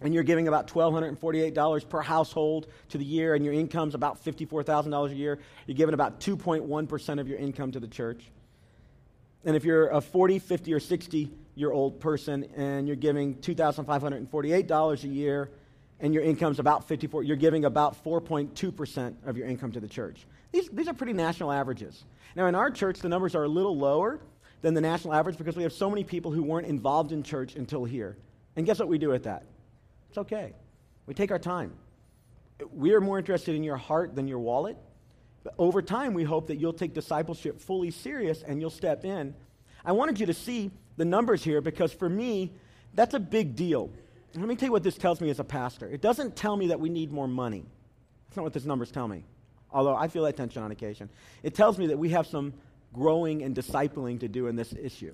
and 0.02 0.14
you're 0.14 0.24
giving 0.24 0.48
about 0.48 0.68
$1,248 0.68 1.90
per 1.90 2.02
household 2.02 2.68
to 2.90 2.98
the 2.98 3.06
year, 3.06 3.36
and 3.36 3.46
your 3.46 3.54
income's 3.54 3.94
about 3.94 4.24
$54,000 4.24 5.12
a 5.12 5.14
year, 5.14 5.40
you're 5.68 5.76
giving 5.76 5.94
about 5.94 6.20
2.1% 6.20 7.20
of 7.20 7.28
your 7.28 7.38
income 7.38 7.72
to 7.74 7.80
the 7.80 7.88
church. 7.88 8.24
And 9.46 9.56
if 9.56 9.64
you're 9.64 9.90
a 9.90 10.02
40, 10.02 10.40
50, 10.40 10.74
or 10.74 10.80
60 10.80 11.32
year 11.56 11.72
old 11.72 12.00
person 12.00 12.46
and 12.56 12.88
you're 12.88 12.96
giving 12.96 13.36
$2,548 13.36 15.04
a 15.04 15.08
year, 15.08 15.50
and 16.02 16.14
your 16.14 16.24
income's 16.24 16.60
about 16.60 16.88
54, 16.88 17.24
you're 17.24 17.38
giving 17.38 17.66
about 17.66 18.04
4.2% 18.04 19.14
of 19.26 19.38
your 19.38 19.48
income 19.48 19.72
to 19.72 19.80
the 19.80 19.88
church. 19.88 20.26
These, 20.52 20.68
these 20.70 20.88
are 20.88 20.94
pretty 20.94 21.14
national 21.14 21.52
averages. 21.52 22.04
Now, 22.36 22.48
in 22.48 22.56
our 22.56 22.72
church, 22.72 23.00
the 23.00 23.10
numbers 23.10 23.36
are 23.36 23.44
a 23.44 23.48
little 23.48 23.78
lower 23.78 24.20
than 24.62 24.74
the 24.74 24.82
national 24.82 25.14
average 25.14 25.38
because 25.38 25.56
we 25.56 25.64
have 25.64 25.74
so 25.74 25.90
many 25.90 26.04
people 26.04 26.32
who 26.32 26.44
weren't 26.44 26.68
involved 26.68 27.12
in 27.12 27.24
church 27.24 27.56
until 27.56 27.84
here. 27.84 28.18
And 28.56 28.66
guess 28.66 28.80
what 28.80 28.88
we 28.88 28.98
do 28.98 29.10
with 29.10 29.24
that? 29.24 29.46
It's 30.10 30.18
okay. 30.18 30.54
We 31.06 31.14
take 31.14 31.32
our 31.32 31.40
time. 31.40 31.74
We 32.74 32.94
are 32.94 33.02
more 33.02 33.18
interested 33.18 33.56
in 33.56 33.64
your 33.64 33.78
heart 33.78 34.16
than 34.16 34.28
your 34.28 34.40
wallet. 34.40 34.78
But 35.44 35.54
over 35.58 35.82
time, 35.82 36.14
we 36.14 36.24
hope 36.24 36.48
that 36.48 36.58
you'll 36.58 36.74
take 36.74 36.94
discipleship 36.94 37.60
fully 37.60 37.92
serious 37.92 38.44
and 38.44 38.60
you'll 38.60 38.70
step 38.70 39.06
in. 39.06 39.34
I 39.84 39.94
wanted 39.94 40.20
you 40.20 40.28
to 40.28 40.34
see 40.34 40.72
the 40.98 41.06
numbers 41.06 41.44
here 41.44 41.62
because 41.62 41.94
for 41.94 42.10
me, 42.10 42.54
that's 42.94 43.14
a 43.14 43.20
big 43.20 43.56
deal. 43.56 43.92
Let 44.36 44.48
me 44.48 44.56
tell 44.56 44.68
you 44.68 44.72
what 44.72 44.84
this 44.84 44.98
tells 44.98 45.22
me 45.22 45.30
as 45.30 45.40
a 45.40 45.44
pastor. 45.44 45.88
It 45.90 46.02
doesn't 46.02 46.36
tell 46.36 46.56
me 46.56 46.68
that 46.68 46.80
we 46.80 46.90
need 46.90 47.12
more 47.12 47.28
money. 47.28 47.66
That's 48.28 48.38
not 48.38 48.44
what 48.44 48.54
these 48.54 48.66
numbers 48.66 48.92
tell 48.92 49.08
me, 49.08 49.26
although 49.72 49.96
I 49.96 50.08
feel 50.08 50.24
that 50.24 50.38
tension 50.38 50.64
on 50.64 50.72
occasion. 50.72 51.10
It 51.44 51.54
tells 51.54 51.78
me 51.78 51.88
that 51.88 52.00
we 52.00 52.10
have 52.10 52.28
some 52.28 52.54
growing 52.94 53.42
and 53.44 53.56
discipling 53.56 54.20
to 54.22 54.28
do 54.28 54.48
in 54.48 54.56
this 54.56 54.74
issue 54.74 55.14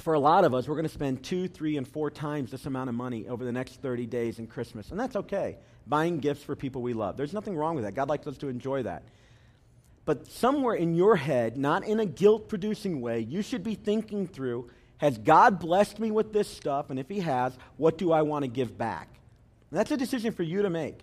for 0.00 0.14
a 0.14 0.20
lot 0.20 0.44
of 0.44 0.54
us, 0.54 0.68
we're 0.68 0.74
going 0.74 0.86
to 0.86 0.92
spend 0.92 1.22
two, 1.22 1.48
three, 1.48 1.76
and 1.76 1.86
four 1.86 2.10
times 2.10 2.50
this 2.50 2.66
amount 2.66 2.88
of 2.88 2.94
money 2.94 3.28
over 3.28 3.44
the 3.44 3.52
next 3.52 3.82
30 3.82 4.06
days 4.06 4.38
in 4.38 4.46
Christmas. 4.46 4.90
And 4.90 4.98
that's 4.98 5.16
okay. 5.16 5.56
Buying 5.86 6.18
gifts 6.18 6.42
for 6.42 6.56
people 6.56 6.82
we 6.82 6.94
love. 6.94 7.16
There's 7.16 7.32
nothing 7.32 7.56
wrong 7.56 7.74
with 7.74 7.84
that. 7.84 7.92
God 7.92 8.08
likes 8.08 8.26
us 8.26 8.38
to 8.38 8.48
enjoy 8.48 8.84
that. 8.84 9.02
But 10.08 10.26
somewhere 10.26 10.72
in 10.72 10.94
your 10.94 11.16
head, 11.16 11.58
not 11.58 11.84
in 11.84 12.00
a 12.00 12.06
guilt 12.06 12.48
producing 12.48 13.02
way, 13.02 13.20
you 13.20 13.42
should 13.42 13.62
be 13.62 13.74
thinking 13.74 14.26
through 14.26 14.70
Has 14.96 15.18
God 15.18 15.58
blessed 15.60 15.98
me 15.98 16.10
with 16.10 16.32
this 16.32 16.48
stuff? 16.48 16.88
And 16.88 16.98
if 16.98 17.10
He 17.10 17.20
has, 17.20 17.52
what 17.76 17.98
do 17.98 18.10
I 18.10 18.22
want 18.22 18.44
to 18.44 18.48
give 18.48 18.78
back? 18.78 19.08
And 19.70 19.78
that's 19.78 19.90
a 19.90 19.98
decision 19.98 20.32
for 20.32 20.44
you 20.44 20.62
to 20.62 20.70
make. 20.70 21.00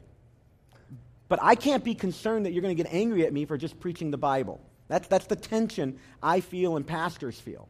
But 1.28 1.38
I 1.44 1.54
can't 1.54 1.84
be 1.84 1.94
concerned 1.94 2.48
that 2.48 2.52
you're 2.54 2.64
going 2.64 2.76
to 2.76 2.84
get 2.84 2.92
angry 2.92 3.28
at 3.28 3.32
me 3.32 3.46
for 3.46 3.60
just 3.60 3.80
preaching 3.80 4.10
the 4.10 4.18
Bible. 4.18 4.60
That's, 4.88 5.08
that's 5.08 5.28
the 5.28 5.36
tension 5.36 6.00
I 6.24 6.40
feel 6.40 6.76
and 6.76 6.86
pastors 6.86 7.40
feel. 7.40 7.70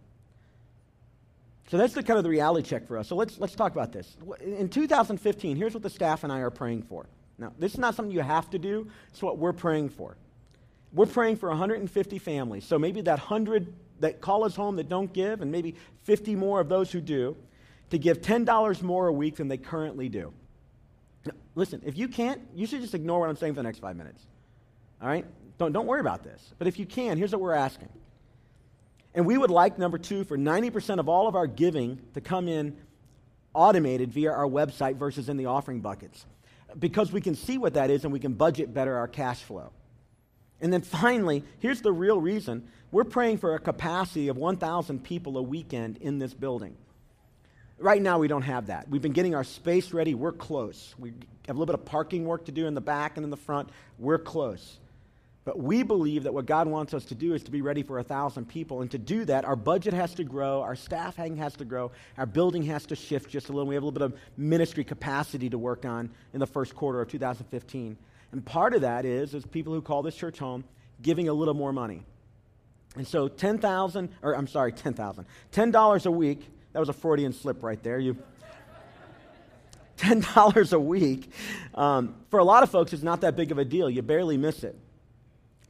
So 1.68 1.76
that's 1.76 1.94
the 1.94 2.02
kind 2.02 2.18
of 2.18 2.24
the 2.24 2.30
reality 2.30 2.66
check 2.70 2.88
for 2.88 2.98
us. 2.98 3.10
So 3.10 3.18
let's, 3.18 3.38
let's 3.40 3.56
talk 3.56 3.74
about 3.74 3.92
this. 3.92 4.16
In 4.42 4.70
2015, 4.70 5.58
here's 5.58 5.74
what 5.74 5.84
the 5.84 5.90
staff 5.90 6.24
and 6.24 6.32
I 6.32 6.40
are 6.40 6.50
praying 6.50 6.84
for. 6.84 7.08
Now, 7.38 7.52
this 7.60 7.74
is 7.74 7.78
not 7.78 7.94
something 7.94 8.16
you 8.16 8.22
have 8.22 8.50
to 8.52 8.58
do, 8.58 8.90
it's 9.10 9.22
what 9.22 9.38
we're 9.38 9.52
praying 9.52 9.90
for. 9.90 10.16
We're 10.96 11.06
praying 11.06 11.36
for 11.36 11.50
150 11.50 12.20
families. 12.20 12.66
So 12.66 12.80
maybe 12.80 13.02
that 13.02 13.20
100 13.20 13.74
that 14.00 14.22
call 14.22 14.44
us 14.44 14.56
home 14.56 14.76
that 14.78 14.90
don't 14.90 15.12
give, 15.14 15.42
and 15.42 15.52
maybe 15.52 15.76
50 16.04 16.36
more 16.36 16.60
of 16.60 16.68
those 16.68 16.92
who 16.92 17.00
do, 17.00 17.38
to 17.92 17.98
give 17.98 18.22
$10 18.22 18.82
more 18.82 19.08
a 19.08 19.14
week 19.14 19.36
than 19.36 19.48
they 19.48 19.58
currently 19.58 20.10
do. 20.10 20.34
Now, 21.26 21.34
listen, 21.54 21.82
if 21.86 21.98
you 21.98 22.08
can't, 22.08 22.42
you 22.56 22.66
should 22.66 22.82
just 22.82 22.94
ignore 22.94 23.20
what 23.20 23.30
I'm 23.30 23.38
saying 23.38 23.54
for 23.54 23.60
the 23.60 23.64
next 23.64 23.80
five 23.80 23.96
minutes. 23.96 24.26
All 25.02 25.08
right? 25.08 25.26
Don't, 25.58 25.72
don't 25.72 25.86
worry 25.86 26.02
about 26.02 26.24
this. 26.24 26.54
But 26.58 26.68
if 26.68 26.80
you 26.80 26.86
can, 26.86 27.18
here's 27.18 27.32
what 27.32 27.42
we're 27.42 27.54
asking 27.54 27.90
and 29.16 29.26
we 29.26 29.38
would 29.38 29.50
like, 29.50 29.80
number 29.80 29.98
two, 29.98 30.26
for 30.26 30.38
90% 30.38 31.00
of 31.00 31.08
all 31.08 31.28
of 31.28 31.36
our 31.36 31.48
giving 31.48 32.00
to 32.14 32.22
come 32.22 32.50
in 32.50 32.76
automated 33.54 34.12
via 34.12 34.32
our 34.32 34.46
website 34.46 34.98
versus 34.98 35.30
in 35.30 35.38
the 35.38 35.46
offering 35.46 35.80
buckets. 35.80 36.26
Because 36.78 37.14
we 37.14 37.22
can 37.22 37.34
see 37.34 37.58
what 37.58 37.76
that 37.76 37.90
is 37.90 38.04
and 38.04 38.12
we 38.12 38.20
can 38.20 38.34
budget 38.34 38.74
better 38.74 38.98
our 38.98 39.08
cash 39.08 39.42
flow. 39.42 39.72
And 40.62 40.72
then 40.72 40.82
finally, 40.82 41.44
here's 41.60 41.82
the 41.82 41.94
real 41.94 42.20
reason 42.20 42.68
we're 42.92 43.04
praying 43.04 43.40
for 43.40 43.56
a 43.56 43.60
capacity 43.60 44.30
of 44.30 44.38
1,000 44.38 45.04
people 45.04 45.38
a 45.38 45.42
weekend 45.42 45.98
in 45.98 46.20
this 46.20 46.34
building. 46.34 46.78
Right 47.78 48.02
now, 48.02 48.20
we 48.20 48.30
don't 48.30 48.44
have 48.44 48.68
that. 48.68 48.88
We've 48.88 49.02
been 49.02 49.12
getting 49.12 49.36
our 49.36 49.44
space 49.44 49.92
ready. 49.92 50.16
We're 50.16 50.32
close. 50.32 50.96
We 50.98 51.10
have 51.48 51.58
a 51.58 51.60
little 51.60 51.66
bit 51.66 51.76
of 51.76 51.86
parking 51.86 52.26
work 52.26 52.46
to 52.46 52.54
do 52.54 52.68
in 52.68 52.74
the 52.74 52.82
back 52.82 53.18
and 53.18 53.26
in 53.26 53.30
the 53.30 53.38
front. 53.38 53.70
We're 54.00 54.18
close. 54.18 54.80
But 55.44 55.60
we 55.60 55.84
believe 55.84 56.24
that 56.24 56.34
what 56.34 56.46
God 56.48 56.68
wants 56.68 56.94
us 56.94 57.06
to 57.06 57.16
do 57.16 57.34
is 57.34 57.44
to 57.44 57.52
be 57.52 57.62
ready 57.62 57.84
for 57.84 58.00
a 58.00 58.04
thousand 58.04 58.46
people. 58.46 58.82
And 58.82 58.90
to 58.92 58.98
do 58.98 59.26
that, 59.26 59.46
our 59.46 59.56
budget 59.56 59.94
has 59.94 60.14
to 60.16 60.24
grow, 60.24 60.62
our 60.62 60.76
staffing 60.76 61.38
has 61.38 61.56
to 61.58 61.66
grow, 61.66 61.92
our 62.18 62.26
building 62.26 62.64
has 62.64 62.86
to 62.88 62.96
shift 62.96 63.30
just 63.30 63.50
a 63.50 63.52
little. 63.52 63.68
We 63.68 63.76
have 63.76 63.84
a 63.84 63.86
little 63.86 64.08
bit 64.08 64.16
of 64.16 64.20
ministry 64.38 64.84
capacity 64.84 65.50
to 65.52 65.58
work 65.58 65.86
on 65.86 66.10
in 66.34 66.40
the 66.40 66.48
first 66.48 66.76
quarter 66.76 67.00
of 67.00 67.10
2015. 67.10 67.98
And 68.32 68.46
part 68.46 68.74
of 68.74 68.82
that 68.82 69.06
is, 69.06 69.34
is 69.34 69.46
people 69.46 69.74
who 69.74 69.82
call 69.82 70.02
this 70.02 70.16
church 70.16 70.40
home 70.40 70.64
giving 71.02 71.30
a 71.30 71.34
little 71.34 71.54
more 71.54 71.74
money. 71.74 72.04
And 72.96 73.08
so 73.08 73.28
10,000, 73.28 74.10
or 74.22 74.36
I'm 74.36 74.48
sorry, 74.48 74.72
10,000, 74.72 75.26
$10 75.52 76.06
a 76.06 76.12
week, 76.12 76.50
that 76.74 76.80
was 76.80 76.90
a 76.90 76.94
Freudian 76.94 77.34
slip 77.34 77.64
right 77.64 77.82
there. 77.84 78.00
You. 78.00 78.18
$10 79.98 80.74
a 80.74 80.80
week, 80.80 81.32
um, 81.74 82.16
for 82.30 82.40
a 82.40 82.44
lot 82.44 82.64
of 82.64 82.70
folks, 82.70 82.92
it's 82.92 83.04
not 83.04 83.22
that 83.22 83.36
big 83.36 83.52
of 83.52 83.58
a 83.58 83.66
deal. 83.66 83.90
You 83.90 84.02
barely 84.02 84.38
miss 84.38 84.64
it. 84.64 84.78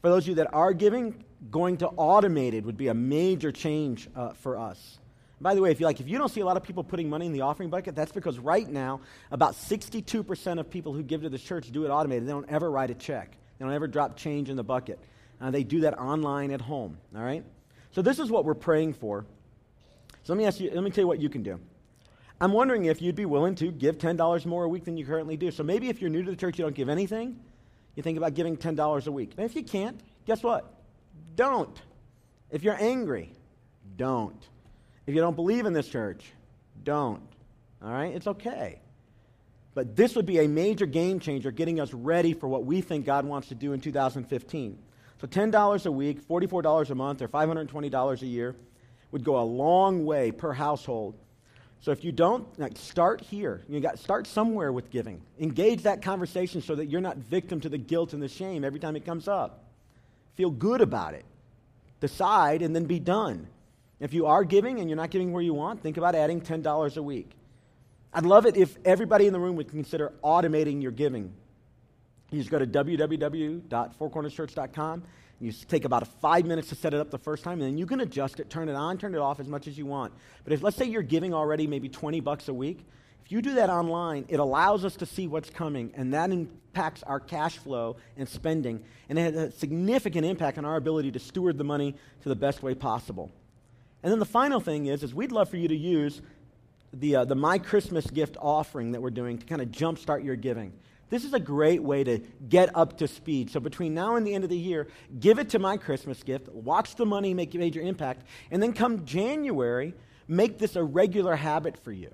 For 0.02 0.10
those 0.10 0.24
of 0.24 0.30
you 0.30 0.36
that 0.36 0.54
are 0.54 0.74
giving, 0.74 1.24
going 1.52 1.78
to 1.78 1.88
automated 1.90 2.66
would 2.66 2.78
be 2.78 2.88
a 2.88 2.94
major 2.94 3.52
change 3.52 4.10
uh, 4.16 4.34
for 4.34 4.58
us. 4.58 5.00
By 5.42 5.54
the 5.54 5.62
way, 5.62 5.72
if 5.72 5.80
you 5.80 5.86
like, 5.86 6.00
if 6.00 6.08
you 6.08 6.18
don't 6.18 6.30
see 6.30 6.40
a 6.40 6.46
lot 6.46 6.58
of 6.58 6.64
people 6.64 6.84
putting 6.84 7.10
money 7.10 7.26
in 7.26 7.34
the 7.34 7.42
offering 7.42 7.70
bucket, 7.70 7.96
that's 7.96 8.12
because 8.12 8.40
right 8.40 8.68
now 8.68 9.02
about 9.32 9.54
62% 9.54 10.60
of 10.60 10.70
people 10.70 10.94
who 10.94 11.04
give 11.04 11.24
to 11.24 11.30
the 11.30 11.38
church 11.38 11.72
do 11.72 11.86
it 11.86 11.90
automated. 11.90 12.28
They 12.28 12.32
don't 12.32 12.50
ever 12.50 12.72
write 12.72 12.90
a 12.90 12.96
check. 12.96 13.36
They 13.58 13.66
don't 13.66 13.74
ever 13.74 13.88
drop 13.88 14.16
change 14.16 14.50
in 14.50 14.56
the 14.56 14.64
bucket. 14.64 15.00
Uh, 15.42 15.52
they 15.52 15.64
do 15.64 15.82
that 15.82 15.98
online 16.00 16.52
at 16.52 16.62
home. 16.62 16.98
All 17.16 17.22
right. 17.22 17.44
So 17.92 18.02
this 18.02 18.20
is 18.20 18.30
what 18.30 18.46
we're 18.46 18.54
praying 18.54 18.94
for. 18.94 19.26
So 20.24 20.34
let 20.34 20.38
me 20.38 20.46
ask 20.46 20.60
you. 20.60 20.72
Let 20.74 20.84
me 20.84 20.92
tell 20.92 21.04
you 21.04 21.08
what 21.08 21.20
you 21.20 21.30
can 21.30 21.44
do. 21.44 21.60
I'm 22.40 22.52
wondering 22.52 22.86
if 22.86 23.02
you'd 23.02 23.16
be 23.16 23.26
willing 23.26 23.56
to 23.56 23.72
give 23.72 23.98
$10 23.98 24.46
more 24.46 24.64
a 24.64 24.70
week 24.70 24.86
than 24.86 24.98
you 24.98 25.06
currently 25.06 25.38
do. 25.38 25.52
So 25.52 25.64
maybe 25.64 25.90
if 25.90 26.02
you're 26.02 26.10
new 26.10 26.24
to 26.24 26.32
the 26.32 26.38
church, 26.38 26.58
you 26.58 26.64
don't 26.64 26.76
give 26.76 26.90
anything 26.90 27.40
you 27.96 28.04
think 28.04 28.18
about 28.18 28.34
giving 28.34 28.58
$10 28.58 29.08
a 29.08 29.12
week. 29.12 29.32
And 29.38 29.46
if 29.46 29.56
you 29.56 29.64
can't, 29.64 30.00
guess 30.26 30.44
what? 30.44 30.72
Don't. 31.36 31.82
If 32.52 32.64
you're 32.64 32.80
angry, 32.80 33.32
don't. 33.96 34.42
If 35.08 35.14
you 35.14 35.22
don't 35.22 35.36
believe 35.36 35.66
in 35.66 35.74
this 35.74 35.88
church, 35.88 36.24
don't. 36.84 37.22
All 37.84 37.92
right? 37.92 38.14
It's 38.14 38.28
okay. 38.28 38.80
But 39.74 39.96
this 39.96 40.16
would 40.16 40.26
be 40.26 40.40
a 40.40 40.48
major 40.48 40.86
game 40.86 41.20
changer 41.20 41.52
getting 41.52 41.80
us 41.80 41.94
ready 41.94 42.34
for 42.34 42.48
what 42.48 42.66
we 42.66 42.82
think 42.82 43.06
God 43.06 43.26
wants 43.26 43.50
to 43.50 43.56
do 43.56 43.74
in 43.74 43.82
2015. 43.82 44.80
So 45.22 45.28
$10 45.28 45.86
a 45.86 45.92
week, 45.92 46.28
$44 46.28 46.90
a 46.90 46.96
month, 46.96 47.22
or 47.22 47.28
$520 47.28 48.22
a 48.22 48.26
year 48.26 48.56
would 49.12 49.24
go 49.24 49.40
a 49.40 49.44
long 49.44 50.06
way 50.06 50.32
per 50.32 50.54
household. 50.54 51.16
So 51.82 51.92
if 51.92 52.04
you 52.04 52.12
don't, 52.12 52.48
like, 52.58 52.78
start 52.78 53.22
here. 53.22 53.62
You 53.70 53.80
got 53.80 54.00
start 54.00 54.28
somewhere 54.28 54.72
with 54.72 54.90
giving. 54.90 55.22
Engage 55.40 55.84
that 55.84 56.02
conversation 56.02 56.62
so 56.62 56.76
that 56.76 56.88
you're 56.88 57.02
not 57.02 57.18
victim 57.18 57.60
to 57.62 57.70
the 57.70 57.78
guilt 57.78 58.14
and 58.14 58.24
the 58.24 58.28
shame 58.28 58.64
every 58.64 58.80
time 58.80 58.96
it 58.96 59.06
comes 59.06 59.28
up. 59.28 59.66
Feel 60.36 60.50
good 60.50 60.82
about 60.82 61.14
it. 61.14 61.26
Decide 62.00 62.62
and 62.62 62.76
then 62.76 62.86
be 62.86 63.00
done. 63.00 63.48
If 64.06 64.14
you 64.14 64.28
are 64.28 64.44
giving 64.44 64.80
and 64.80 64.88
you're 64.88 64.98
not 64.98 65.10
giving 65.10 65.32
where 65.32 65.42
you 65.42 65.56
want, 65.56 65.82
think 65.82 65.98
about 65.98 66.14
adding 66.14 66.40
$10 66.40 66.98
a 66.98 67.02
week. 67.02 67.32
I'd 68.14 68.24
love 68.24 68.46
it 68.46 68.56
if 68.56 68.78
everybody 68.86 69.26
in 69.26 69.34
the 69.34 69.40
room 69.40 69.56
would 69.56 69.68
consider 69.68 70.14
automating 70.24 70.80
your 70.80 70.92
giving. 70.92 71.34
You 72.30 72.38
just 72.38 72.52
go 72.52 72.60
to 72.60 72.68
www.fourcornerschurch.com. 72.68 75.04
You 75.40 75.52
take 75.52 75.86
about 75.86 76.08
five 76.22 76.46
minutes 76.46 76.70
to 76.70 76.76
set 76.76 76.94
it 76.94 77.00
up 77.00 77.10
the 77.10 77.18
first 77.18 77.44
time, 77.44 77.54
and 77.54 77.72
then 77.72 77.80
you 77.80 77.88
can 77.88 78.00
adjust 78.00 78.40
it, 78.40 78.48
turn 78.48 78.70
it 78.70 78.76
on, 78.76 79.00
turn 79.00 79.16
it 79.16 79.18
off 79.18 79.40
as 79.40 79.48
much 79.48 79.68
as 79.68 79.76
you 79.76 79.88
want. 79.88 80.14
But 80.44 80.54
if, 80.54 80.62
let's 80.62 80.78
say, 80.78 80.86
you're 80.86 81.02
giving 81.02 81.34
already 81.34 81.66
maybe 81.66 81.90
20 81.90 82.20
bucks 82.20 82.48
a 82.48 82.54
week, 82.54 82.86
if 83.26 83.32
you 83.32 83.42
do 83.42 83.56
that 83.56 83.72
online, 83.72 84.26
it 84.28 84.40
allows 84.40 84.86
us 84.86 84.96
to 84.98 85.08
see 85.08 85.26
what's 85.26 85.50
coming, 85.50 85.92
and 85.96 86.14
that 86.14 86.30
impacts 86.30 87.02
our 87.02 87.20
cash 87.20 87.58
flow 87.58 87.96
and 88.18 88.30
spending, 88.30 88.84
and 89.10 89.18
it 89.18 89.34
has 89.34 89.46
a 89.46 89.52
significant 89.52 90.28
impact 90.28 90.60
on 90.60 90.66
our 90.66 90.76
ability 90.76 91.12
to 91.14 91.20
steward 91.20 91.58
the 91.58 91.64
money 91.64 91.96
to 92.22 92.30
the 92.30 92.36
best 92.36 92.62
way 92.62 92.76
possible. 92.76 93.32
And 94.06 94.12
then 94.12 94.20
the 94.20 94.26
final 94.26 94.60
thing 94.60 94.86
is, 94.86 95.02
is 95.02 95.16
we'd 95.16 95.32
love 95.32 95.50
for 95.50 95.58
you 95.58 95.68
to 95.68 95.76
use 95.76 96.22
the, 96.94 97.16
uh, 97.16 97.26
the 97.26 97.34
My 97.34 97.58
Christmas 97.58 98.06
gift 98.06 98.38
offering 98.40 98.92
that 98.92 99.02
we're 99.02 99.10
doing 99.10 99.40
to 99.40 99.46
kind 99.48 99.64
of 99.64 99.70
jumpstart 99.70 100.24
your 100.24 100.36
giving. 100.36 100.74
This 101.10 101.26
is 101.26 101.34
a 101.34 101.40
great 101.40 101.82
way 101.82 102.04
to 102.04 102.20
get 102.48 102.70
up 102.78 103.00
to 103.00 103.08
speed. 103.08 103.50
So 103.50 103.60
between 103.60 103.96
now 103.96 104.16
and 104.16 104.26
the 104.26 104.36
end 104.36 104.44
of 104.44 104.52
the 104.52 104.58
year, 104.58 104.90
give 105.20 105.40
it 105.40 105.50
to 105.50 105.60
my 105.60 105.78
Christmas 105.78 106.22
gift, 106.22 106.50
watch 106.50 106.94
the 106.94 107.06
money 107.08 107.34
make 107.34 107.56
a 107.56 107.58
major 107.58 107.82
impact, 107.82 108.28
and 108.52 108.62
then 108.62 108.74
come 108.74 109.06
January, 109.06 109.96
make 110.28 110.60
this 110.60 110.76
a 110.76 110.84
regular 110.84 111.36
habit 111.36 111.76
for 111.84 111.92
you. 111.92 112.12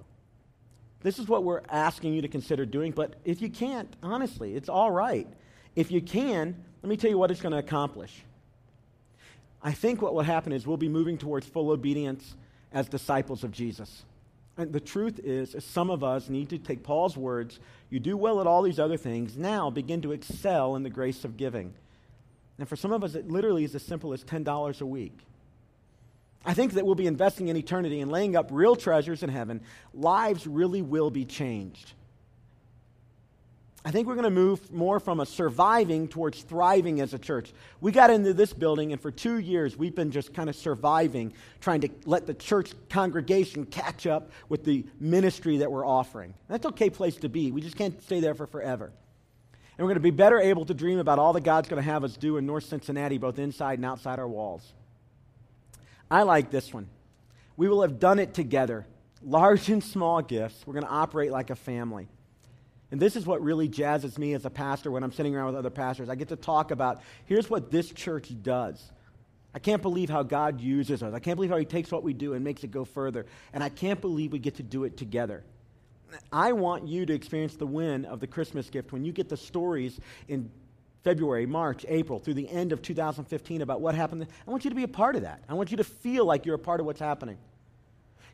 This 1.01 1.19
is 1.19 1.27
what 1.27 1.43
we're 1.43 1.63
asking 1.67 2.13
you 2.13 2.21
to 2.21 2.29
consider 2.29 2.65
doing, 2.65 2.93
but 2.93 3.15
if 3.25 3.41
you 3.41 3.49
can't, 3.49 3.93
honestly, 4.01 4.55
it's 4.55 4.69
all 4.69 4.91
right. 4.91 5.27
If 5.75 5.91
you 5.91 5.99
can, 5.99 6.55
let 6.83 6.89
me 6.89 6.95
tell 6.95 7.09
you 7.09 7.17
what 7.17 7.31
it's 7.31 7.41
going 7.41 7.51
to 7.51 7.57
accomplish. 7.59 8.23
I 9.63 9.71
think 9.71 10.01
what 10.01 10.13
will 10.13 10.23
happen 10.23 10.51
is 10.51 10.65
we'll 10.65 10.77
be 10.77 10.89
moving 10.89 11.17
towards 11.17 11.45
full 11.45 11.69
obedience 11.69 12.35
as 12.71 12.89
disciples 12.89 13.43
of 13.43 13.51
Jesus. 13.51 14.03
And 14.57 14.73
the 14.73 14.79
truth 14.79 15.19
is, 15.23 15.55
is, 15.55 15.63
some 15.63 15.89
of 15.89 16.03
us 16.03 16.29
need 16.29 16.49
to 16.49 16.57
take 16.57 16.83
Paul's 16.83 17.15
words, 17.15 17.59
you 17.89 17.99
do 17.99 18.17
well 18.17 18.41
at 18.41 18.47
all 18.47 18.63
these 18.63 18.79
other 18.79 18.97
things, 18.97 19.37
now 19.37 19.69
begin 19.69 20.01
to 20.01 20.11
excel 20.11 20.75
in 20.75 20.83
the 20.83 20.89
grace 20.89 21.23
of 21.23 21.37
giving. 21.37 21.73
And 22.59 22.67
for 22.67 22.75
some 22.75 22.91
of 22.91 23.03
us, 23.03 23.15
it 23.15 23.29
literally 23.29 23.63
is 23.63 23.73
as 23.75 23.83
simple 23.83 24.13
as 24.13 24.23
$10 24.23 24.81
a 24.81 24.85
week. 24.85 25.17
I 26.45 26.53
think 26.53 26.73
that 26.73 26.85
we'll 26.85 26.95
be 26.95 27.07
investing 27.07 27.47
in 27.47 27.55
eternity 27.55 28.01
and 28.01 28.11
laying 28.11 28.35
up 28.35 28.49
real 28.51 28.75
treasures 28.75 29.23
in 29.23 29.29
heaven. 29.29 29.61
Lives 29.93 30.47
really 30.47 30.81
will 30.81 31.11
be 31.11 31.23
changed. 31.23 31.93
I 33.83 33.89
think 33.89 34.07
we're 34.07 34.15
going 34.15 34.25
to 34.25 34.29
move 34.29 34.71
more 34.71 34.99
from 34.99 35.19
a 35.19 35.25
surviving 35.25 36.07
towards 36.07 36.43
thriving 36.43 37.01
as 37.01 37.15
a 37.15 37.19
church. 37.19 37.51
We 37.79 37.91
got 37.91 38.11
into 38.11 38.31
this 38.31 38.53
building, 38.53 38.91
and 38.91 39.01
for 39.01 39.09
two 39.09 39.39
years, 39.39 39.75
we've 39.75 39.95
been 39.95 40.11
just 40.11 40.35
kind 40.35 40.49
of 40.49 40.55
surviving, 40.55 41.33
trying 41.61 41.81
to 41.81 41.89
let 42.05 42.27
the 42.27 42.35
church 42.35 42.73
congregation 42.89 43.65
catch 43.65 44.05
up 44.05 44.29
with 44.49 44.63
the 44.65 44.85
ministry 44.99 45.57
that 45.57 45.71
we're 45.71 45.85
offering. 45.85 46.35
That's 46.47 46.67
okay 46.67 46.91
place 46.91 47.15
to 47.17 47.29
be. 47.29 47.51
We 47.51 47.61
just 47.61 47.75
can't 47.75 47.99
stay 48.03 48.19
there 48.19 48.35
for 48.35 48.45
forever. 48.45 48.91
And 49.77 49.85
we're 49.85 49.93
going 49.93 49.95
to 49.95 50.01
be 50.01 50.11
better 50.11 50.39
able 50.39 50.65
to 50.65 50.75
dream 50.75 50.99
about 50.99 51.17
all 51.17 51.33
that 51.33 51.41
God's 51.41 51.67
going 51.67 51.81
to 51.81 51.89
have 51.89 52.03
us 52.03 52.15
do 52.15 52.37
in 52.37 52.45
North 52.45 52.65
Cincinnati, 52.65 53.17
both 53.17 53.39
inside 53.39 53.79
and 53.79 53.85
outside 53.85 54.19
our 54.19 54.27
walls. 54.27 54.73
I 56.11 56.21
like 56.21 56.51
this 56.51 56.71
one. 56.71 56.87
We 57.57 57.67
will 57.67 57.81
have 57.81 57.99
done 57.99 58.19
it 58.19 58.35
together. 58.35 58.85
Large 59.23 59.69
and 59.69 59.83
small 59.83 60.21
gifts. 60.21 60.67
We're 60.67 60.73
going 60.73 60.85
to 60.85 60.91
operate 60.91 61.31
like 61.31 61.49
a 61.49 61.55
family. 61.55 62.09
And 62.91 62.99
this 62.99 63.15
is 63.15 63.25
what 63.25 63.41
really 63.41 63.69
jazzes 63.69 64.17
me 64.17 64.33
as 64.33 64.45
a 64.45 64.49
pastor 64.49 64.91
when 64.91 65.03
I'm 65.03 65.13
sitting 65.13 65.33
around 65.33 65.47
with 65.47 65.55
other 65.55 65.69
pastors. 65.69 66.09
I 66.09 66.15
get 66.15 66.27
to 66.27 66.35
talk 66.35 66.71
about 66.71 67.01
here's 67.25 67.49
what 67.49 67.71
this 67.71 67.89
church 67.91 68.31
does. 68.43 68.91
I 69.53 69.59
can't 69.59 69.81
believe 69.81 70.09
how 70.09 70.23
God 70.23 70.61
uses 70.61 71.01
us. 71.01 71.13
I 71.13 71.19
can't 71.19 71.37
believe 71.37 71.51
how 71.51 71.57
He 71.57 71.65
takes 71.65 71.91
what 71.91 72.03
we 72.03 72.13
do 72.13 72.33
and 72.33 72.43
makes 72.43 72.63
it 72.63 72.71
go 72.71 72.85
further. 72.85 73.25
And 73.53 73.63
I 73.63 73.69
can't 73.69 73.99
believe 73.99 74.33
we 74.33 74.39
get 74.39 74.55
to 74.55 74.63
do 74.63 74.83
it 74.83 74.97
together. 74.97 75.43
I 76.31 76.51
want 76.51 76.87
you 76.87 77.05
to 77.05 77.13
experience 77.13 77.55
the 77.55 77.65
win 77.65 78.03
of 78.05 78.19
the 78.19 78.27
Christmas 78.27 78.69
gift 78.69 78.91
when 78.91 79.05
you 79.05 79.13
get 79.13 79.29
the 79.29 79.37
stories 79.37 79.99
in 80.27 80.49
February, 81.03 81.45
March, 81.45 81.85
April, 81.87 82.19
through 82.19 82.35
the 82.35 82.49
end 82.49 82.73
of 82.73 82.81
2015 82.81 83.61
about 83.61 83.79
what 83.79 83.95
happened. 83.95 84.27
I 84.45 84.51
want 84.51 84.65
you 84.65 84.69
to 84.69 84.75
be 84.75 84.83
a 84.83 84.89
part 84.89 85.15
of 85.15 85.23
that. 85.23 85.41
I 85.47 85.53
want 85.53 85.71
you 85.71 85.77
to 85.77 85.83
feel 85.83 86.25
like 86.25 86.45
you're 86.45 86.55
a 86.55 86.59
part 86.59 86.79
of 86.79 86.85
what's 86.85 86.99
happening. 86.99 87.37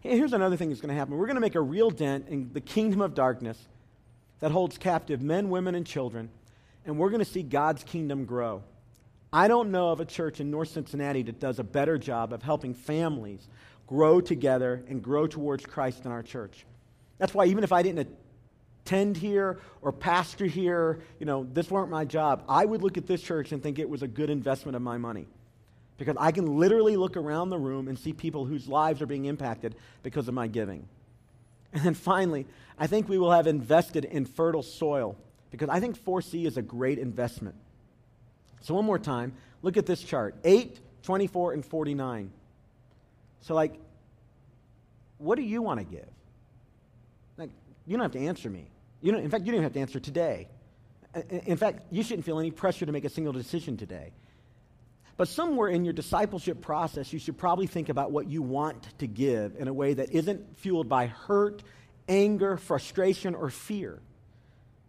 Here's 0.01 0.33
another 0.33 0.57
thing 0.57 0.69
that's 0.69 0.81
going 0.81 0.93
to 0.93 0.95
happen. 0.95 1.15
We're 1.17 1.27
going 1.27 1.35
to 1.35 1.41
make 1.41 1.55
a 1.55 1.61
real 1.61 1.89
dent 1.89 2.27
in 2.29 2.51
the 2.53 2.61
kingdom 2.61 3.01
of 3.01 3.13
darkness 3.13 3.57
that 4.39 4.51
holds 4.51 4.77
captive 4.77 5.21
men, 5.21 5.49
women, 5.49 5.75
and 5.75 5.85
children, 5.85 6.29
and 6.85 6.97
we're 6.97 7.09
going 7.09 7.23
to 7.23 7.29
see 7.29 7.43
God's 7.43 7.83
kingdom 7.83 8.25
grow. 8.25 8.63
I 9.31 9.47
don't 9.47 9.71
know 9.71 9.89
of 9.89 9.99
a 9.99 10.05
church 10.05 10.39
in 10.39 10.49
North 10.49 10.69
Cincinnati 10.69 11.21
that 11.23 11.39
does 11.39 11.59
a 11.59 11.63
better 11.63 11.97
job 11.97 12.31
of 12.31 12.43
helping 12.43 12.73
families 12.73 13.47
grow 13.85 14.21
together 14.21 14.83
and 14.87 15.01
grow 15.01 15.27
towards 15.27 15.65
Christ 15.65 16.03
than 16.03 16.11
our 16.11 16.23
church. 16.23 16.65
That's 17.17 17.33
why 17.33 17.45
even 17.45 17.63
if 17.63 17.71
I 17.71 17.81
didn't 17.81 18.07
attend 18.85 19.17
here 19.17 19.59
or 19.81 19.91
pastor 19.91 20.45
here, 20.45 21.01
you 21.19 21.25
know, 21.25 21.47
this 21.51 21.69
weren't 21.69 21.89
my 21.89 22.05
job, 22.05 22.43
I 22.47 22.63
would 22.63 22.81
look 22.81 22.97
at 22.97 23.07
this 23.07 23.21
church 23.21 23.51
and 23.51 23.61
think 23.61 23.79
it 23.79 23.89
was 23.89 24.01
a 24.01 24.07
good 24.07 24.29
investment 24.29 24.75
of 24.75 24.81
my 24.81 24.97
money. 24.97 25.27
Because 25.97 26.15
I 26.19 26.31
can 26.31 26.57
literally 26.59 26.95
look 26.95 27.17
around 27.17 27.49
the 27.49 27.57
room 27.57 27.87
and 27.87 27.97
see 27.97 28.13
people 28.13 28.45
whose 28.45 28.67
lives 28.67 29.01
are 29.01 29.07
being 29.07 29.25
impacted 29.25 29.75
because 30.03 30.27
of 30.27 30.33
my 30.33 30.47
giving. 30.47 30.87
And 31.73 31.83
then 31.83 31.93
finally, 31.93 32.45
I 32.77 32.87
think 32.87 33.09
we 33.09 33.17
will 33.17 33.31
have 33.31 33.47
invested 33.47 34.05
in 34.05 34.25
fertile 34.25 34.63
soil 34.63 35.17
because 35.51 35.69
I 35.69 35.79
think 35.79 36.03
4C 36.03 36.45
is 36.45 36.57
a 36.57 36.61
great 36.61 36.99
investment. 36.99 37.55
So, 38.61 38.73
one 38.73 38.85
more 38.85 38.99
time, 38.99 39.33
look 39.61 39.77
at 39.77 39.85
this 39.85 40.01
chart 40.01 40.35
8, 40.43 40.79
24, 41.03 41.53
and 41.53 41.65
49. 41.65 42.31
So, 43.41 43.53
like, 43.53 43.75
what 45.17 45.35
do 45.35 45.41
you 45.43 45.61
want 45.61 45.79
to 45.79 45.85
give? 45.85 46.07
Like, 47.37 47.49
you 47.85 47.95
don't 47.95 48.03
have 48.03 48.11
to 48.13 48.19
answer 48.27 48.49
me. 48.49 48.69
You 49.01 49.11
don't, 49.11 49.21
in 49.21 49.29
fact, 49.29 49.45
you 49.45 49.51
don't 49.51 49.63
have 49.63 49.73
to 49.73 49.79
answer 49.79 49.99
today. 49.99 50.47
In 51.29 51.57
fact, 51.57 51.81
you 51.91 52.03
shouldn't 52.03 52.25
feel 52.25 52.39
any 52.39 52.51
pressure 52.51 52.85
to 52.85 52.91
make 52.91 53.05
a 53.05 53.09
single 53.09 53.33
decision 53.33 53.77
today. 53.77 54.11
But 55.17 55.27
somewhere 55.27 55.67
in 55.67 55.83
your 55.83 55.93
discipleship 55.93 56.61
process, 56.61 57.11
you 57.11 57.17
should 57.17 57.37
probably 57.37 57.65
think 57.65 57.89
about 57.89 58.11
what 58.11 58.27
you 58.27 58.43
want 58.43 58.87
to 58.99 59.07
give 59.07 59.55
in 59.57 59.67
a 59.67 59.73
way 59.73 59.95
that 59.95 60.11
isn't 60.11 60.59
fueled 60.59 60.87
by 60.87 61.07
hurt, 61.07 61.63
anger, 62.07 62.55
frustration, 62.55 63.33
or 63.33 63.49
fear. 63.49 63.99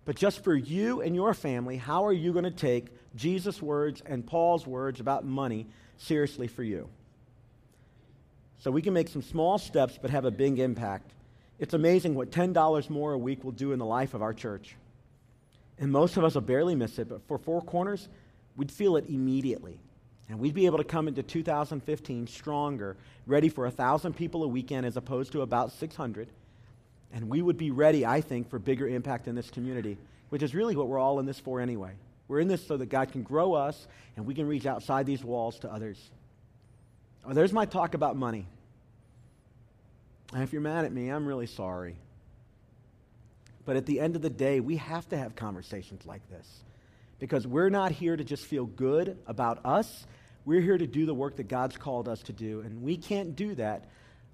But 0.05 0.17
just 0.17 0.45
for 0.45 0.55
you 0.55 1.01
and 1.01 1.15
your 1.15 1.33
family, 1.33 1.79
how 1.79 2.05
are 2.07 2.13
you 2.13 2.33
going 2.33 2.45
to 2.45 2.51
take 2.51 2.87
Jesus' 3.17 3.61
words 3.61 4.03
and 4.05 4.27
Paul's 4.27 4.67
words 4.67 5.01
about 5.01 5.25
money 5.25 5.67
seriously 5.97 6.47
for 6.47 6.63
you? 6.63 6.89
So 8.59 8.71
we 8.71 8.83
can 8.83 8.93
make 8.93 9.09
some 9.09 9.23
small 9.23 9.57
steps 9.57 9.99
but 10.01 10.11
have 10.11 10.27
a 10.27 10.31
big 10.31 10.59
impact. 10.59 11.13
It's 11.59 11.75
amazing 11.75 12.15
what 12.15 12.31
$10 12.31 12.91
more 12.91 13.15
a 13.15 13.19
week 13.19 13.45
will 13.45 13.53
do 13.53 13.73
in 13.73 13.79
the 13.79 13.87
life 13.87 14.15
of 14.15 14.23
our 14.23 14.35
church. 14.35 14.77
And 15.79 15.91
most 15.91 16.17
of 16.17 16.25
us 16.25 16.35
will 16.35 16.43
barely 16.43 16.75
miss 16.75 16.99
it, 16.99 17.09
but 17.09 17.27
for 17.29 17.39
Four 17.39 17.63
Corners, 17.63 18.09
we'd 18.57 18.73
feel 18.73 18.97
it 18.97 19.07
immediately. 19.09 19.81
And 20.29 20.39
we'd 20.39 20.55
be 20.55 20.67
able 20.67 20.79
to 20.79 20.85
come 20.85 21.09
into 21.09 21.23
2015 21.23 22.27
stronger, 22.27 22.97
ready 23.27 23.49
for 23.49 23.65
1,000 23.65 24.15
people 24.15 24.45
a 24.45 24.49
weekend 24.49 24.85
as 24.85 24.97
opposed 24.97 25.33
to 25.33 25.43
about 25.43 25.73
600. 25.73 26.29
And 27.13 27.29
we 27.29 27.41
would 27.41 27.57
be 27.57 27.71
ready, 27.71 28.05
I 28.05 28.21
think, 28.21 28.51
for 28.51 28.59
bigger 28.59 28.87
impact 28.87 29.27
in 29.27 29.35
this 29.35 29.51
community, 29.51 29.97
which 30.29 30.43
is 30.43 30.55
really 30.55 30.77
what 30.77 30.89
we're 30.89 30.99
all 30.99 31.19
in 31.19 31.27
this 31.27 31.39
for 31.39 31.61
anyway. 31.61 31.93
We're 32.29 32.41
in 32.41 32.49
this 32.49 32.67
so 32.67 32.77
that 32.77 32.91
God 32.91 33.11
can 33.11 33.23
grow 33.23 33.55
us 33.55 33.87
and 34.17 34.27
we 34.27 34.35
can 34.35 34.47
reach 34.47 34.67
outside 34.67 35.07
these 35.07 35.25
walls 35.25 35.59
to 35.61 35.73
others. 35.73 35.99
Oh, 37.25 37.33
there's 37.33 37.53
my 37.53 37.65
talk 37.65 37.95
about 37.95 38.17
money. 38.17 38.47
And 40.35 40.43
if 40.43 40.53
you're 40.53 40.61
mad 40.61 40.85
at 40.85 40.93
me, 40.93 41.09
I'm 41.09 41.27
really 41.27 41.47
sorry. 41.47 41.97
But 43.65 43.77
at 43.77 43.87
the 43.87 44.01
end 44.01 44.15
of 44.15 44.23
the 44.23 44.31
day, 44.31 44.61
we 44.61 44.77
have 44.77 45.09
to 45.09 45.17
have 45.17 45.35
conversations 45.37 46.05
like 46.05 46.27
this 46.29 46.47
because 47.19 47.47
we're 47.47 47.71
not 47.71 47.93
here 47.93 48.17
to 48.17 48.25
just 48.25 48.45
feel 48.45 48.67
good 48.67 49.19
about 49.27 49.65
us 49.65 50.07
we're 50.49 50.63
here 50.63 50.79
to 50.79 50.87
do 50.87 51.05
the 51.05 51.13
work 51.13 51.37
that 51.37 51.47
God's 51.47 51.77
called 51.77 52.09
us 52.09 52.23
to 52.23 52.33
do, 52.33 52.61
and 52.61 52.81
we 52.81 52.97
can't 52.97 53.37
do 53.37 53.55
that 53.57 53.85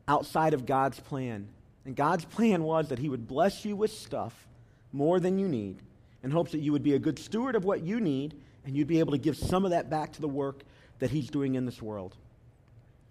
outside 0.07 0.55
of 0.55 0.65
God's 0.65 1.01
plan. 1.01 1.49
And 1.85 1.97
God's 1.97 2.25
plan 2.25 2.63
was 2.63 2.91
that 2.91 3.01
He 3.01 3.09
would 3.09 3.27
bless 3.27 3.65
you 3.65 3.75
with 3.75 3.93
stuff 3.93 4.47
more 4.93 5.19
than 5.19 5.41
you 5.41 5.49
need 5.49 5.79
in 6.23 6.31
hopes 6.31 6.53
that 6.53 6.61
you 6.61 6.71
would 6.71 6.85
be 6.85 6.95
a 6.95 7.01
good 7.01 7.19
steward 7.19 7.57
of 7.57 7.65
what 7.65 7.83
you 7.83 7.99
need 7.99 8.41
and 8.65 8.77
you'd 8.77 8.87
be 8.87 9.01
able 9.01 9.11
to 9.11 9.19
give 9.19 9.37
some 9.37 9.65
of 9.65 9.73
that 9.73 9.91
back 9.91 10.13
to 10.13 10.21
the 10.21 10.29
work 10.29 10.63
that 11.01 11.11
He's 11.11 11.29
doing 11.31 11.57
in 11.57 11.67
this 11.67 11.83
world. 11.83 12.15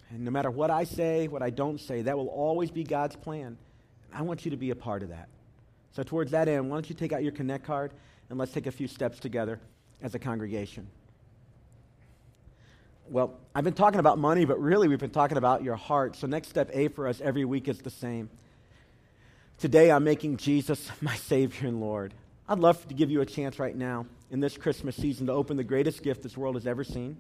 And 0.10 0.22
no 0.24 0.32
matter 0.32 0.50
what 0.50 0.72
I 0.72 0.86
say, 0.86 1.28
what 1.28 1.42
I 1.42 1.50
don't 1.50 1.82
say, 1.82 2.04
that 2.04 2.18
will 2.18 2.30
always 2.30 2.72
be 2.72 2.86
God's 2.86 3.18
plan. 3.18 3.48
And 3.48 3.58
I 4.14 4.22
want 4.22 4.46
you 4.46 4.52
to 4.52 4.58
be 4.58 4.70
a 4.70 4.78
part 4.78 5.04
of 5.04 5.10
that. 5.10 5.28
So, 5.92 6.04
towards 6.04 6.32
that 6.32 6.48
end, 6.48 6.70
why 6.70 6.78
don't 6.78 6.90
you 6.90 6.96
take 6.96 7.12
out 7.12 7.22
your 7.22 7.34
Connect 7.34 7.66
card 7.66 7.92
and 8.30 8.40
let's 8.40 8.54
take 8.54 8.66
a 8.66 8.72
few 8.72 8.88
steps 8.88 9.20
together 9.20 9.60
as 10.02 10.16
a 10.16 10.20
congregation. 10.20 10.88
Well, 13.10 13.38
I've 13.54 13.64
been 13.64 13.74
talking 13.74 14.00
about 14.00 14.18
money, 14.18 14.46
but 14.46 14.60
really 14.60 14.88
we've 14.88 15.00
been 15.00 15.10
talking 15.10 15.38
about 15.38 15.64
your 15.64 15.76
heart. 15.76 16.16
So, 16.16 16.26
next 16.26 16.50
step 16.50 16.70
A 16.74 16.88
for 16.88 17.08
us 17.08 17.20
every 17.22 17.46
week 17.46 17.68
is 17.68 17.80
the 17.80 17.90
same. 17.90 18.30
Today, 19.58 19.92
I'm 19.92 20.04
making 20.04 20.38
Jesus 20.38 20.90
my 21.02 21.16
Savior 21.16 21.68
and 21.68 21.80
Lord. 21.82 22.14
I'd 22.48 22.60
love 22.60 22.88
to 22.88 22.94
give 22.94 23.12
you 23.12 23.22
a 23.22 23.26
chance 23.26 23.60
right 23.60 23.76
now 23.76 24.06
in 24.32 24.40
this 24.40 24.58
Christmas 24.58 24.96
season 24.96 25.28
to 25.28 25.34
open 25.34 25.58
the 25.58 25.64
greatest 25.64 26.02
gift 26.04 26.24
this 26.24 26.38
world 26.38 26.56
has 26.56 26.66
ever 26.66 26.84
seen. 26.84 27.18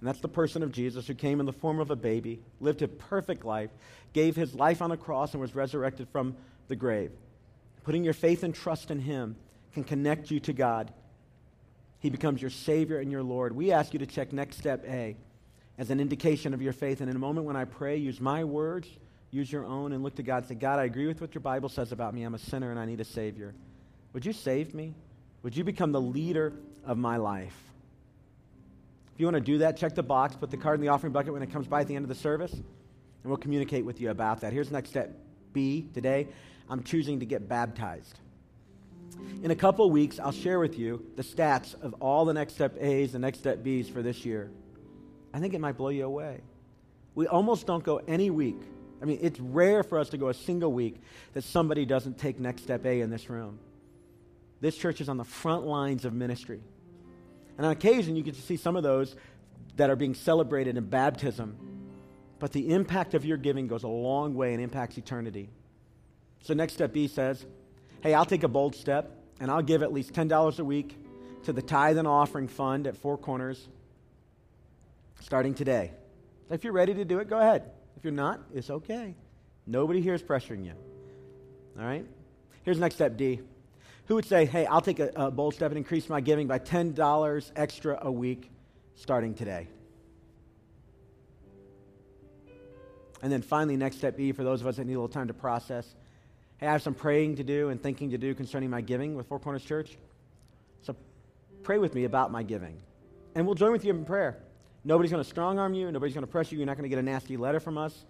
And 0.00 0.08
that's 0.08 0.20
the 0.20 0.28
person 0.28 0.62
of 0.62 0.72
Jesus 0.72 1.06
who 1.06 1.14
came 1.14 1.40
in 1.40 1.46
the 1.46 1.52
form 1.52 1.78
of 1.78 1.90
a 1.90 1.96
baby, 1.96 2.40
lived 2.60 2.82
a 2.82 2.88
perfect 2.88 3.44
life, 3.44 3.70
gave 4.12 4.34
his 4.34 4.54
life 4.54 4.82
on 4.82 4.90
a 4.92 4.96
cross, 4.96 5.32
and 5.32 5.40
was 5.40 5.54
resurrected 5.54 6.08
from 6.08 6.36
the 6.68 6.76
grave. 6.76 7.12
Putting 7.84 8.02
your 8.02 8.14
faith 8.14 8.42
and 8.42 8.54
trust 8.54 8.90
in 8.90 8.98
him 8.98 9.36
can 9.72 9.84
connect 9.84 10.30
you 10.30 10.40
to 10.40 10.52
God. 10.52 10.92
He 12.02 12.10
becomes 12.10 12.42
your 12.42 12.50
Savior 12.50 12.98
and 12.98 13.12
your 13.12 13.22
Lord. 13.22 13.54
We 13.54 13.70
ask 13.70 13.92
you 13.92 14.00
to 14.00 14.06
check 14.06 14.32
next 14.32 14.58
step 14.58 14.84
A 14.88 15.16
as 15.78 15.90
an 15.90 16.00
indication 16.00 16.52
of 16.52 16.60
your 16.60 16.72
faith. 16.72 17.00
And 17.00 17.08
in 17.08 17.14
a 17.14 17.20
moment 17.20 17.46
when 17.46 17.54
I 17.54 17.64
pray, 17.64 17.96
use 17.96 18.20
my 18.20 18.42
words, 18.42 18.88
use 19.30 19.50
your 19.52 19.64
own, 19.64 19.92
and 19.92 20.02
look 20.02 20.16
to 20.16 20.24
God 20.24 20.44
say, 20.48 20.56
God, 20.56 20.80
I 20.80 20.84
agree 20.84 21.06
with 21.06 21.20
what 21.20 21.32
your 21.32 21.42
Bible 21.42 21.68
says 21.68 21.92
about 21.92 22.12
me. 22.12 22.24
I'm 22.24 22.34
a 22.34 22.40
sinner 22.40 22.72
and 22.72 22.80
I 22.80 22.86
need 22.86 23.00
a 23.00 23.04
Savior. 23.04 23.54
Would 24.14 24.26
you 24.26 24.32
save 24.32 24.74
me? 24.74 24.94
Would 25.44 25.56
you 25.56 25.62
become 25.62 25.92
the 25.92 26.00
leader 26.00 26.52
of 26.84 26.98
my 26.98 27.18
life? 27.18 27.56
If 29.14 29.20
you 29.20 29.26
want 29.26 29.36
to 29.36 29.40
do 29.40 29.58
that, 29.58 29.76
check 29.76 29.94
the 29.94 30.02
box, 30.02 30.34
put 30.34 30.50
the 30.50 30.56
card 30.56 30.80
in 30.80 30.84
the 30.84 30.88
offering 30.88 31.12
bucket 31.12 31.32
when 31.32 31.42
it 31.42 31.52
comes 31.52 31.68
by 31.68 31.82
at 31.82 31.86
the 31.86 31.94
end 31.94 32.04
of 32.04 32.08
the 32.08 32.16
service, 32.16 32.52
and 32.52 32.64
we'll 33.24 33.36
communicate 33.36 33.84
with 33.84 34.00
you 34.00 34.10
about 34.10 34.40
that. 34.40 34.52
Here's 34.52 34.72
next 34.72 34.88
step 34.88 35.16
B 35.52 35.86
today 35.94 36.26
I'm 36.68 36.82
choosing 36.82 37.20
to 37.20 37.26
get 37.26 37.48
baptized. 37.48 38.18
In 39.42 39.50
a 39.50 39.56
couple 39.56 39.90
weeks, 39.90 40.18
I'll 40.18 40.32
share 40.32 40.58
with 40.58 40.78
you 40.78 41.04
the 41.16 41.22
stats 41.22 41.80
of 41.80 41.94
all 42.00 42.24
the 42.24 42.34
next 42.34 42.54
step 42.54 42.76
A's 42.80 43.14
and 43.14 43.22
next 43.22 43.38
step 43.38 43.62
B's 43.62 43.88
for 43.88 44.02
this 44.02 44.24
year. 44.24 44.50
I 45.34 45.40
think 45.40 45.54
it 45.54 45.60
might 45.60 45.76
blow 45.76 45.88
you 45.88 46.04
away. 46.04 46.40
We 47.14 47.26
almost 47.26 47.66
don't 47.66 47.84
go 47.84 48.00
any 48.06 48.30
week. 48.30 48.60
I 49.00 49.04
mean, 49.04 49.18
it's 49.20 49.40
rare 49.40 49.82
for 49.82 49.98
us 49.98 50.10
to 50.10 50.16
go 50.16 50.28
a 50.28 50.34
single 50.34 50.72
week 50.72 51.00
that 51.32 51.42
somebody 51.42 51.84
doesn't 51.84 52.18
take 52.18 52.38
next 52.38 52.62
step 52.62 52.86
A 52.86 53.00
in 53.00 53.10
this 53.10 53.28
room. 53.28 53.58
This 54.60 54.76
church 54.76 55.00
is 55.00 55.08
on 55.08 55.16
the 55.16 55.24
front 55.24 55.66
lines 55.66 56.04
of 56.04 56.12
ministry. 56.12 56.60
And 57.56 57.66
on 57.66 57.72
occasion, 57.72 58.14
you 58.14 58.22
get 58.22 58.36
to 58.36 58.42
see 58.42 58.56
some 58.56 58.76
of 58.76 58.84
those 58.84 59.16
that 59.76 59.90
are 59.90 59.96
being 59.96 60.14
celebrated 60.14 60.76
in 60.76 60.84
baptism. 60.84 61.56
But 62.38 62.52
the 62.52 62.72
impact 62.72 63.14
of 63.14 63.24
your 63.24 63.36
giving 63.36 63.66
goes 63.66 63.82
a 63.82 63.88
long 63.88 64.34
way 64.34 64.52
and 64.52 64.62
impacts 64.62 64.96
eternity. 64.98 65.50
So, 66.42 66.54
next 66.54 66.74
step 66.74 66.92
B 66.92 67.08
says, 67.08 67.44
hey, 68.02 68.14
I'll 68.14 68.26
take 68.26 68.42
a 68.42 68.48
bold 68.48 68.74
step 68.74 69.10
and 69.40 69.50
I'll 69.50 69.62
give 69.62 69.82
at 69.82 69.92
least 69.92 70.12
$10 70.12 70.58
a 70.58 70.64
week 70.64 70.96
to 71.44 71.52
the 71.52 71.62
tithe 71.62 71.98
and 71.98 72.06
offering 72.06 72.48
fund 72.48 72.86
at 72.86 72.96
Four 72.96 73.16
Corners 73.16 73.68
starting 75.20 75.54
today. 75.54 75.92
If 76.50 76.64
you're 76.64 76.72
ready 76.72 76.94
to 76.94 77.04
do 77.04 77.20
it, 77.20 77.28
go 77.28 77.38
ahead. 77.38 77.70
If 77.96 78.04
you're 78.04 78.12
not, 78.12 78.40
it's 78.52 78.70
okay. 78.70 79.14
Nobody 79.66 80.00
here 80.00 80.14
is 80.14 80.22
pressuring 80.22 80.64
you. 80.64 80.74
All 81.78 81.84
right? 81.84 82.04
Here's 82.64 82.78
next 82.78 82.96
step 82.96 83.16
D. 83.16 83.40
Who 84.06 84.16
would 84.16 84.26
say, 84.26 84.44
hey, 84.44 84.66
I'll 84.66 84.80
take 84.80 84.98
a, 84.98 85.12
a 85.14 85.30
bold 85.30 85.54
step 85.54 85.70
and 85.70 85.78
increase 85.78 86.08
my 86.08 86.20
giving 86.20 86.48
by 86.48 86.58
$10 86.58 87.52
extra 87.54 87.98
a 88.02 88.10
week 88.10 88.50
starting 88.96 89.34
today? 89.34 89.68
And 93.22 93.30
then 93.32 93.42
finally, 93.42 93.76
next 93.76 93.98
step 93.98 94.18
E, 94.18 94.32
for 94.32 94.42
those 94.42 94.60
of 94.60 94.66
us 94.66 94.76
that 94.76 94.84
need 94.84 94.94
a 94.94 94.96
little 94.96 95.08
time 95.08 95.28
to 95.28 95.34
process. 95.34 95.94
Hey, 96.62 96.68
I 96.68 96.72
have 96.72 96.82
some 96.82 96.94
praying 96.94 97.36
to 97.36 97.42
do 97.42 97.70
and 97.70 97.82
thinking 97.82 98.10
to 98.10 98.18
do 98.18 98.36
concerning 98.36 98.70
my 98.70 98.82
giving 98.82 99.16
with 99.16 99.26
Four 99.26 99.40
Corners 99.40 99.64
Church. 99.64 99.98
So 100.82 100.94
pray 101.64 101.78
with 101.78 101.92
me 101.92 102.04
about 102.04 102.30
my 102.30 102.44
giving. 102.44 102.80
And 103.34 103.46
we'll 103.46 103.56
join 103.56 103.72
with 103.72 103.84
you 103.84 103.90
in 103.90 104.04
prayer. 104.04 104.38
Nobody's 104.84 105.10
going 105.10 105.24
to 105.24 105.28
strong 105.28 105.58
arm 105.58 105.74
you, 105.74 105.90
nobody's 105.90 106.14
going 106.14 106.24
to 106.24 106.30
pressure 106.30 106.54
you. 106.54 106.60
You're 106.60 106.68
not 106.68 106.76
going 106.76 106.84
to 106.84 106.88
get 106.88 107.00
a 107.00 107.02
nasty 107.02 107.36
letter 107.36 107.58
from 107.58 107.78
us. 107.78 108.04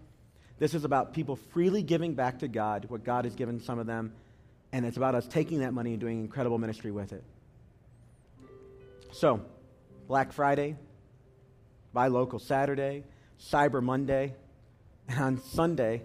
This 0.58 0.74
is 0.74 0.84
about 0.84 1.14
people 1.14 1.36
freely 1.36 1.82
giving 1.82 2.12
back 2.12 2.40
to 2.40 2.48
God 2.48 2.84
what 2.90 3.04
God 3.04 3.24
has 3.24 3.34
given 3.34 3.58
some 3.58 3.78
of 3.78 3.86
them 3.86 4.12
and 4.70 4.84
it's 4.84 4.98
about 4.98 5.14
us 5.14 5.26
taking 5.26 5.60
that 5.60 5.72
money 5.72 5.92
and 5.92 6.00
doing 6.00 6.20
incredible 6.20 6.58
ministry 6.58 6.90
with 6.90 7.14
it. 7.14 7.24
So, 9.12 9.40
Black 10.08 10.30
Friday, 10.30 10.76
Buy 11.94 12.08
Local 12.08 12.38
Saturday, 12.38 13.04
Cyber 13.40 13.82
Monday, 13.82 14.34
and 15.08 15.18
on 15.18 15.40
Sunday, 15.40 16.02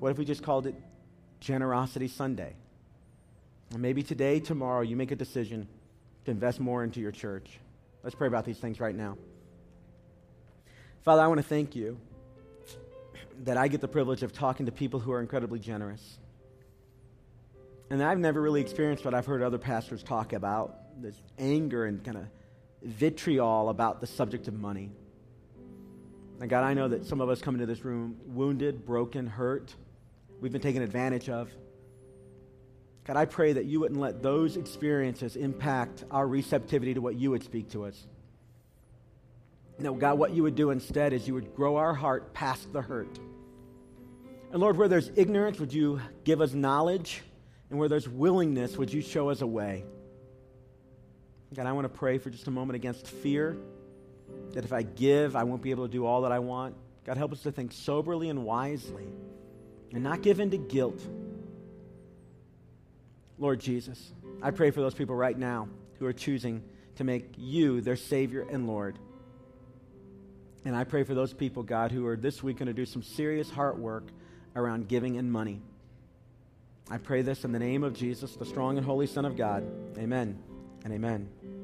what 0.00 0.10
if 0.10 0.18
we 0.18 0.26
just 0.26 0.42
called 0.42 0.66
it 0.66 0.74
Generosity 1.42 2.06
Sunday? 2.06 2.54
And 3.72 3.82
maybe 3.82 4.02
today, 4.02 4.38
tomorrow, 4.38 4.82
you 4.82 4.96
make 4.96 5.10
a 5.10 5.16
decision 5.16 5.66
to 6.24 6.30
invest 6.30 6.60
more 6.60 6.84
into 6.84 7.00
your 7.00 7.10
church. 7.10 7.58
Let's 8.04 8.14
pray 8.14 8.28
about 8.28 8.44
these 8.44 8.58
things 8.58 8.78
right 8.78 8.94
now. 8.94 9.18
Father, 11.04 11.20
I 11.20 11.26
want 11.26 11.38
to 11.38 11.46
thank 11.46 11.74
you 11.74 11.98
that 13.44 13.56
I 13.56 13.66
get 13.66 13.80
the 13.80 13.88
privilege 13.88 14.22
of 14.22 14.32
talking 14.32 14.66
to 14.66 14.72
people 14.72 15.00
who 15.00 15.10
are 15.10 15.20
incredibly 15.20 15.58
generous. 15.58 16.18
And 17.90 18.00
I've 18.02 18.18
never 18.18 18.40
really 18.40 18.60
experienced 18.60 19.04
what 19.04 19.12
I've 19.12 19.26
heard 19.26 19.42
other 19.42 19.58
pastors 19.58 20.02
talk 20.02 20.32
about 20.32 20.78
this 21.02 21.16
anger 21.38 21.86
and 21.86 22.04
kind 22.04 22.18
of 22.18 22.24
vitriol 22.82 23.68
about 23.68 24.00
the 24.00 24.06
subject 24.06 24.46
of 24.46 24.54
money. 24.54 24.90
And 26.40 26.48
God, 26.48 26.62
I 26.62 26.74
know 26.74 26.88
that 26.88 27.04
some 27.04 27.20
of 27.20 27.28
us 27.28 27.40
come 27.40 27.54
into 27.54 27.66
this 27.66 27.84
room 27.84 28.16
wounded, 28.26 28.86
broken, 28.86 29.26
hurt. 29.26 29.74
We've 30.42 30.50
been 30.50 30.60
taken 30.60 30.82
advantage 30.82 31.28
of. 31.28 31.48
God, 33.04 33.16
I 33.16 33.26
pray 33.26 33.52
that 33.52 33.64
you 33.64 33.78
wouldn't 33.78 34.00
let 34.00 34.22
those 34.22 34.56
experiences 34.56 35.36
impact 35.36 36.04
our 36.10 36.26
receptivity 36.26 36.94
to 36.94 37.00
what 37.00 37.14
you 37.14 37.30
would 37.30 37.44
speak 37.44 37.70
to 37.70 37.84
us. 37.84 38.08
No, 39.78 39.94
God, 39.94 40.18
what 40.18 40.32
you 40.32 40.42
would 40.42 40.56
do 40.56 40.70
instead 40.70 41.12
is 41.12 41.28
you 41.28 41.34
would 41.34 41.54
grow 41.54 41.76
our 41.76 41.94
heart 41.94 42.34
past 42.34 42.72
the 42.72 42.82
hurt. 42.82 43.20
And 44.50 44.60
Lord, 44.60 44.76
where 44.76 44.88
there's 44.88 45.12
ignorance, 45.14 45.60
would 45.60 45.72
you 45.72 46.00
give 46.24 46.40
us 46.40 46.52
knowledge? 46.52 47.22
And 47.70 47.78
where 47.78 47.88
there's 47.88 48.08
willingness, 48.08 48.76
would 48.76 48.92
you 48.92 49.00
show 49.00 49.30
us 49.30 49.42
a 49.42 49.46
way? 49.46 49.84
God, 51.54 51.66
I 51.66 51.72
want 51.72 51.84
to 51.84 51.98
pray 51.98 52.18
for 52.18 52.30
just 52.30 52.48
a 52.48 52.50
moment 52.50 52.74
against 52.74 53.06
fear 53.06 53.56
that 54.54 54.64
if 54.64 54.72
I 54.72 54.82
give, 54.82 55.36
I 55.36 55.44
won't 55.44 55.62
be 55.62 55.70
able 55.70 55.86
to 55.86 55.92
do 55.92 56.04
all 56.04 56.22
that 56.22 56.32
I 56.32 56.40
want. 56.40 56.74
God, 57.04 57.16
help 57.16 57.30
us 57.30 57.42
to 57.42 57.52
think 57.52 57.70
soberly 57.70 58.28
and 58.28 58.44
wisely 58.44 59.06
and 59.92 60.02
not 60.02 60.22
give 60.22 60.40
in 60.40 60.50
to 60.50 60.58
guilt. 60.58 61.00
Lord 63.38 63.60
Jesus, 63.60 64.12
I 64.40 64.50
pray 64.50 64.70
for 64.70 64.80
those 64.80 64.94
people 64.94 65.14
right 65.14 65.36
now 65.36 65.68
who 65.98 66.06
are 66.06 66.12
choosing 66.12 66.62
to 66.96 67.04
make 67.04 67.34
you 67.36 67.80
their 67.80 67.96
Savior 67.96 68.46
and 68.48 68.66
Lord. 68.66 68.98
And 70.64 70.76
I 70.76 70.84
pray 70.84 71.02
for 71.02 71.14
those 71.14 71.32
people, 71.32 71.62
God, 71.62 71.90
who 71.90 72.06
are 72.06 72.16
this 72.16 72.42
week 72.42 72.58
going 72.58 72.68
to 72.68 72.72
do 72.72 72.86
some 72.86 73.02
serious 73.02 73.50
heart 73.50 73.78
work 73.78 74.04
around 74.54 74.88
giving 74.88 75.16
and 75.16 75.30
money. 75.30 75.60
I 76.90 76.98
pray 76.98 77.22
this 77.22 77.44
in 77.44 77.52
the 77.52 77.58
name 77.58 77.84
of 77.84 77.94
Jesus, 77.94 78.36
the 78.36 78.46
strong 78.46 78.76
and 78.76 78.86
holy 78.86 79.06
Son 79.06 79.24
of 79.24 79.36
God. 79.36 79.64
Amen 79.98 80.38
and 80.84 80.92
amen. 80.92 81.61